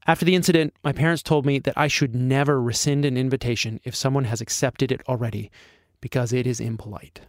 After 0.07 0.27
the 0.27 0.35
incident, 0.35 0.75
my 0.85 0.93
parents 0.93 1.23
told 1.23 1.47
me 1.47 1.59
that 1.61 1.79
I 1.79 1.89
should 1.89 2.15
never 2.15 2.61
rescind 2.61 3.07
an 3.07 3.17
invitation 3.17 3.81
if 3.83 3.97
someone 3.97 4.25
has 4.25 4.43
accepted 4.43 4.93
it 4.93 5.01
already 5.09 5.51
because 6.03 6.35
it 6.35 6.47
is 6.47 6.61
impolite. 6.61 7.23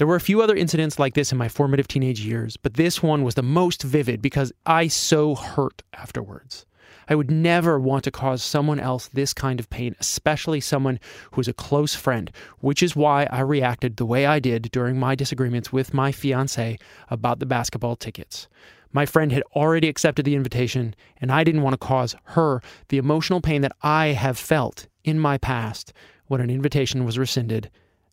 There 0.00 0.06
were 0.06 0.16
a 0.16 0.20
few 0.20 0.40
other 0.40 0.56
incidents 0.56 0.98
like 0.98 1.12
this 1.12 1.30
in 1.30 1.36
my 1.36 1.50
formative 1.50 1.86
teenage 1.86 2.22
years, 2.22 2.56
but 2.56 2.72
this 2.72 3.02
one 3.02 3.22
was 3.22 3.34
the 3.34 3.42
most 3.42 3.82
vivid 3.82 4.22
because 4.22 4.50
I 4.64 4.88
so 4.88 5.34
hurt 5.34 5.82
afterwards. 5.92 6.64
I 7.10 7.14
would 7.14 7.30
never 7.30 7.78
want 7.78 8.04
to 8.04 8.10
cause 8.10 8.42
someone 8.42 8.80
else 8.80 9.08
this 9.08 9.34
kind 9.34 9.60
of 9.60 9.68
pain, 9.68 9.94
especially 10.00 10.58
someone 10.58 11.00
who 11.32 11.42
is 11.42 11.48
a 11.48 11.52
close 11.52 11.94
friend, 11.94 12.30
which 12.60 12.82
is 12.82 12.96
why 12.96 13.28
I 13.30 13.40
reacted 13.40 13.98
the 13.98 14.06
way 14.06 14.24
I 14.24 14.40
did 14.40 14.70
during 14.72 14.98
my 14.98 15.14
disagreements 15.14 15.70
with 15.70 15.92
my 15.92 16.12
fiance 16.12 16.78
about 17.10 17.38
the 17.38 17.44
basketball 17.44 17.96
tickets. 17.96 18.48
My 18.92 19.04
friend 19.04 19.30
had 19.30 19.42
already 19.54 19.88
accepted 19.88 20.24
the 20.24 20.34
invitation, 20.34 20.94
and 21.20 21.30
I 21.30 21.44
didn't 21.44 21.60
want 21.60 21.74
to 21.74 21.86
cause 21.86 22.16
her 22.24 22.62
the 22.88 22.96
emotional 22.96 23.42
pain 23.42 23.60
that 23.60 23.76
I 23.82 24.06
have 24.06 24.38
felt 24.38 24.86
in 25.04 25.18
my 25.18 25.36
past 25.36 25.92
when 26.26 26.40
an 26.40 26.48
invitation 26.48 27.04
was 27.04 27.18
rescinded 27.18 27.70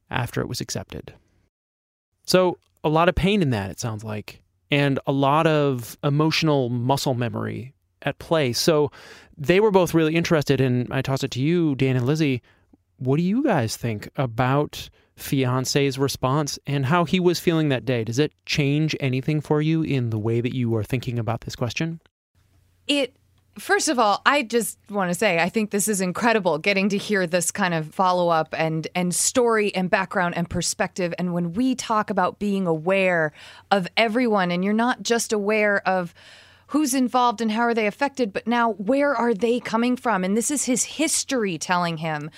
after 0.10 0.42
it 0.42 0.50
was 0.50 0.60
accepted. 0.60 1.14
So, 2.28 2.60
a 2.84 2.90
lot 2.90 3.10
of 3.10 3.16
pain 3.16 3.42
in 3.42 3.50
that, 3.50 3.72
it 3.72 3.80
sounds 3.80 4.04
like, 4.04 4.42
and 4.70 5.00
a 5.08 5.12
lot 5.12 5.48
of 5.48 5.98
emotional 6.04 6.70
muscle 6.70 7.16
memory 7.16 7.74
at 8.04 8.20
play. 8.20 8.54
So, 8.54 8.92
they 9.36 9.60
were 9.60 9.72
both 9.72 9.96
really 9.96 10.16
interested, 10.16 10.62
and 10.62 10.88
I 10.94 11.02
toss 11.02 11.24
it 11.24 11.32
to 11.32 11.42
you, 11.42 11.74
Dan 11.76 11.96
and 11.96 12.06
Lizzie. 12.06 12.44
What 12.98 13.18
do 13.18 13.24
you 13.24 13.44
guys 13.44 13.76
think 13.76 14.10
about 14.16 14.90
fiance's 15.18 15.98
response 15.98 16.60
and 16.68 16.86
how 16.86 17.04
he 17.04 17.20
was 17.20 17.40
feeling 17.40 17.70
that 17.70 17.84
day. 17.84 18.04
Does 18.04 18.20
it 18.20 18.32
change 18.46 18.96
anything 19.00 19.42
for 19.42 19.62
you 19.62 19.82
in 19.82 20.12
the 20.12 20.20
way 20.20 20.40
that 20.42 20.56
you 20.56 20.76
are 20.76 20.84
thinking 20.84 21.20
about 21.20 21.42
this 21.42 21.56
question? 21.56 22.00
It 22.88 23.16
First 23.60 23.90
of 23.90 23.98
all, 23.98 24.22
I 24.26 24.44
just 24.44 24.78
want 24.90 25.10
to 25.10 25.16
say 25.16 25.40
I 25.40 25.50
think 25.50 25.72
this 25.72 25.88
is 25.88 26.00
incredible 26.00 26.60
getting 26.60 26.90
to 26.90 26.98
hear 26.98 27.26
this 27.26 27.50
kind 27.50 27.74
of 27.74 27.94
follow 27.94 28.30
up 28.30 28.54
and 28.58 28.88
and 28.94 29.14
story 29.16 29.74
and 29.74 29.90
background 29.90 30.38
and 30.38 30.50
perspective 30.50 31.14
and 31.18 31.34
when 31.34 31.54
we 31.54 31.74
talk 31.74 32.10
about 32.10 32.38
being 32.38 32.68
aware 32.68 33.32
of 33.72 33.88
everyone 33.98 34.52
and 34.52 34.64
you're 34.64 34.74
not 34.74 35.02
just 35.02 35.34
aware 35.34 35.88
of 35.88 36.14
who's 36.68 36.94
involved 36.94 37.42
and 37.42 37.52
how 37.52 37.62
are 37.62 37.74
they 37.74 37.88
affected, 37.88 38.34
but 38.34 38.46
now 38.46 38.74
where 38.74 39.16
are 39.16 39.34
they 39.34 39.60
coming 39.60 39.96
from? 39.96 40.24
And 40.24 40.36
this 40.36 40.52
is 40.52 40.66
his 40.66 40.84
history 40.84 41.58
telling 41.58 41.98
him. 41.98 42.30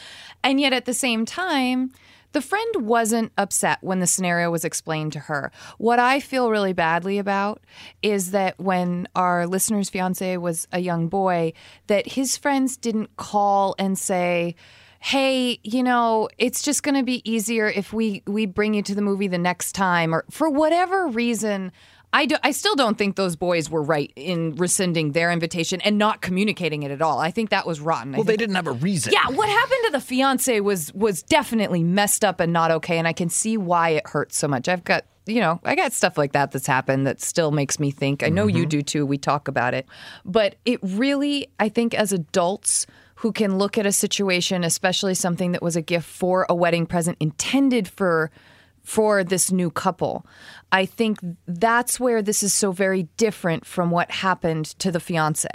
And 0.44 0.60
yet 0.62 0.72
at 0.72 0.86
the 0.86 0.94
same 0.94 1.26
time, 1.26 1.92
the 2.32 2.42
friend 2.42 2.88
wasn't 2.88 3.32
upset 3.38 3.80
when 3.82 4.00
the 4.00 4.08
scenario 4.08 4.52
was 4.52 4.64
explained 4.64 5.14
to 5.14 5.20
her. 5.20 5.52
What 5.78 6.00
I 6.00 6.20
feel 6.20 6.50
really 6.50 6.74
badly 6.74 7.18
about 7.18 7.62
is 8.02 8.32
that 8.32 8.60
when 8.60 9.08
our 9.16 9.48
listener's 9.48 9.90
fiance 9.90 10.38
was 10.38 10.68
a 10.72 10.80
young 10.80 11.08
boy, 11.08 11.54
that 11.88 12.12
his 12.12 12.38
friends 12.38 12.78
didn't 12.78 13.16
call 13.18 13.76
and 13.80 13.98
say, 13.98 14.56
hey, 15.00 15.60
you 15.64 15.82
know, 15.82 16.30
it's 16.38 16.62
just 16.62 16.84
going 16.84 16.96
to 16.96 17.04
be 17.04 17.22
easier 17.30 17.68
if 17.68 17.94
we 17.94 18.22
we 18.28 18.46
bring 18.46 18.74
you 18.74 18.84
to 18.84 18.96
the 18.96 19.02
movie 19.02 19.28
the 19.28 19.38
next 19.38 19.74
time 19.74 20.14
or 20.14 20.26
for 20.30 20.50
whatever 20.50 21.08
reason 21.08 21.72
I, 22.12 22.26
do, 22.26 22.36
I 22.44 22.52
still 22.52 22.76
don't 22.76 22.98
think 22.98 23.16
those 23.16 23.36
boys 23.36 23.70
were 23.70 23.84
right 23.84 24.12
in 24.16 24.56
rescinding 24.56 25.12
their 25.12 25.32
invitation 25.32 25.80
and 25.82 25.98
not 25.98 26.22
communicating 26.22 26.84
it 26.84 26.92
at 26.92 27.02
all. 27.02 27.20
I 27.20 27.30
think 27.30 27.52
that 27.52 27.68
was 27.68 27.80
rotten. 27.80 28.14
Well, 28.14 28.24
they 28.24 28.38
didn't 28.38 28.56
have 28.56 28.68
a 28.68 28.72
reason. 28.72 29.14
Yeah, 29.14 29.30
what 29.30 29.48
happened 29.48 29.80
to 29.86 29.92
the 29.92 30.02
fiance 30.02 30.60
was 30.60 30.94
was 30.94 31.22
definitely 31.22 31.84
messed 31.84 32.26
up 32.26 32.40
and 32.40 32.52
not 32.52 32.72
okay, 32.72 32.98
and 32.98 33.08
I 33.08 33.14
can 33.14 33.30
see 33.30 33.58
why 33.58 33.90
it 33.90 34.08
hurts 34.08 34.38
so 34.38 34.48
much. 34.48 34.68
I've 34.68 34.84
got 34.84 35.06
you 35.30 35.40
know, 35.40 35.60
I 35.64 35.76
got 35.76 35.94
stuff 35.94 36.18
like 36.18 36.32
that 36.32 36.52
that's 36.52 36.66
happened 36.66 37.06
that 37.06 37.22
still 37.22 37.52
makes 37.52 37.80
me 37.80 37.92
think. 37.92 38.24
I 38.24 38.30
know 38.30 38.48
mm-hmm. 38.48 38.58
you 38.58 38.66
do 38.66 38.82
too. 38.82 39.06
We 39.06 39.20
talk 39.20 39.48
about 39.48 39.76
it. 39.76 39.86
But 40.26 40.56
it 40.66 40.80
really, 40.82 41.50
I 41.60 41.70
think, 41.70 41.94
as 41.94 42.12
adults 42.12 42.88
who 43.16 43.32
can 43.32 43.58
look 43.58 43.78
at 43.78 43.86
a 43.86 43.92
situation, 43.92 44.64
especially 44.64 45.14
something 45.14 45.52
that 45.52 45.62
was 45.62 45.76
a 45.76 45.82
gift 45.82 46.08
for 46.08 46.46
a 46.50 46.56
wedding 46.56 46.86
present 46.86 47.18
intended 47.20 47.88
for 47.88 48.32
for 48.90 49.24
this 49.24 49.52
new 49.52 49.70
couple. 49.70 50.26
I 50.72 50.88
think 50.88 51.20
that's 51.46 52.00
where 52.00 52.24
this 52.24 52.42
is 52.42 52.56
so 52.56 52.72
very 52.72 53.04
different 53.18 53.64
from 53.64 53.92
what 53.92 54.10
happened 54.10 54.66
to 54.80 54.92
the 54.92 55.00
fiance 55.00 55.48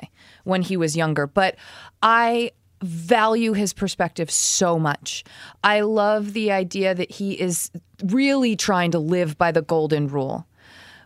when 0.45 0.63
he 0.63 0.77
was 0.77 0.97
younger. 0.97 1.27
But 1.27 1.57
I 2.01 2.53
value 2.81 3.53
his 3.53 3.73
perspective 3.73 4.31
so 4.31 4.79
much. 4.79 5.25
I 5.65 5.81
love 5.81 6.33
the 6.33 6.53
idea 6.53 6.95
that 6.95 7.11
he 7.11 7.33
is 7.33 7.73
really 8.05 8.55
trying 8.55 8.93
to 8.93 9.01
live 9.01 9.37
by 9.37 9.51
the 9.51 9.63
golden 9.63 10.07
rule. 10.07 10.47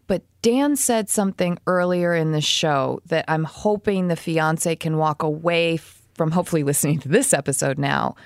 But 0.07 0.23
Dan 0.43 0.77
said 0.77 1.09
something 1.09 1.59
earlier 1.67 2.15
in 2.15 2.33
the 2.33 2.43
show 2.43 3.01
that 3.07 3.25
I'm 3.27 3.45
hoping 3.45 4.09
the 4.09 4.17
fiance 4.17 4.77
can 4.77 4.99
walk 4.99 5.23
away 5.23 5.79
from 5.79 6.33
hopefully 6.33 6.63
listening 6.63 6.99
to 7.01 7.09
this 7.09 7.33
episode 7.33 7.79
now 7.79 8.17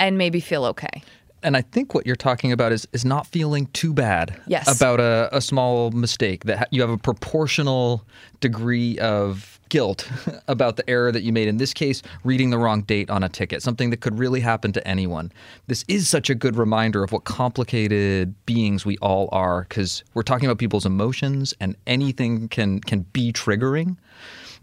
and 0.00 0.16
maybe 0.16 0.40
feel 0.40 0.64
okay 0.64 1.02
and 1.42 1.56
I 1.56 1.62
think 1.62 1.94
what 1.94 2.06
you're 2.06 2.16
talking 2.16 2.52
about 2.52 2.72
is 2.72 2.86
is 2.92 3.04
not 3.04 3.26
feeling 3.26 3.66
too 3.68 3.92
bad 3.92 4.40
yes. 4.46 4.74
about 4.74 5.00
a, 5.00 5.28
a 5.32 5.40
small 5.40 5.90
mistake 5.90 6.44
that 6.44 6.68
you 6.70 6.80
have 6.80 6.90
a 6.90 6.98
proportional 6.98 8.04
degree 8.40 8.98
of 8.98 9.60
guilt 9.68 10.08
about 10.48 10.76
the 10.76 10.88
error 10.88 11.10
that 11.10 11.22
you 11.22 11.32
made 11.32 11.48
in 11.48 11.56
this 11.56 11.72
case 11.72 12.02
reading 12.24 12.50
the 12.50 12.58
wrong 12.58 12.82
date 12.82 13.08
on 13.08 13.22
a 13.22 13.28
ticket 13.28 13.62
something 13.62 13.90
that 13.90 14.00
could 14.00 14.18
really 14.18 14.40
happen 14.40 14.72
to 14.72 14.86
anyone 14.86 15.32
this 15.66 15.84
is 15.88 16.08
such 16.08 16.28
a 16.28 16.34
good 16.34 16.56
reminder 16.56 17.02
of 17.02 17.10
what 17.10 17.24
complicated 17.24 18.34
beings 18.44 18.84
we 18.84 18.98
all 18.98 19.28
are 19.32 19.62
because 19.62 20.04
we're 20.14 20.22
talking 20.22 20.46
about 20.46 20.58
people's 20.58 20.84
emotions 20.84 21.54
and 21.60 21.74
anything 21.86 22.48
can 22.48 22.80
can 22.80 23.00
be 23.12 23.32
triggering 23.32 23.96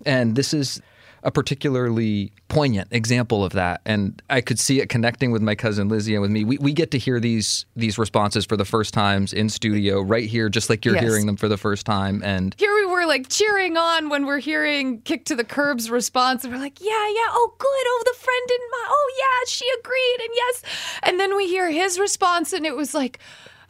and 0.05 0.35
this 0.35 0.53
is 0.53 0.81
a 1.23 1.31
particularly 1.31 2.31
poignant 2.47 2.87
example 2.91 3.43
of 3.43 3.53
that. 3.53 3.81
And 3.85 4.21
I 4.29 4.41
could 4.41 4.59
see 4.59 4.79
it 4.79 4.89
connecting 4.89 5.31
with 5.31 5.41
my 5.41 5.55
cousin 5.55 5.89
Lizzie 5.89 6.15
and 6.15 6.21
with 6.21 6.31
me. 6.31 6.43
We, 6.43 6.57
we 6.57 6.73
get 6.73 6.91
to 6.91 6.97
hear 6.97 7.19
these 7.19 7.65
these 7.75 7.97
responses 7.97 8.45
for 8.45 8.57
the 8.57 8.65
first 8.65 8.93
times 8.93 9.33
in 9.33 9.49
studio 9.49 10.01
right 10.01 10.27
here, 10.27 10.49
just 10.49 10.69
like 10.69 10.85
you're 10.85 10.95
yes. 10.95 11.03
hearing 11.03 11.25
them 11.25 11.37
for 11.37 11.47
the 11.47 11.57
first 11.57 11.85
time. 11.85 12.21
And 12.23 12.55
here 12.57 12.73
we 12.75 12.85
were 12.85 13.05
like 13.05 13.29
cheering 13.29 13.77
on 13.77 14.09
when 14.09 14.25
we're 14.25 14.39
hearing 14.39 15.01
Kick 15.01 15.25
to 15.25 15.35
the 15.35 15.43
Curb's 15.43 15.89
response. 15.89 16.43
And 16.43 16.53
we're 16.53 16.59
like, 16.59 16.81
yeah, 16.81 16.87
yeah, 16.87 17.29
oh, 17.29 17.53
good. 17.57 17.67
Oh, 17.67 18.03
the 18.05 18.17
friend 18.19 18.41
didn't. 18.47 18.69
Oh, 18.73 19.11
yeah, 19.17 19.47
she 19.47 19.65
agreed. 19.79 20.17
And 20.21 20.29
yes. 20.35 20.63
And 21.03 21.19
then 21.19 21.35
we 21.35 21.47
hear 21.47 21.69
his 21.69 21.99
response, 21.99 22.53
and 22.53 22.65
it 22.65 22.75
was 22.75 22.93
like, 22.93 23.19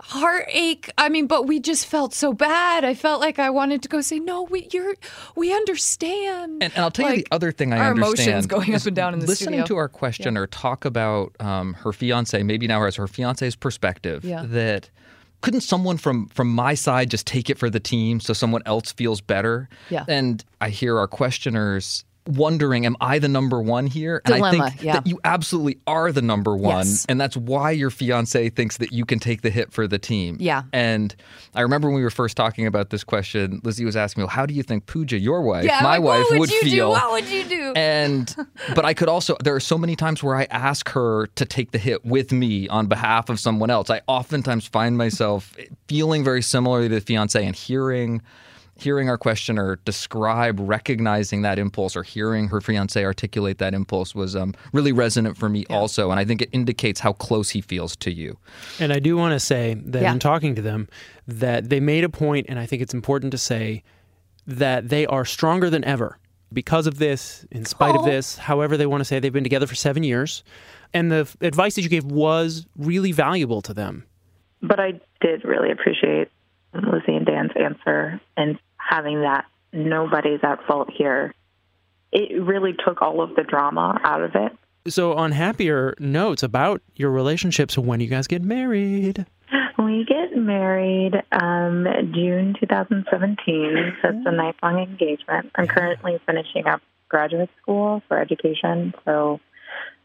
heartache. 0.01 0.89
I 0.97 1.09
mean, 1.09 1.27
but 1.27 1.47
we 1.47 1.59
just 1.59 1.85
felt 1.85 2.13
so 2.13 2.33
bad. 2.33 2.85
I 2.85 2.93
felt 2.93 3.21
like 3.21 3.39
I 3.39 3.49
wanted 3.49 3.81
to 3.83 3.89
go 3.89 4.01
say, 4.01 4.19
"No, 4.19 4.43
we 4.43 4.67
you're 4.71 4.95
we 5.35 5.53
understand." 5.53 6.63
And, 6.63 6.73
and 6.73 6.77
I'll 6.77 6.91
tell 6.91 7.05
like, 7.05 7.17
you 7.17 7.23
the 7.23 7.35
other 7.35 7.51
thing 7.51 7.73
I 7.73 7.79
our 7.79 7.91
understand. 7.91 8.19
emotions 8.19 8.45
going 8.47 8.75
up 8.75 8.85
and 8.85 8.95
down 8.95 9.13
in 9.13 9.19
the 9.19 9.27
listening 9.27 9.59
studio. 9.59 9.65
to 9.65 9.77
our 9.77 9.89
questioner 9.89 10.41
yeah. 10.41 10.47
talk 10.51 10.85
about 10.85 11.35
um, 11.39 11.73
her 11.75 11.91
fiance, 11.91 12.41
maybe 12.43 12.67
now 12.67 12.83
as 12.83 12.95
her 12.95 13.07
fiance's 13.07 13.55
perspective, 13.55 14.23
yeah. 14.23 14.43
that 14.47 14.89
couldn't 15.41 15.61
someone 15.61 15.97
from 15.97 16.27
from 16.27 16.49
my 16.49 16.73
side 16.73 17.09
just 17.09 17.25
take 17.27 17.49
it 17.49 17.57
for 17.57 17.69
the 17.69 17.79
team 17.79 18.19
so 18.19 18.33
someone 18.33 18.61
else 18.65 18.91
feels 18.91 19.21
better? 19.21 19.69
Yeah. 19.89 20.05
And 20.07 20.43
I 20.61 20.69
hear 20.69 20.97
our 20.97 21.07
questioners 21.07 22.03
wondering, 22.27 22.85
am 22.85 22.95
I 23.01 23.19
the 23.19 23.27
number 23.27 23.61
one 23.61 23.87
here? 23.87 24.21
Dilemma, 24.25 24.47
and 24.47 24.61
I 24.61 24.69
think 24.69 24.83
yeah. 24.83 24.93
that 24.93 25.07
you 25.07 25.19
absolutely 25.23 25.79
are 25.87 26.11
the 26.11 26.21
number 26.21 26.55
one. 26.55 26.85
Yes. 26.85 27.05
And 27.09 27.19
that's 27.19 27.35
why 27.35 27.71
your 27.71 27.89
fiance 27.89 28.49
thinks 28.49 28.77
that 28.77 28.91
you 28.91 29.05
can 29.05 29.19
take 29.19 29.41
the 29.41 29.49
hit 29.49 29.71
for 29.71 29.87
the 29.87 29.97
team. 29.97 30.37
Yeah. 30.39 30.63
And 30.73 31.15
I 31.55 31.61
remember 31.61 31.87
when 31.87 31.95
we 31.95 32.03
were 32.03 32.09
first 32.09 32.37
talking 32.37 32.67
about 32.67 32.89
this 32.89 33.03
question, 33.03 33.61
Lizzie 33.63 33.85
was 33.85 33.95
asking 33.95 34.21
me, 34.21 34.25
well, 34.25 34.31
how 34.31 34.45
do 34.45 34.53
you 34.53 34.63
think 34.63 34.85
Pooja, 34.85 35.17
your 35.17 35.41
wife, 35.41 35.65
yeah, 35.65 35.81
my 35.81 35.97
like, 35.97 36.03
wife, 36.03 36.25
would, 36.31 36.39
would 36.39 36.49
feel? 36.49 36.89
Do? 36.89 36.91
What 36.91 37.11
would 37.11 37.29
you 37.29 37.43
do? 37.45 37.73
And 37.75 38.35
but 38.75 38.85
I 38.85 38.93
could 38.93 39.09
also 39.09 39.35
there 39.43 39.55
are 39.55 39.59
so 39.59 39.77
many 39.77 39.95
times 39.95 40.23
where 40.23 40.35
I 40.35 40.43
ask 40.49 40.89
her 40.89 41.27
to 41.27 41.45
take 41.45 41.71
the 41.71 41.79
hit 41.79 42.05
with 42.05 42.31
me 42.31 42.67
on 42.67 42.87
behalf 42.87 43.29
of 43.29 43.39
someone 43.39 43.69
else. 43.69 43.89
I 43.89 44.01
oftentimes 44.07 44.67
find 44.67 44.97
myself 44.97 45.55
feeling 45.87 46.23
very 46.23 46.41
similarly 46.41 46.89
to 46.89 46.95
the 46.95 47.01
fiance 47.01 47.43
and 47.43 47.55
hearing 47.55 48.21
hearing 48.81 49.09
our 49.09 49.17
questioner 49.17 49.79
describe 49.85 50.59
recognizing 50.59 51.41
that 51.41 51.59
impulse 51.59 51.95
or 51.95 52.03
hearing 52.03 52.47
her 52.47 52.61
fiance 52.61 53.03
articulate 53.03 53.57
that 53.57 53.73
impulse 53.73 54.15
was 54.15 54.35
um, 54.35 54.53
really 54.73 54.91
resonant 54.91 55.37
for 55.37 55.49
me 55.49 55.65
yeah. 55.69 55.75
also 55.75 56.11
and 56.11 56.19
i 56.19 56.25
think 56.25 56.41
it 56.41 56.49
indicates 56.51 56.99
how 56.99 57.13
close 57.13 57.49
he 57.49 57.61
feels 57.61 57.95
to 57.95 58.11
you 58.11 58.37
and 58.79 58.93
i 58.93 58.99
do 58.99 59.17
want 59.17 59.33
to 59.33 59.39
say 59.39 59.75
that 59.85 60.01
yeah. 60.01 60.11
in 60.11 60.19
talking 60.19 60.55
to 60.55 60.61
them 60.61 60.87
that 61.27 61.69
they 61.69 61.79
made 61.79 62.03
a 62.03 62.09
point 62.09 62.45
and 62.49 62.59
i 62.59 62.65
think 62.65 62.81
it's 62.81 62.93
important 62.93 63.31
to 63.31 63.37
say 63.37 63.83
that 64.47 64.89
they 64.89 65.05
are 65.05 65.25
stronger 65.25 65.69
than 65.69 65.83
ever 65.83 66.17
because 66.51 66.87
of 66.87 66.97
this 66.97 67.45
in 67.51 67.65
spite 67.65 67.95
oh. 67.95 67.99
of 67.99 68.05
this 68.05 68.37
however 68.37 68.77
they 68.77 68.85
want 68.85 69.01
to 69.01 69.05
say 69.05 69.19
they've 69.19 69.33
been 69.33 69.43
together 69.43 69.67
for 69.67 69.75
seven 69.75 70.03
years 70.03 70.43
and 70.93 71.11
the 71.11 71.29
advice 71.41 71.75
that 71.75 71.81
you 71.81 71.89
gave 71.89 72.05
was 72.05 72.65
really 72.77 73.11
valuable 73.11 73.61
to 73.61 73.73
them 73.73 74.05
but 74.61 74.79
i 74.79 74.91
did 75.21 75.43
really 75.43 75.71
appreciate 75.71 76.29
Lizzie 76.73 77.15
and 77.15 77.25
Dan's 77.25 77.51
answer 77.55 78.21
and 78.37 78.59
having 78.89 79.21
that 79.21 79.45
nobody's 79.71 80.39
at 80.43 80.65
fault 80.65 80.89
here, 80.91 81.33
it 82.11 82.41
really 82.41 82.73
took 82.73 83.01
all 83.01 83.21
of 83.21 83.35
the 83.35 83.43
drama 83.43 83.99
out 84.03 84.21
of 84.21 84.31
it. 84.35 84.51
So, 84.87 85.13
on 85.13 85.31
happier 85.33 85.93
notes 85.99 86.41
about 86.41 86.81
your 86.95 87.11
relationships, 87.11 87.77
when 87.77 87.99
you 87.99 88.07
guys 88.07 88.27
get 88.27 88.41
married? 88.41 89.25
We 89.77 90.05
get 90.05 90.35
married 90.35 91.13
um, 91.31 91.85
June 92.13 92.55
2017, 92.59 93.97
so 94.01 94.09
it's 94.09 94.25
a 94.25 94.31
nice 94.31 94.55
long 94.63 94.79
engagement. 94.79 95.51
I'm 95.55 95.67
currently 95.67 96.19
finishing 96.25 96.65
up 96.67 96.81
graduate 97.07 97.49
school 97.61 98.01
for 98.07 98.19
education, 98.19 98.93
so 99.05 99.39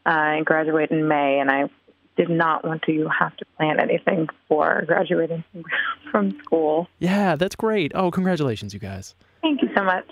uh, 0.07 0.11
I 0.11 0.43
graduate 0.45 0.91
in 0.91 1.09
May, 1.09 1.39
and 1.39 1.51
I 1.51 1.71
did 2.17 2.31
not 2.31 2.65
want 2.65 2.83
to 2.83 3.09
have 3.09 3.37
to 3.37 3.45
plan 3.57 3.81
anything 3.81 4.29
for 4.49 4.85
graduating 4.87 5.45
from 6.11 6.39
school. 6.43 6.89
Yeah, 6.99 7.37
that's 7.37 7.57
great. 7.57 7.93
Oh, 7.95 8.11
congratulations, 8.11 8.73
you 8.73 8.81
guys. 8.81 9.15
Thank 9.43 9.63
you 9.63 9.69
so 9.77 9.85
much. 9.85 10.07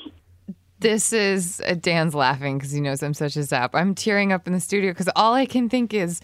This 0.81 1.13
is 1.13 1.63
uh, 1.65 1.75
Dan's 1.75 2.15
laughing 2.15 2.59
because 2.59 2.73
he 2.73 2.81
knows 2.81 3.03
I'm 3.03 3.15
such 3.15 3.37
a 3.37 3.45
sap. 3.45 3.75
I'm 3.75 3.95
tearing 3.95 4.33
up 4.33 4.49
in 4.49 4.53
the 4.53 4.61
studio 4.61 4.91
because 4.91 5.09
all 5.15 5.33
I 5.33 5.47
can 5.47 5.69
think 5.69 5.95
is 5.95 6.21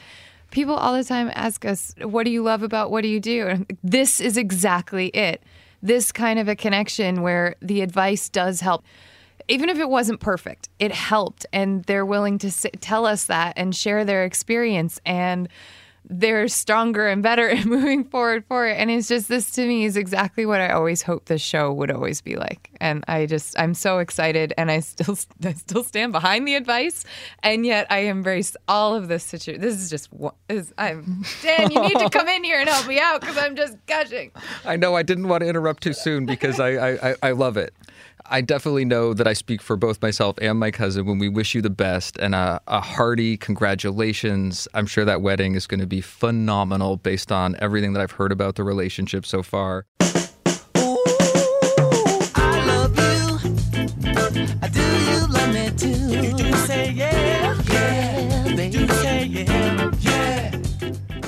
people 0.50 0.74
all 0.74 0.94
the 0.94 1.04
time 1.04 1.30
ask 1.34 1.64
us, 1.64 1.94
What 2.02 2.24
do 2.24 2.30
you 2.30 2.42
love 2.42 2.62
about 2.62 2.90
what 2.90 3.02
do 3.02 3.08
you 3.08 3.20
do? 3.20 3.46
And 3.46 3.78
this 3.84 4.20
is 4.20 4.36
exactly 4.36 5.08
it. 5.08 5.42
This 5.80 6.10
kind 6.10 6.40
of 6.40 6.48
a 6.48 6.56
connection 6.56 7.22
where 7.22 7.54
the 7.62 7.82
advice 7.82 8.28
does 8.28 8.60
help 8.60 8.84
even 9.48 9.68
if 9.68 9.78
it 9.78 9.88
wasn't 9.88 10.20
perfect, 10.20 10.68
it 10.78 10.92
helped. 10.92 11.46
And 11.52 11.84
they're 11.84 12.06
willing 12.06 12.38
to 12.38 12.50
tell 12.50 13.06
us 13.06 13.24
that 13.24 13.54
and 13.56 13.74
share 13.74 14.04
their 14.04 14.24
experience. 14.24 15.00
And 15.04 15.48
they're 16.10 16.48
stronger 16.48 17.06
and 17.06 17.22
better 17.22 17.48
and 17.48 17.66
moving 17.66 18.04
forward 18.04 18.44
for 18.46 18.66
it. 18.66 18.78
And 18.78 18.90
it's 18.90 19.08
just 19.08 19.28
this 19.28 19.50
to 19.52 19.66
me 19.66 19.84
is 19.84 19.96
exactly 19.96 20.46
what 20.46 20.60
I 20.60 20.70
always 20.70 21.02
hoped 21.02 21.26
this 21.26 21.42
show 21.42 21.72
would 21.72 21.90
always 21.90 22.20
be 22.20 22.36
like. 22.36 22.70
And 22.80 23.04
I 23.08 23.26
just 23.26 23.58
I'm 23.58 23.74
so 23.74 23.98
excited 23.98 24.54
and 24.56 24.70
I 24.70 24.80
still 24.80 25.16
I 25.44 25.52
still 25.52 25.84
stand 25.84 26.12
behind 26.12 26.46
the 26.46 26.54
advice 26.54 27.04
and 27.42 27.66
yet 27.66 27.86
I 27.90 28.00
embrace 28.00 28.56
all 28.66 28.94
of 28.94 29.08
this 29.08 29.24
situation. 29.24 29.60
This 29.60 29.76
is 29.76 29.90
just 29.90 30.08
is 30.48 30.72
I'm 30.78 31.24
Dan, 31.42 31.70
you 31.70 31.80
need 31.80 31.98
to 31.98 32.10
come 32.10 32.28
in 32.28 32.44
here 32.44 32.58
and 32.58 32.68
help 32.68 32.86
me 32.86 32.98
out 32.98 33.20
because 33.20 33.36
I'm 33.36 33.56
just 33.56 33.76
gushing. 33.86 34.32
I 34.64 34.76
know 34.76 34.96
I 34.96 35.02
didn't 35.02 35.28
want 35.28 35.42
to 35.42 35.48
interrupt 35.48 35.82
too 35.82 35.92
soon 35.92 36.26
because 36.26 36.60
I, 36.60 37.10
I, 37.10 37.14
I 37.22 37.30
love 37.32 37.56
it. 37.56 37.74
I 38.30 38.42
definitely 38.42 38.84
know 38.84 39.14
that 39.14 39.26
I 39.26 39.32
speak 39.32 39.62
for 39.62 39.76
both 39.76 40.02
myself 40.02 40.36
and 40.42 40.58
my 40.58 40.70
cousin 40.70 41.06
when 41.06 41.18
we 41.18 41.30
wish 41.30 41.54
you 41.54 41.62
the 41.62 41.70
best 41.70 42.18
and 42.18 42.34
a, 42.34 42.60
a 42.66 42.80
hearty 42.80 43.38
congratulations. 43.38 44.68
I'm 44.74 44.86
sure 44.86 45.06
that 45.06 45.22
wedding 45.22 45.54
is 45.54 45.66
going 45.66 45.80
to 45.80 45.86
be 45.86 46.02
phenomenal 46.02 46.96
based 46.96 47.32
on 47.32 47.56
everything 47.58 47.94
that 47.94 48.02
I've 48.02 48.12
heard 48.12 48.30
about 48.30 48.56
the 48.56 48.64
relationship 48.64 49.24
so 49.24 49.42
far. 49.42 49.86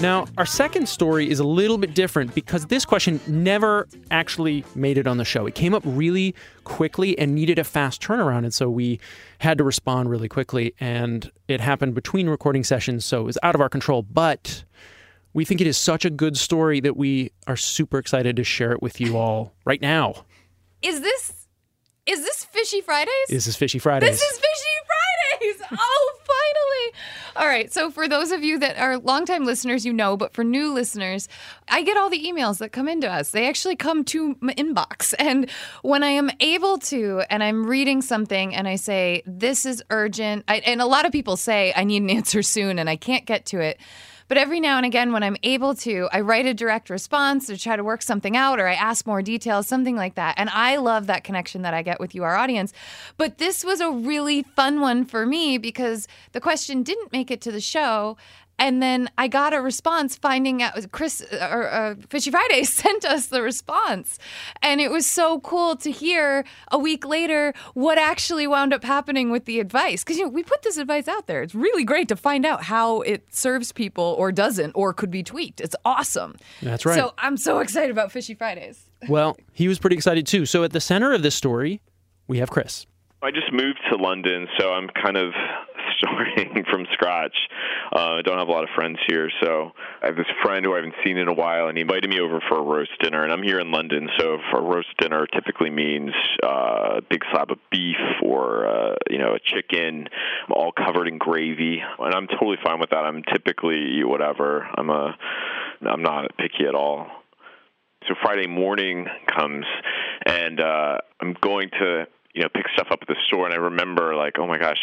Now, 0.00 0.26
our 0.38 0.46
second 0.46 0.88
story 0.88 1.28
is 1.28 1.40
a 1.40 1.44
little 1.44 1.76
bit 1.76 1.94
different 1.94 2.34
because 2.34 2.66
this 2.66 2.86
question 2.86 3.20
never 3.26 3.86
actually 4.10 4.64
made 4.74 4.96
it 4.96 5.06
on 5.06 5.18
the 5.18 5.26
show. 5.26 5.44
It 5.44 5.54
came 5.54 5.74
up 5.74 5.82
really 5.84 6.34
quickly 6.64 7.18
and 7.18 7.34
needed 7.34 7.58
a 7.58 7.64
fast 7.64 8.00
turnaround. 8.00 8.44
And 8.44 8.54
so 8.54 8.70
we 8.70 8.98
had 9.40 9.58
to 9.58 9.64
respond 9.64 10.08
really 10.08 10.28
quickly. 10.28 10.74
And 10.80 11.30
it 11.48 11.60
happened 11.60 11.94
between 11.94 12.30
recording 12.30 12.64
sessions. 12.64 13.04
So 13.04 13.20
it 13.20 13.24
was 13.24 13.38
out 13.42 13.54
of 13.54 13.60
our 13.60 13.68
control. 13.68 14.02
But 14.02 14.64
we 15.34 15.44
think 15.44 15.60
it 15.60 15.66
is 15.66 15.76
such 15.76 16.06
a 16.06 16.10
good 16.10 16.38
story 16.38 16.80
that 16.80 16.96
we 16.96 17.30
are 17.46 17.56
super 17.56 17.98
excited 17.98 18.36
to 18.36 18.44
share 18.44 18.72
it 18.72 18.80
with 18.80 19.02
you 19.02 19.18
all 19.18 19.52
right 19.66 19.82
now. 19.82 20.24
Is 20.80 21.02
this 21.02 21.34
is 22.06 22.22
this 22.24 22.44
Fishy 22.46 22.80
Fridays? 22.80 23.12
This 23.28 23.46
is 23.46 23.54
Fishy 23.54 23.78
Fridays. 23.78 24.08
This 24.10 24.22
is 24.22 24.38
Fishy 24.38 24.44
Fridays. 24.86 24.96
Oh, 25.78 26.12
finally. 26.24 27.19
All 27.36 27.46
right. 27.46 27.72
So, 27.72 27.90
for 27.90 28.08
those 28.08 28.32
of 28.32 28.42
you 28.42 28.58
that 28.58 28.78
are 28.78 28.98
longtime 28.98 29.44
listeners, 29.44 29.86
you 29.86 29.92
know, 29.92 30.16
but 30.16 30.34
for 30.34 30.42
new 30.42 30.72
listeners, 30.72 31.28
I 31.68 31.82
get 31.82 31.96
all 31.96 32.10
the 32.10 32.22
emails 32.22 32.58
that 32.58 32.72
come 32.72 32.88
into 32.88 33.10
us. 33.10 33.30
They 33.30 33.48
actually 33.48 33.76
come 33.76 34.04
to 34.06 34.36
my 34.40 34.54
inbox. 34.54 35.14
And 35.30 35.50
when 35.82 36.02
I 36.02 36.08
am 36.08 36.30
able 36.40 36.78
to, 36.78 37.22
and 37.30 37.44
I'm 37.44 37.66
reading 37.66 38.02
something 38.02 38.54
and 38.54 38.66
I 38.66 38.76
say, 38.76 39.22
this 39.26 39.64
is 39.64 39.82
urgent, 39.90 40.44
I, 40.48 40.56
and 40.60 40.80
a 40.80 40.86
lot 40.86 41.04
of 41.06 41.12
people 41.12 41.36
say, 41.36 41.72
I 41.76 41.84
need 41.84 42.02
an 42.02 42.10
answer 42.20 42.42
soon 42.42 42.78
and 42.78 42.88
I 42.88 42.96
can't 42.96 43.26
get 43.26 43.46
to 43.46 43.60
it. 43.60 43.78
But 44.30 44.38
every 44.38 44.60
now 44.60 44.76
and 44.76 44.86
again, 44.86 45.10
when 45.10 45.24
I'm 45.24 45.36
able 45.42 45.74
to, 45.74 46.08
I 46.12 46.20
write 46.20 46.46
a 46.46 46.54
direct 46.54 46.88
response 46.88 47.50
or 47.50 47.56
try 47.56 47.74
to 47.74 47.82
work 47.82 48.00
something 48.00 48.36
out 48.36 48.60
or 48.60 48.68
I 48.68 48.74
ask 48.74 49.04
more 49.04 49.22
details, 49.22 49.66
something 49.66 49.96
like 49.96 50.14
that. 50.14 50.36
And 50.38 50.48
I 50.50 50.76
love 50.76 51.08
that 51.08 51.24
connection 51.24 51.62
that 51.62 51.74
I 51.74 51.82
get 51.82 51.98
with 51.98 52.14
you, 52.14 52.22
our 52.22 52.36
audience. 52.36 52.72
But 53.16 53.38
this 53.38 53.64
was 53.64 53.80
a 53.80 53.90
really 53.90 54.44
fun 54.44 54.80
one 54.80 55.04
for 55.04 55.26
me 55.26 55.58
because 55.58 56.06
the 56.30 56.40
question 56.40 56.84
didn't 56.84 57.10
make 57.10 57.32
it 57.32 57.40
to 57.40 57.50
the 57.50 57.60
show. 57.60 58.16
And 58.60 58.82
then 58.82 59.08
I 59.16 59.26
got 59.26 59.54
a 59.54 59.62
response 59.62 60.16
finding 60.16 60.62
out 60.62 60.74
Chris 60.92 61.22
or 61.32 61.68
uh, 61.70 61.94
Fishy 62.10 62.30
Friday 62.30 62.62
sent 62.64 63.06
us 63.06 63.26
the 63.26 63.40
response. 63.40 64.18
And 64.62 64.82
it 64.82 64.90
was 64.90 65.06
so 65.06 65.40
cool 65.40 65.76
to 65.76 65.90
hear 65.90 66.44
a 66.70 66.78
week 66.78 67.06
later 67.06 67.54
what 67.72 67.96
actually 67.96 68.46
wound 68.46 68.74
up 68.74 68.84
happening 68.84 69.30
with 69.30 69.46
the 69.46 69.60
advice. 69.60 70.04
Because, 70.04 70.18
you 70.18 70.24
know, 70.24 70.30
we 70.30 70.42
put 70.42 70.60
this 70.60 70.76
advice 70.76 71.08
out 71.08 71.26
there. 71.26 71.42
It's 71.42 71.54
really 71.54 71.84
great 71.84 72.08
to 72.08 72.16
find 72.16 72.44
out 72.44 72.64
how 72.64 73.00
it 73.00 73.34
serves 73.34 73.72
people 73.72 74.14
or 74.18 74.30
doesn't 74.30 74.72
or 74.74 74.92
could 74.92 75.10
be 75.10 75.22
tweaked. 75.22 75.62
It's 75.62 75.76
awesome. 75.86 76.36
That's 76.60 76.84
right. 76.84 76.96
So 76.96 77.14
I'm 77.16 77.38
so 77.38 77.60
excited 77.60 77.90
about 77.90 78.12
Fishy 78.12 78.34
Fridays. 78.34 78.90
well, 79.08 79.38
he 79.54 79.68
was 79.68 79.78
pretty 79.78 79.96
excited 79.96 80.26
too. 80.26 80.44
So 80.44 80.64
at 80.64 80.72
the 80.72 80.80
center 80.80 81.14
of 81.14 81.22
this 81.22 81.34
story, 81.34 81.80
we 82.28 82.38
have 82.38 82.50
Chris. 82.50 82.86
I 83.22 83.30
just 83.30 83.52
moved 83.52 83.78
to 83.90 83.96
London, 83.96 84.48
so 84.58 84.72
I'm 84.72 84.88
kind 84.88 85.16
of 85.16 85.32
starting 86.00 86.64
from 86.70 86.86
scratch. 86.92 87.36
Uh, 87.94 88.18
I 88.18 88.22
don't 88.22 88.38
have 88.38 88.48
a 88.48 88.52
lot 88.52 88.64
of 88.64 88.70
friends 88.74 88.98
here, 89.06 89.30
so 89.42 89.72
I 90.02 90.06
have 90.06 90.16
this 90.16 90.26
friend 90.42 90.64
who 90.64 90.72
I 90.72 90.76
haven't 90.76 90.94
seen 91.04 91.16
in 91.16 91.28
a 91.28 91.32
while, 91.32 91.68
and 91.68 91.76
he 91.76 91.82
invited 91.82 92.08
me 92.08 92.20
over 92.20 92.40
for 92.48 92.58
a 92.58 92.62
roast 92.62 92.90
dinner. 93.00 93.22
And 93.22 93.32
I'm 93.32 93.42
here 93.42 93.60
in 93.60 93.70
London, 93.70 94.08
so 94.18 94.38
a 94.56 94.60
roast 94.60 94.88
dinner 94.98 95.26
typically 95.26 95.70
means 95.70 96.10
uh, 96.42 96.98
a 96.98 97.02
big 97.08 97.22
slab 97.32 97.50
of 97.50 97.58
beef 97.70 97.96
or 98.22 98.66
uh, 98.66 98.94
you 99.08 99.18
know 99.18 99.34
a 99.34 99.38
chicken, 99.38 100.08
all 100.50 100.72
covered 100.72 101.08
in 101.08 101.18
gravy, 101.18 101.80
and 101.98 102.14
I'm 102.14 102.26
totally 102.26 102.58
fine 102.64 102.80
with 102.80 102.90
that. 102.90 103.04
I'm 103.04 103.22
typically 103.32 104.02
whatever. 104.04 104.68
I'm 104.76 104.90
a 104.90 105.16
I'm 105.82 106.02
not 106.02 106.36
picky 106.36 106.66
at 106.66 106.74
all. 106.74 107.06
So 108.08 108.14
Friday 108.22 108.46
morning 108.46 109.06
comes, 109.26 109.66
and 110.26 110.58
uh, 110.58 110.98
I'm 111.20 111.36
going 111.40 111.68
to 111.78 112.06
you 112.34 112.42
know, 112.42 112.48
pick 112.54 112.64
stuff 112.74 112.88
up 112.90 113.00
at 113.02 113.08
the 113.08 113.16
store, 113.26 113.46
and 113.46 113.54
I 113.54 113.58
remember 113.58 114.14
like, 114.14 114.34
oh 114.38 114.46
my 114.46 114.58
gosh, 114.58 114.78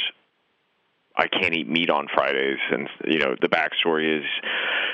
I 1.18 1.28
can't 1.28 1.54
eat 1.54 1.68
meat 1.68 1.90
on 1.90 2.08
Fridays, 2.14 2.60
and 2.72 2.88
you 3.06 3.20
know, 3.20 3.36
the 3.42 3.50
backstory 3.50 4.20
is 4.20 4.26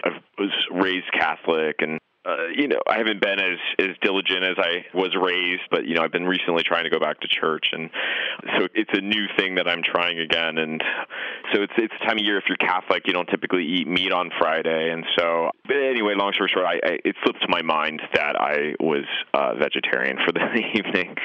I 0.04 0.10
was 0.40 0.52
raised 0.72 1.12
Catholic, 1.12 1.78
and 1.80 2.00
uh, 2.26 2.48
you 2.56 2.70
know, 2.70 2.80
I 2.88 2.98
haven't 2.98 3.20
been 3.20 3.40
as 3.40 3.60
as 3.80 3.98
diligent 4.02 4.44
as 4.44 4.56
I 4.58 4.86
was 4.94 5.14
raised, 5.20 5.64
but 5.70 5.86
you 5.86 5.96
know, 5.96 6.04
I've 6.04 6.12
been 6.12 6.26
recently 6.26 6.64
trying 6.64 6.86
to 6.86 6.90
go 6.90 7.00
back 7.00 7.20
to 7.20 7.28
church, 7.28 7.68
and 7.74 7.90
so 8.58 8.68
it's 8.74 8.92
a 8.94 9.02
new 9.02 9.28
thing 9.38 9.56
that 9.56 9.68
I'm 9.68 9.82
trying 9.84 10.20
again. 10.20 10.58
And 10.58 10.82
so 11.54 11.64
it's 11.64 11.74
it's 11.78 11.94
time 12.06 12.18
of 12.18 12.24
year 12.24 12.38
if 12.38 12.46
you're 12.48 12.58
Catholic, 12.58 13.04
you 13.08 13.14
don't 13.14 13.28
typically 13.28 13.66
eat 13.66 13.88
meat 13.88 14.14
on 14.14 14.32
Friday, 14.40 14.92
and 14.92 15.04
so. 15.18 15.52
But 15.68 15.78
anyway, 15.78 16.14
long 16.16 16.32
story 16.34 16.50
short, 16.54 16.66
I, 16.66 16.76
I 16.76 17.00
it 17.04 17.16
slipped 17.24 17.42
to 17.42 17.48
my 17.50 17.62
mind 17.62 18.02
that 18.14 18.40
I 18.40 18.76
was 18.80 19.04
uh, 19.34 19.56
vegetarian 19.56 20.18
for 20.26 20.32
the 20.32 20.40
evening, 20.76 21.16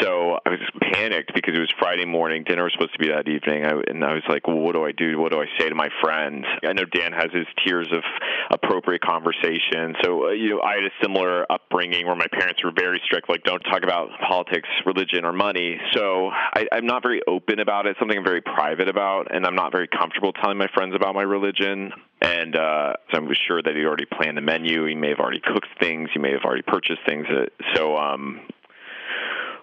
so 0.00 0.38
I 0.44 0.50
was 0.50 0.60
panicked 0.92 1.32
because 1.32 1.54
it 1.54 1.60
was 1.60 1.72
Friday 1.78 2.06
morning. 2.06 2.42
Dinner 2.42 2.64
was 2.64 2.72
supposed 2.72 2.94
to 2.94 2.98
be 2.98 3.08
that 3.08 3.28
evening, 3.28 3.66
I, 3.66 3.74
and 3.86 4.04
I 4.04 4.14
was 4.14 4.24
like, 4.28 4.48
well, 4.48 4.58
what 4.58 4.74
do 4.74 4.84
I 4.84 4.90
do? 4.90 5.20
What 5.20 5.30
do 5.30 5.40
I 5.40 5.46
say 5.60 5.68
to 5.68 5.76
my 5.76 5.90
friend? 6.02 6.44
I 6.66 6.72
know 6.72 6.84
Dan 6.86 7.12
has 7.12 7.30
his 7.32 7.46
tiers 7.64 7.88
of 7.92 8.02
appropriate 8.50 9.02
conversation, 9.02 9.94
so. 10.02 10.26
Uh, 10.26 10.39
you 10.40 10.48
know, 10.48 10.62
I 10.62 10.76
had 10.76 10.84
a 10.84 10.90
similar 11.02 11.44
upbringing 11.52 12.06
where 12.06 12.16
my 12.16 12.26
parents 12.32 12.64
were 12.64 12.72
very 12.74 12.98
strict, 13.04 13.28
like 13.28 13.42
don't 13.44 13.60
talk 13.60 13.82
about 13.82 14.08
politics, 14.26 14.68
religion, 14.86 15.26
or 15.26 15.34
money. 15.34 15.78
So 15.92 16.30
I, 16.30 16.66
I'm 16.72 16.86
not 16.86 17.02
very 17.02 17.20
open 17.28 17.60
about 17.60 17.86
it. 17.86 17.96
Something 17.98 18.16
I'm 18.16 18.24
very 18.24 18.40
private 18.40 18.88
about, 18.88 19.34
and 19.34 19.44
I'm 19.44 19.54
not 19.54 19.70
very 19.70 19.86
comfortable 19.86 20.32
telling 20.32 20.56
my 20.56 20.68
friends 20.72 20.94
about 20.94 21.14
my 21.14 21.22
religion. 21.22 21.92
And 22.22 22.56
uh, 22.56 22.94
so 23.12 23.18
I 23.18 23.20
was 23.20 23.38
sure 23.46 23.62
that 23.62 23.76
he 23.76 23.84
already 23.84 24.06
planned 24.06 24.38
the 24.38 24.42
menu. 24.42 24.86
He 24.86 24.94
may 24.94 25.10
have 25.10 25.18
already 25.18 25.40
cooked 25.40 25.68
things. 25.78 26.08
He 26.14 26.18
may 26.18 26.32
have 26.32 26.42
already 26.44 26.62
purchased 26.62 27.00
things. 27.06 27.26
So, 27.74 27.98
um, 27.98 28.40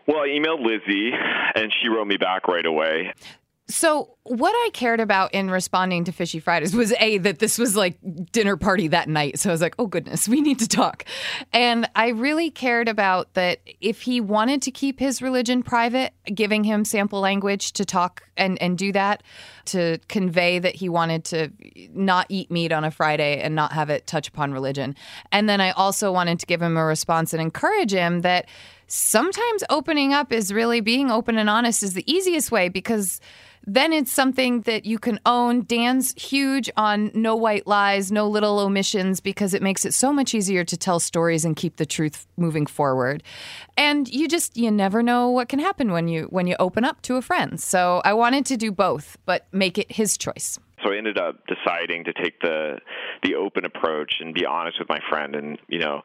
well, 0.07 0.19
I 0.19 0.27
emailed 0.27 0.63
Lizzie, 0.63 1.11
and 1.55 1.73
she 1.81 1.89
wrote 1.89 2.07
me 2.07 2.17
back 2.17 2.47
right 2.47 2.65
away. 2.65 3.13
So, 3.69 4.15
what 4.23 4.51
I 4.51 4.69
cared 4.71 4.99
about 4.99 5.33
in 5.33 5.49
responding 5.49 6.03
to 6.05 6.11
Fishy 6.11 6.39
Fridays 6.39 6.73
was 6.73 6.93
A, 6.99 7.17
that 7.19 7.39
this 7.39 7.57
was 7.57 7.75
like 7.75 7.97
dinner 8.31 8.57
party 8.57 8.87
that 8.89 9.07
night. 9.07 9.39
So 9.39 9.49
I 9.49 9.53
was 9.53 9.61
like, 9.61 9.75
oh 9.79 9.87
goodness, 9.87 10.27
we 10.27 10.41
need 10.41 10.59
to 10.59 10.67
talk. 10.67 11.05
And 11.53 11.89
I 11.95 12.09
really 12.09 12.49
cared 12.49 12.87
about 12.87 13.33
that 13.33 13.59
if 13.79 14.01
he 14.01 14.19
wanted 14.21 14.61
to 14.63 14.71
keep 14.71 14.99
his 14.99 15.21
religion 15.21 15.63
private, 15.63 16.13
giving 16.33 16.63
him 16.63 16.85
sample 16.85 17.19
language 17.19 17.73
to 17.73 17.85
talk 17.85 18.23
and, 18.35 18.61
and 18.61 18.77
do 18.77 18.91
that, 18.91 19.23
to 19.65 19.99
convey 20.07 20.59
that 20.59 20.75
he 20.75 20.89
wanted 20.89 21.23
to 21.25 21.51
not 21.93 22.25
eat 22.29 22.51
meat 22.51 22.71
on 22.71 22.83
a 22.83 22.91
Friday 22.91 23.41
and 23.41 23.55
not 23.55 23.73
have 23.73 23.89
it 23.89 24.07
touch 24.07 24.27
upon 24.27 24.51
religion. 24.51 24.95
And 25.31 25.49
then 25.49 25.61
I 25.61 25.71
also 25.71 26.11
wanted 26.11 26.39
to 26.39 26.45
give 26.45 26.61
him 26.61 26.77
a 26.77 26.85
response 26.85 27.33
and 27.33 27.41
encourage 27.41 27.91
him 27.91 28.21
that 28.21 28.47
sometimes 28.87 29.63
opening 29.69 30.13
up 30.13 30.31
is 30.31 30.53
really 30.53 30.81
being 30.81 31.11
open 31.11 31.37
and 31.37 31.49
honest 31.49 31.83
is 31.83 31.93
the 31.93 32.09
easiest 32.11 32.51
way 32.51 32.69
because 32.69 33.19
then 33.69 33.91
it's 33.91 34.13
something 34.13 34.61
that 34.61 34.85
you 34.85 34.97
can 34.97 35.19
own. 35.25 35.63
Dan's 35.63 36.13
huge 36.13 36.69
on 36.77 37.11
no 37.13 37.35
white 37.35 37.67
lies, 37.67 38.13
no 38.13 38.27
little 38.27 38.59
omissions 38.59 39.19
because 39.19 39.53
it 39.53 39.61
makes 39.61 39.83
it 39.83 39.93
so 39.93 40.13
much 40.13 40.33
easier 40.33 40.63
to 40.63 40.77
tell 40.77 41.01
stories 41.01 41.43
and 41.43 41.55
keep 41.55 41.75
the 41.75 41.85
truth 41.85 42.27
moving 42.37 42.65
forward. 42.65 43.23
And 43.75 44.07
you 44.07 44.29
just 44.29 44.55
you 44.55 44.71
never 44.71 45.03
know 45.03 45.29
what 45.29 45.49
can 45.49 45.59
happen 45.59 45.91
when 45.91 46.07
you 46.07 46.23
when 46.29 46.47
you 46.47 46.55
open 46.59 46.85
up 46.85 47.01
to 47.03 47.17
a 47.17 47.21
friend. 47.21 47.59
So 47.59 48.01
I 48.05 48.13
wanted 48.13 48.45
to 48.47 48.57
do 48.57 48.71
both, 48.71 49.17
but 49.25 49.47
make 49.51 49.77
it 49.77 49.91
his 49.91 50.17
choice. 50.17 50.59
So 50.87 50.93
I 50.93 50.97
ended 50.97 51.17
up 51.17 51.35
deciding 51.47 52.05
to 52.05 52.13
take 52.13 52.39
the 52.39 52.77
the 53.23 53.35
open 53.35 53.65
approach 53.65 54.13
and 54.19 54.33
be 54.33 54.45
honest 54.45 54.79
with 54.79 54.87
my 54.89 54.99
friend. 55.09 55.35
And 55.35 55.57
you 55.67 55.79
know, 55.79 56.01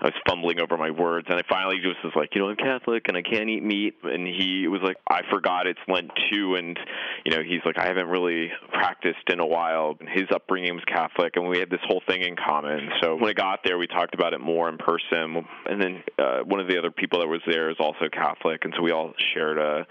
I 0.00 0.04
was 0.04 0.14
fumbling 0.26 0.60
over 0.60 0.76
my 0.76 0.90
words, 0.90 1.26
and 1.28 1.38
I 1.38 1.42
finally 1.48 1.76
just 1.82 2.02
was 2.04 2.12
like, 2.16 2.30
you 2.34 2.40
know, 2.40 2.48
I'm 2.48 2.56
Catholic 2.56 3.04
and 3.08 3.16
I 3.16 3.22
can't 3.22 3.48
eat 3.48 3.62
meat. 3.62 3.96
And 4.04 4.26
he 4.26 4.68
was 4.68 4.80
like, 4.82 4.96
I 5.08 5.20
forgot 5.30 5.66
it's 5.66 5.80
Lent 5.88 6.10
too, 6.30 6.54
and 6.54 6.78
you 7.24 7.34
know, 7.34 7.42
he's 7.42 7.60
like, 7.64 7.78
I 7.78 7.86
haven't 7.86 8.06
really 8.06 8.50
practiced 8.72 9.28
in 9.28 9.40
a 9.40 9.46
while. 9.46 9.96
And 10.00 10.08
his 10.08 10.24
upbringing 10.34 10.74
was 10.74 10.84
Catholic, 10.86 11.36
and 11.36 11.48
we 11.48 11.58
had 11.58 11.70
this 11.70 11.80
whole 11.86 12.02
thing 12.06 12.22
in 12.22 12.36
common. 12.36 12.88
So 13.02 13.16
when 13.16 13.28
I 13.28 13.34
got 13.34 13.60
there, 13.64 13.76
we 13.76 13.86
talked 13.86 14.14
about 14.14 14.32
it 14.32 14.40
more 14.40 14.68
in 14.68 14.78
person. 14.78 15.44
And 15.66 15.80
then 15.80 16.02
uh, 16.18 16.40
one 16.44 16.60
of 16.60 16.68
the 16.68 16.78
other 16.78 16.90
people 16.90 17.20
that 17.20 17.28
was 17.28 17.42
there 17.46 17.70
is 17.70 17.76
also 17.78 18.08
Catholic, 18.10 18.64
and 18.64 18.72
so 18.76 18.82
we 18.82 18.92
all 18.92 19.12
shared 19.34 19.58
a, 19.58 19.86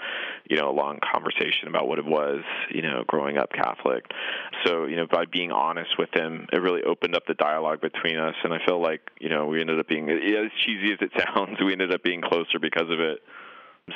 you 0.50 0.58
know, 0.58 0.70
a 0.70 0.76
long 0.76 1.00
conversation 1.14 1.68
about 1.68 1.88
what 1.88 2.00
it 2.00 2.06
was, 2.06 2.42
you 2.70 2.82
know, 2.82 3.04
growing 3.08 3.38
up 3.38 3.52
Catholic. 3.52 4.04
So 4.66 4.86
you 4.86 4.96
know, 4.96 5.08
by 5.12 5.26
being 5.26 5.52
honest 5.52 5.92
with 5.98 6.10
him, 6.14 6.48
it 6.52 6.58
really 6.58 6.84
opened 6.84 7.16
up 7.16 7.24
the 7.28 7.34
dialogue 7.34 7.82
between 7.82 8.18
us, 8.18 8.36
and 8.44 8.54
I 8.54 8.60
feel 8.66 8.82
like 8.82 9.02
you 9.20 9.30
know 9.30 9.46
we 9.48 9.62
ended 9.62 9.80
up 9.80 9.88
being 9.88 10.10
as 10.10 10.52
cheesy 10.66 10.94
as 10.94 11.00
it 11.02 11.12
sounds, 11.36 11.58
we 11.64 11.72
ended 11.72 11.94
up 11.94 12.04
being 12.04 12.22
closer 12.22 12.60
because 12.60 12.90
of 12.90 13.00
it. 13.00 13.20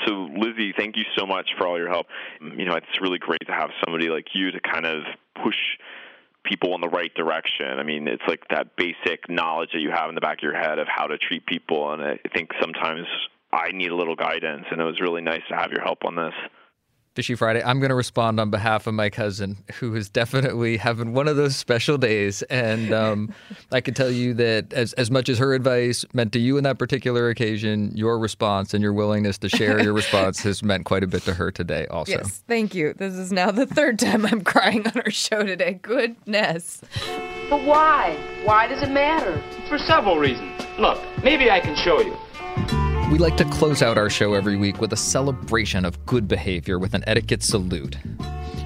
So, 0.05 0.27
Lizzie, 0.35 0.73
thank 0.77 0.97
you 0.97 1.03
so 1.17 1.25
much 1.25 1.51
for 1.57 1.67
all 1.67 1.77
your 1.77 1.89
help. 1.89 2.07
You 2.41 2.65
know, 2.65 2.75
it's 2.75 3.01
really 3.01 3.19
great 3.19 3.45
to 3.45 3.53
have 3.53 3.69
somebody 3.85 4.09
like 4.09 4.25
you 4.33 4.51
to 4.51 4.59
kind 4.59 4.85
of 4.85 5.03
push 5.41 5.55
people 6.43 6.75
in 6.75 6.81
the 6.81 6.89
right 6.89 7.13
direction. 7.13 7.67
I 7.67 7.83
mean, 7.83 8.07
it's 8.07 8.23
like 8.27 8.41
that 8.49 8.75
basic 8.75 9.29
knowledge 9.29 9.69
that 9.73 9.79
you 9.79 9.91
have 9.91 10.09
in 10.09 10.15
the 10.15 10.21
back 10.21 10.39
of 10.39 10.43
your 10.43 10.57
head 10.57 10.79
of 10.79 10.87
how 10.87 11.07
to 11.07 11.17
treat 11.17 11.45
people, 11.45 11.93
and 11.93 12.01
I 12.01 12.19
think 12.33 12.49
sometimes 12.59 13.05
I 13.51 13.71
need 13.71 13.91
a 13.91 13.95
little 13.95 14.15
guidance, 14.15 14.65
and 14.69 14.81
it 14.81 14.83
was 14.83 14.99
really 14.99 15.21
nice 15.21 15.41
to 15.49 15.55
have 15.55 15.71
your 15.71 15.81
help 15.81 16.03
on 16.03 16.15
this. 16.15 16.33
Fishy 17.15 17.33
Friday, 17.33 17.63
I'm 17.63 17.79
going 17.79 17.89
to 17.89 17.95
respond 17.95 18.41
on 18.41 18.49
behalf 18.49 18.87
of 18.87 18.93
my 18.93 19.09
cousin, 19.09 19.63
who 19.75 19.95
is 19.95 20.09
definitely 20.09 20.75
having 20.75 21.13
one 21.13 21.29
of 21.29 21.37
those 21.37 21.55
special 21.55 21.97
days. 21.97 22.41
And 22.43 22.93
um, 22.93 23.33
I 23.71 23.79
can 23.79 23.93
tell 23.93 24.11
you 24.11 24.33
that 24.33 24.73
as, 24.73 24.91
as 24.93 25.09
much 25.09 25.29
as 25.29 25.37
her 25.37 25.53
advice 25.53 26.03
meant 26.13 26.33
to 26.33 26.39
you 26.39 26.57
in 26.57 26.65
that 26.65 26.77
particular 26.77 27.29
occasion, 27.29 27.95
your 27.95 28.19
response 28.19 28.73
and 28.73 28.83
your 28.83 28.91
willingness 28.91 29.37
to 29.39 29.49
share 29.49 29.81
your 29.81 29.93
response 30.01 30.41
has 30.41 30.61
meant 30.61 30.83
quite 30.83 31.05
a 31.05 31.07
bit 31.07 31.23
to 31.23 31.33
her 31.33 31.51
today, 31.51 31.87
also. 31.87 32.11
Yes, 32.11 32.43
thank 32.49 32.75
you. 32.75 32.93
This 32.93 33.13
is 33.13 33.31
now 33.31 33.49
the 33.49 33.65
third 33.65 33.97
time 33.97 34.25
I'm 34.25 34.41
crying 34.41 34.85
on 34.85 34.99
our 34.99 35.11
show 35.11 35.43
today. 35.43 35.79
Goodness. 35.81 36.81
But 37.49 37.63
why? 37.63 38.17
Why 38.43 38.67
does 38.67 38.83
it 38.83 38.91
matter? 38.91 39.41
For 39.69 39.77
several 39.77 40.17
reasons. 40.17 40.51
Look, 40.77 41.01
maybe 41.23 41.49
I 41.49 41.61
can 41.61 41.77
show 41.77 42.01
you. 42.01 42.84
We 43.11 43.19
like 43.19 43.37
to 43.37 43.45
close 43.45 43.83
out 43.83 43.99
our 43.99 44.09
show 44.09 44.33
every 44.33 44.57
week 44.57 44.81
with 44.81 44.91
a 44.91 44.97
celebration 44.97 45.85
of 45.85 46.03
good 46.07 46.27
behavior 46.27 46.79
with 46.79 46.95
an 46.95 47.03
etiquette 47.05 47.43
salute. 47.43 47.97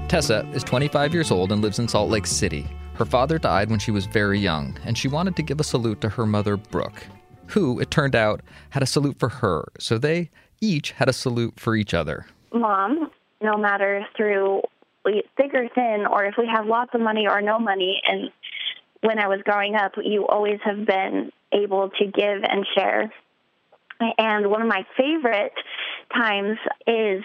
Tessa 0.08 0.50
is 0.54 0.64
25 0.64 1.14
years 1.14 1.30
old 1.30 1.52
and 1.52 1.62
lives 1.62 1.78
in 1.78 1.90
Salt 1.90 2.10
Lake 2.10 2.26
City. 2.26 2.66
Her 2.94 3.04
father 3.04 3.38
died 3.38 3.70
when 3.70 3.80
she 3.80 3.92
was 3.92 4.06
very 4.06 4.40
young, 4.40 4.78
and 4.86 4.98
she 4.98 5.10
wanted 5.10 5.36
to 5.36 5.44
give 5.44 5.60
a 5.60 5.64
salute 5.64 6.00
to 6.02 6.10
her 6.10 6.26
mother, 6.26 6.56
Brooke, 6.56 7.06
who, 7.48 7.82
it 7.82 7.92
turned 7.92 8.16
out, 8.16 8.40
had 8.70 8.82
a 8.82 8.86
salute 8.86 9.20
for 9.20 9.28
her. 9.28 9.68
So 9.78 9.98
they 9.98 10.30
each 10.62 10.92
had 10.92 11.10
a 11.10 11.14
salute 11.14 11.60
for 11.60 11.76
each 11.76 11.94
other. 11.94 12.26
Mom, 12.54 13.12
no 13.42 13.58
matter 13.58 14.06
through 14.16 14.62
thick 15.06 15.54
or 15.54 15.68
thin, 15.76 16.06
or 16.10 16.24
if 16.24 16.36
we 16.38 16.48
have 16.48 16.66
lots 16.66 16.92
of 16.94 17.02
money 17.02 17.28
or 17.28 17.42
no 17.42 17.60
money, 17.60 18.02
and 18.08 18.32
when 19.02 19.20
I 19.20 19.28
was 19.28 19.42
growing 19.44 19.76
up, 19.76 19.92
you 20.02 20.26
always 20.28 20.60
have 20.64 20.86
been 20.86 21.30
able 21.52 21.90
to 21.90 22.06
give 22.06 22.44
and 22.44 22.66
share 22.74 23.12
and 24.00 24.50
one 24.50 24.62
of 24.62 24.68
my 24.68 24.86
favorite 24.98 25.54
times 26.14 26.58
is 26.88 27.24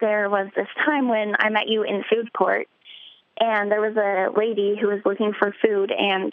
there 0.00 0.28
was 0.28 0.48
this 0.56 0.68
time 0.84 1.08
when 1.08 1.34
I 1.38 1.48
met 1.48 1.68
you 1.68 1.82
in 1.82 2.04
food 2.10 2.32
court, 2.32 2.68
and 3.38 3.70
there 3.70 3.80
was 3.80 3.96
a 3.96 4.36
lady 4.38 4.76
who 4.80 4.88
was 4.88 5.00
looking 5.04 5.32
for 5.38 5.54
food, 5.64 5.90
and 5.90 6.32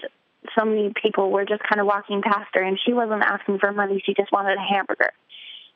so 0.58 0.66
many 0.66 0.94
people 1.02 1.32
were 1.32 1.46
just 1.46 1.62
kind 1.64 1.80
of 1.80 1.88
walking 1.88 2.22
past 2.22 2.50
her, 2.54 2.64
and 2.64 2.80
she 2.86 2.94
wasn't 2.94 3.22
asking 3.22 3.60
for 3.60 3.72
money; 3.72 4.02
she 4.06 4.14
just 4.14 4.32
wanted 4.32 4.58
a 4.58 4.74
hamburger. 4.74 5.12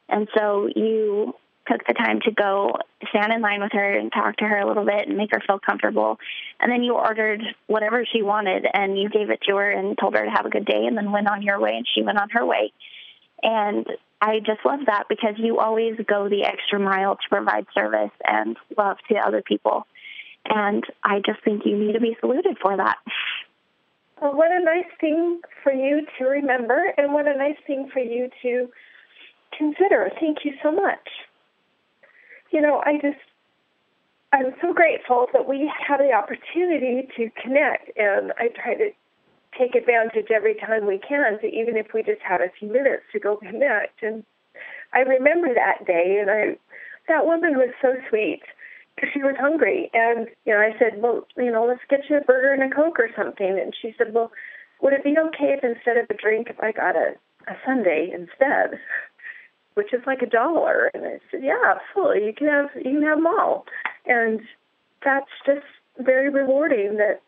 And 0.09 0.27
so 0.37 0.67
you 0.75 1.33
took 1.67 1.85
the 1.87 1.93
time 1.93 2.19
to 2.21 2.31
go 2.31 2.75
stand 3.09 3.31
in 3.31 3.41
line 3.41 3.61
with 3.61 3.71
her 3.71 3.97
and 3.97 4.11
talk 4.11 4.35
to 4.37 4.45
her 4.45 4.59
a 4.59 4.67
little 4.67 4.85
bit 4.85 5.07
and 5.07 5.17
make 5.17 5.31
her 5.31 5.41
feel 5.45 5.59
comfortable. 5.59 6.19
And 6.59 6.71
then 6.71 6.83
you 6.83 6.93
ordered 6.93 7.41
whatever 7.67 8.05
she 8.05 8.21
wanted 8.21 8.65
and 8.73 8.99
you 8.99 9.09
gave 9.09 9.29
it 9.29 9.39
to 9.47 9.55
her 9.55 9.71
and 9.71 9.97
told 9.97 10.15
her 10.15 10.25
to 10.25 10.31
have 10.31 10.45
a 10.45 10.49
good 10.49 10.65
day 10.65 10.85
and 10.85 10.97
then 10.97 11.11
went 11.11 11.29
on 11.29 11.41
your 11.41 11.59
way 11.59 11.75
and 11.77 11.87
she 11.93 12.01
went 12.03 12.17
on 12.17 12.29
her 12.31 12.45
way. 12.45 12.73
And 13.43 13.85
I 14.21 14.39
just 14.39 14.65
love 14.65 14.79
that 14.87 15.07
because 15.09 15.35
you 15.37 15.59
always 15.59 15.97
go 16.07 16.29
the 16.29 16.45
extra 16.45 16.79
mile 16.79 17.17
to 17.17 17.29
provide 17.29 17.67
service 17.75 18.11
and 18.25 18.57
love 18.77 18.97
to 19.09 19.17
other 19.17 19.41
people. 19.41 19.85
And 20.45 20.83
I 21.03 21.21
just 21.25 21.43
think 21.43 21.65
you 21.65 21.77
need 21.77 21.93
to 21.93 21.99
be 21.99 22.15
saluted 22.19 22.57
for 22.61 22.75
that. 22.77 22.97
Well, 24.21 24.35
what 24.35 24.51
a 24.51 24.63
nice 24.63 24.89
thing 25.01 25.41
for 25.61 25.73
you 25.73 26.05
to 26.17 26.25
remember, 26.25 26.93
and 26.97 27.13
what 27.13 27.27
a 27.27 27.37
nice 27.37 27.57
thing 27.67 27.89
for 27.91 27.99
you 27.99 28.29
to 28.41 28.69
consider. 29.57 30.09
Thank 30.19 30.45
you 30.45 30.53
so 30.63 30.71
much. 30.71 31.09
You 32.51 32.61
know, 32.61 32.81
I 32.85 32.93
just, 33.01 33.19
I'm 34.31 34.53
so 34.61 34.73
grateful 34.73 35.27
that 35.33 35.47
we 35.47 35.69
had 35.87 35.97
the 35.97 36.13
opportunity 36.13 37.09
to 37.17 37.29
connect, 37.41 37.97
and 37.97 38.31
I 38.37 38.47
try 38.47 38.75
to 38.75 38.91
take 39.57 39.75
advantage 39.75 40.27
every 40.33 40.55
time 40.55 40.85
we 40.85 40.99
can, 40.99 41.39
to, 41.39 41.47
even 41.47 41.77
if 41.77 41.87
we 41.93 42.03
just 42.03 42.21
have 42.21 42.41
a 42.41 42.51
few 42.59 42.71
minutes 42.71 43.03
to 43.11 43.19
go 43.19 43.37
connect. 43.49 44.01
And 44.01 44.23
I 44.93 44.99
remember 44.99 45.53
that 45.53 45.85
day, 45.85 46.17
and 46.21 46.29
I 46.29 46.57
that 47.07 47.25
woman 47.25 47.57
was 47.57 47.73
so 47.81 47.95
sweet 48.09 48.41
because 48.95 49.09
she 49.13 49.23
was 49.23 49.35
hungry, 49.39 49.89
and 49.93 50.27
you 50.45 50.53
know 50.53 50.59
I 50.59 50.77
said, 50.77 51.01
well, 51.01 51.27
you 51.37 51.51
know, 51.51 51.65
let's 51.65 51.81
get 51.89 52.09
you 52.09 52.17
a 52.17 52.21
burger 52.21 52.53
and 52.53 52.71
a 52.71 52.75
coke 52.75 52.99
or 52.99 53.09
something, 53.15 53.59
and 53.59 53.73
she 53.79 53.93
said, 53.97 54.13
well, 54.13 54.31
would 54.81 54.93
it 54.93 55.03
be 55.03 55.15
okay 55.17 55.55
if 55.57 55.63
instead 55.63 55.97
of 55.97 56.05
a 56.09 56.13
drink, 56.13 56.47
if 56.49 56.59
I 56.59 56.71
got 56.71 56.95
a 56.95 57.15
a 57.47 57.55
sundae 57.65 58.11
instead? 58.13 58.79
Which 59.73 59.91
is 59.91 60.01
like 60.05 60.21
a 60.21 60.27
dollar, 60.27 60.91
and 60.93 61.03
I 61.03 61.19
said, 61.31 61.41
"Yeah, 61.43 61.57
absolutely. 61.65 62.27
You 62.27 62.33
can 62.33 62.47
have 62.47 62.69
you 62.75 62.99
can 62.99 63.01
have 63.01 63.17
them 63.17 63.25
all," 63.25 63.65
and 64.05 64.39
that's 65.03 65.31
just 65.47 65.65
very 65.97 66.29
rewarding. 66.29 66.97
That 66.97 67.21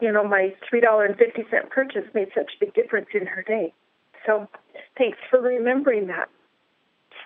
you 0.00 0.12
know, 0.12 0.24
my 0.24 0.54
$3.50 0.72 1.70
purchase 1.70 2.04
made 2.14 2.28
such 2.34 2.50
a 2.56 2.64
big 2.64 2.74
difference 2.74 3.08
in 3.14 3.26
her 3.26 3.42
day. 3.42 3.72
So 4.26 4.48
thanks 4.96 5.18
for 5.30 5.40
remembering 5.40 6.08
that. 6.08 6.28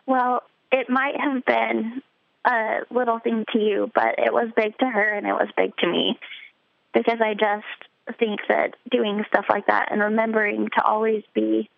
Well, 0.07 0.43
it 0.73 0.89
might 0.89 1.15
have 1.21 1.45
been 1.45 2.03
a 2.45 2.81
little 2.91 3.19
thing 3.19 3.45
to 3.53 3.59
you, 3.59 3.91
but 3.95 4.19
it 4.19 4.33
was 4.33 4.49
big 4.57 4.77
to 4.79 4.87
her 4.87 5.15
and 5.15 5.27
it 5.27 5.33
was 5.33 5.49
big 5.57 5.77
to 5.79 5.87
me 5.87 6.19
because 6.95 7.19
I 7.21 7.35
just 7.35 8.19
think 8.19 8.41
that 8.49 8.75
doing 8.91 9.25
stuff 9.29 9.45
like 9.51 9.67
that 9.67 9.93
and 9.93 10.01
remembering 10.01 10.69
to 10.77 10.85
always 10.85 11.23
be 11.35 11.69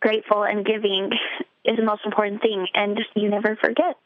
grateful 0.00 0.42
and 0.44 0.64
giving 0.64 1.10
is 1.64 1.76
the 1.76 1.84
most 1.84 2.02
important 2.04 2.42
thing 2.42 2.66
and 2.74 2.98
you 3.14 3.28
never 3.28 3.56
forget. 3.56 3.96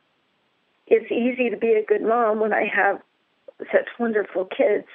It's 0.87 1.11
easy 1.11 1.51
to 1.51 1.57
be 1.57 1.73
a 1.73 1.85
good 1.85 2.03
mom 2.03 2.41
when 2.41 2.53
I 2.53 2.67
have 2.67 3.01
such 3.73 3.89
wonderful 3.99 4.45
kids 4.45 4.87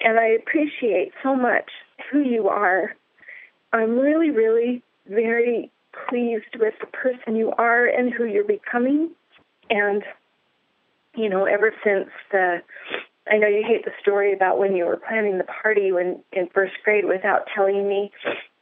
and 0.00 0.18
I 0.18 0.26
appreciate 0.26 1.12
so 1.22 1.34
much 1.34 1.70
who 2.10 2.20
you 2.20 2.48
are. 2.48 2.94
I'm 3.72 3.98
really, 3.98 4.30
really 4.30 4.82
very 5.08 5.70
pleased 6.08 6.56
with 6.58 6.74
the 6.80 6.86
person 6.86 7.36
you 7.36 7.52
are 7.58 7.86
and 7.86 8.12
who 8.12 8.24
you're 8.24 8.44
becoming. 8.44 9.10
And, 9.70 10.02
you 11.14 11.28
know, 11.28 11.44
ever 11.44 11.72
since 11.84 12.08
the, 12.30 12.58
I 13.30 13.36
know 13.36 13.48
you 13.48 13.62
hate 13.66 13.84
the 13.84 13.92
story 14.00 14.32
about 14.32 14.58
when 14.58 14.76
you 14.76 14.84
were 14.84 14.96
planning 15.08 15.38
the 15.38 15.44
party 15.44 15.92
when 15.92 16.22
in 16.32 16.48
first 16.54 16.74
grade 16.84 17.04
without 17.04 17.46
telling 17.54 17.88
me, 17.88 18.10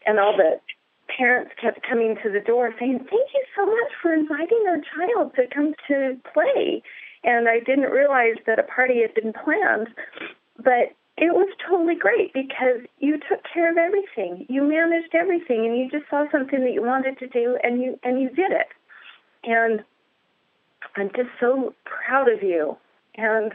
and 0.07 0.19
all 0.19 0.37
the 0.37 0.61
parents 1.17 1.53
kept 1.61 1.87
coming 1.89 2.17
to 2.23 2.31
the 2.31 2.41
door 2.41 2.75
saying, 2.79 2.99
Thank 2.99 3.31
you 3.35 3.45
so 3.57 3.67
much 3.67 3.93
for 4.03 4.13
inviting 4.13 4.65
our 4.69 4.81
child 4.95 5.35
to 5.37 5.47
come 5.55 5.75
to 5.89 6.17
play. 6.33 6.83
And 7.23 7.49
I 7.49 7.61
didn't 7.61 7.91
realize 7.91 8.37
that 8.47 8.59
a 8.59 8.63
party 8.63 9.03
had 9.03 9.15
been 9.15 9.33
planned. 9.33 9.89
But 10.57 10.95
it 11.17 11.33
was 11.33 11.49
totally 11.67 11.95
great 11.95 12.33
because 12.35 12.81
you 12.99 13.19
took 13.29 13.41
care 13.53 13.71
of 13.71 13.79
everything. 13.79 14.45
You 14.49 14.63
managed 14.63 15.15
everything 15.15 15.65
and 15.65 15.79
you 15.79 15.89
just 15.91 16.11
saw 16.11 16.25
something 16.31 16.61
that 16.61 16.73
you 16.73 16.83
wanted 16.83 17.19
to 17.19 17.27
do 17.27 17.59
and 17.63 17.81
you 17.81 17.99
and 18.03 18.21
you 18.21 18.29
did 18.29 18.53
it. 18.53 18.69
And 19.43 19.83
I'm 20.97 21.09
just 21.17 21.31
so 21.41 21.75
proud 21.85 22.29
of 22.29 22.43
you. 22.43 22.77
And 23.15 23.53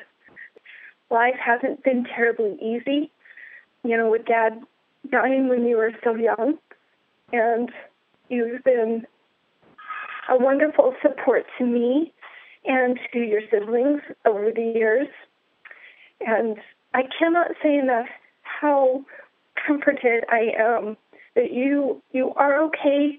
life 1.11 1.35
hasn't 1.43 1.83
been 1.83 2.03
terribly 2.03 2.57
easy. 2.59 3.11
You 3.83 3.97
know, 3.97 4.09
with 4.09 4.25
dad 4.25 4.61
dying 5.11 5.47
when 5.47 5.65
you 5.65 5.77
were 5.77 5.91
so 6.03 6.15
young. 6.15 6.57
And 7.31 7.71
you've 8.29 8.63
been 8.63 9.05
a 10.29 10.37
wonderful 10.37 10.95
support 11.01 11.45
to 11.59 11.65
me 11.65 12.11
and 12.65 12.99
to 13.13 13.19
your 13.19 13.41
siblings 13.51 14.01
over 14.25 14.51
the 14.51 14.73
years. 14.75 15.07
And 16.21 16.57
I 16.93 17.03
cannot 17.17 17.51
say 17.63 17.77
enough 17.77 18.07
how 18.43 19.05
comforted 19.65 20.25
I 20.29 20.51
am 20.57 20.97
that 21.35 21.53
you 21.53 22.01
you 22.11 22.33
are 22.35 22.61
okay 22.63 23.17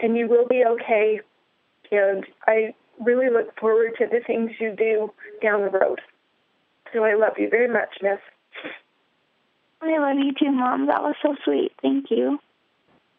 and 0.00 0.16
you 0.16 0.28
will 0.28 0.46
be 0.46 0.64
okay 0.64 1.20
and 1.90 2.24
I 2.46 2.74
really 3.04 3.28
look 3.30 3.58
forward 3.58 3.94
to 3.98 4.06
the 4.06 4.20
things 4.26 4.52
you 4.60 4.74
do 4.76 5.10
down 5.42 5.62
the 5.62 5.70
road. 5.70 6.00
So 6.92 7.04
I 7.04 7.14
love 7.14 7.38
you 7.38 7.48
very 7.48 7.68
much, 7.68 7.96
Miss. 8.02 8.18
I 9.80 9.96
love 9.98 10.18
you 10.18 10.32
too, 10.38 10.50
Mom. 10.50 10.86
That 10.86 11.02
was 11.02 11.14
so 11.22 11.36
sweet. 11.44 11.72
Thank 11.82 12.10
you. 12.10 12.38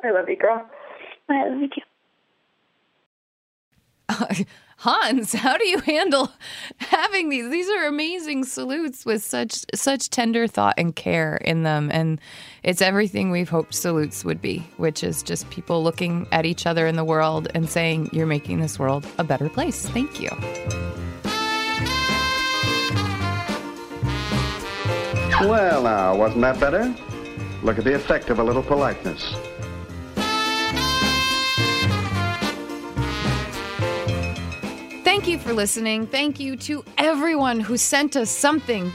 I 0.03 0.11
love 0.11 0.29
you, 0.29 0.37
girl. 0.37 0.69
I 1.29 1.47
love 1.47 1.61
you 1.61 1.69
too. 1.69 1.81
Hans, 4.81 5.33
how 5.33 5.57
do 5.57 5.67
you 5.67 5.79
handle 5.79 6.31
having 6.77 7.27
these? 7.27 7.49
These 7.49 7.69
are 7.69 7.85
amazing 7.85 8.45
salutes 8.45 9.05
with 9.05 9.21
such 9.21 9.65
such 9.75 10.09
tender 10.09 10.47
thought 10.47 10.75
and 10.77 10.95
care 10.95 11.35
in 11.35 11.63
them, 11.63 11.89
and 11.91 12.17
it's 12.63 12.81
everything 12.81 13.29
we've 13.29 13.49
hoped 13.49 13.75
salutes 13.75 14.23
would 14.23 14.41
be, 14.41 14.59
which 14.77 15.03
is 15.03 15.21
just 15.21 15.49
people 15.49 15.83
looking 15.83 16.27
at 16.31 16.45
each 16.45 16.65
other 16.65 16.87
in 16.87 16.95
the 16.95 17.03
world 17.03 17.49
and 17.53 17.69
saying, 17.69 18.09
"You're 18.13 18.25
making 18.25 18.61
this 18.61 18.79
world 18.79 19.05
a 19.17 19.23
better 19.25 19.49
place." 19.49 19.85
Thank 19.89 20.21
you. 20.21 20.29
Well, 25.41 25.83
now, 25.83 26.15
wasn't 26.15 26.39
that 26.39 26.57
better? 26.57 26.95
Look 27.63 27.79
at 27.79 27.83
the 27.83 27.95
effect 27.95 28.29
of 28.29 28.39
a 28.39 28.43
little 28.43 28.63
politeness. 28.63 29.35
Thank 35.19 35.31
you 35.31 35.39
for 35.39 35.51
listening. 35.53 36.07
Thank 36.07 36.39
you 36.39 36.55
to 36.55 36.81
everyone 36.97 37.59
who 37.59 37.75
sent 37.75 38.15
us 38.15 38.29
something. 38.29 38.89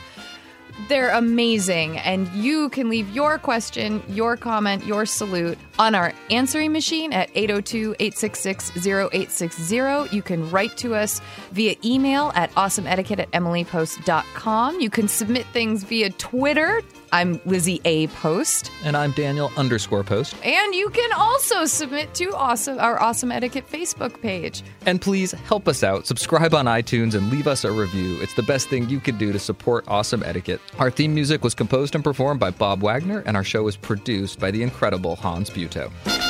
They're 0.89 1.11
amazing. 1.11 1.99
And 1.99 2.27
you 2.29 2.71
can 2.71 2.89
leave 2.89 3.11
your 3.11 3.37
question, 3.37 4.03
your 4.09 4.39
comment, 4.39 4.87
your 4.87 5.05
salute 5.05 5.59
on 5.79 5.95
our 5.95 6.13
answering 6.31 6.73
machine 6.73 7.13
at 7.13 7.31
802 7.35 7.97
866 7.99 8.87
0860. 8.87 10.15
You 10.15 10.23
can 10.23 10.51
write 10.51 10.77
to 10.79 10.95
us 10.95 11.21
via 11.53 11.77
email 11.85 12.33
at 12.35 12.51
awesomeetiquette 12.53 13.19
at 13.19 13.31
emilypost.com. 13.33 14.81
You 14.81 14.91
can 14.91 15.09
submit 15.09 15.47
things 15.53 15.85
via 15.85 16.11
Twitter. 16.11 16.83
I'm 17.15 17.41
Lizzie 17.45 17.81
A. 17.85 18.09
Post. 18.09 18.73
And 18.83 18.97
I'm 18.97 19.13
Daniel 19.13 19.53
underscore 19.57 20.03
post. 20.03 20.35
And 20.45 20.75
you 20.75 20.91
can 20.91 21.13
also 21.13 21.65
submit 21.65 22.13
to 22.15 22.35
awesome 22.35 22.81
our 22.81 23.01
Awesome 23.01 23.31
Etiquette 23.31 23.71
Facebook 23.71 24.21
page. 24.21 24.65
And 24.85 25.01
please 25.01 25.31
help 25.31 25.69
us 25.69 25.85
out. 25.85 26.09
Subscribe 26.09 26.55
on 26.55 26.67
iTunes 26.67 27.15
and 27.15 27.31
leave 27.31 27.47
us 27.47 27.63
a 27.65 27.71
review. 27.71 28.21
It's 28.21 28.35
the 28.35 28.43
best 28.43 28.69
thing 28.69 28.89
you 28.89 28.99
could 28.99 29.19
do 29.19 29.33
to 29.33 29.39
support 29.39 29.85
Awesome 29.87 30.25
Etiquette. 30.25 30.61
Our 30.81 30.91
theme 30.91 31.15
music 31.15 31.45
was 31.45 31.55
composed 31.55 31.95
and 31.95 32.03
performed 32.03 32.41
by 32.41 32.51
Bob 32.51 32.83
Wagner, 32.83 33.23
and 33.27 33.37
our 33.37 33.45
show 33.45 33.63
was 33.63 33.77
produced 33.77 34.41
by 34.41 34.51
the 34.51 34.65
incredible 34.65 35.15
Hans 35.15 35.51
Buetow. 35.69 36.24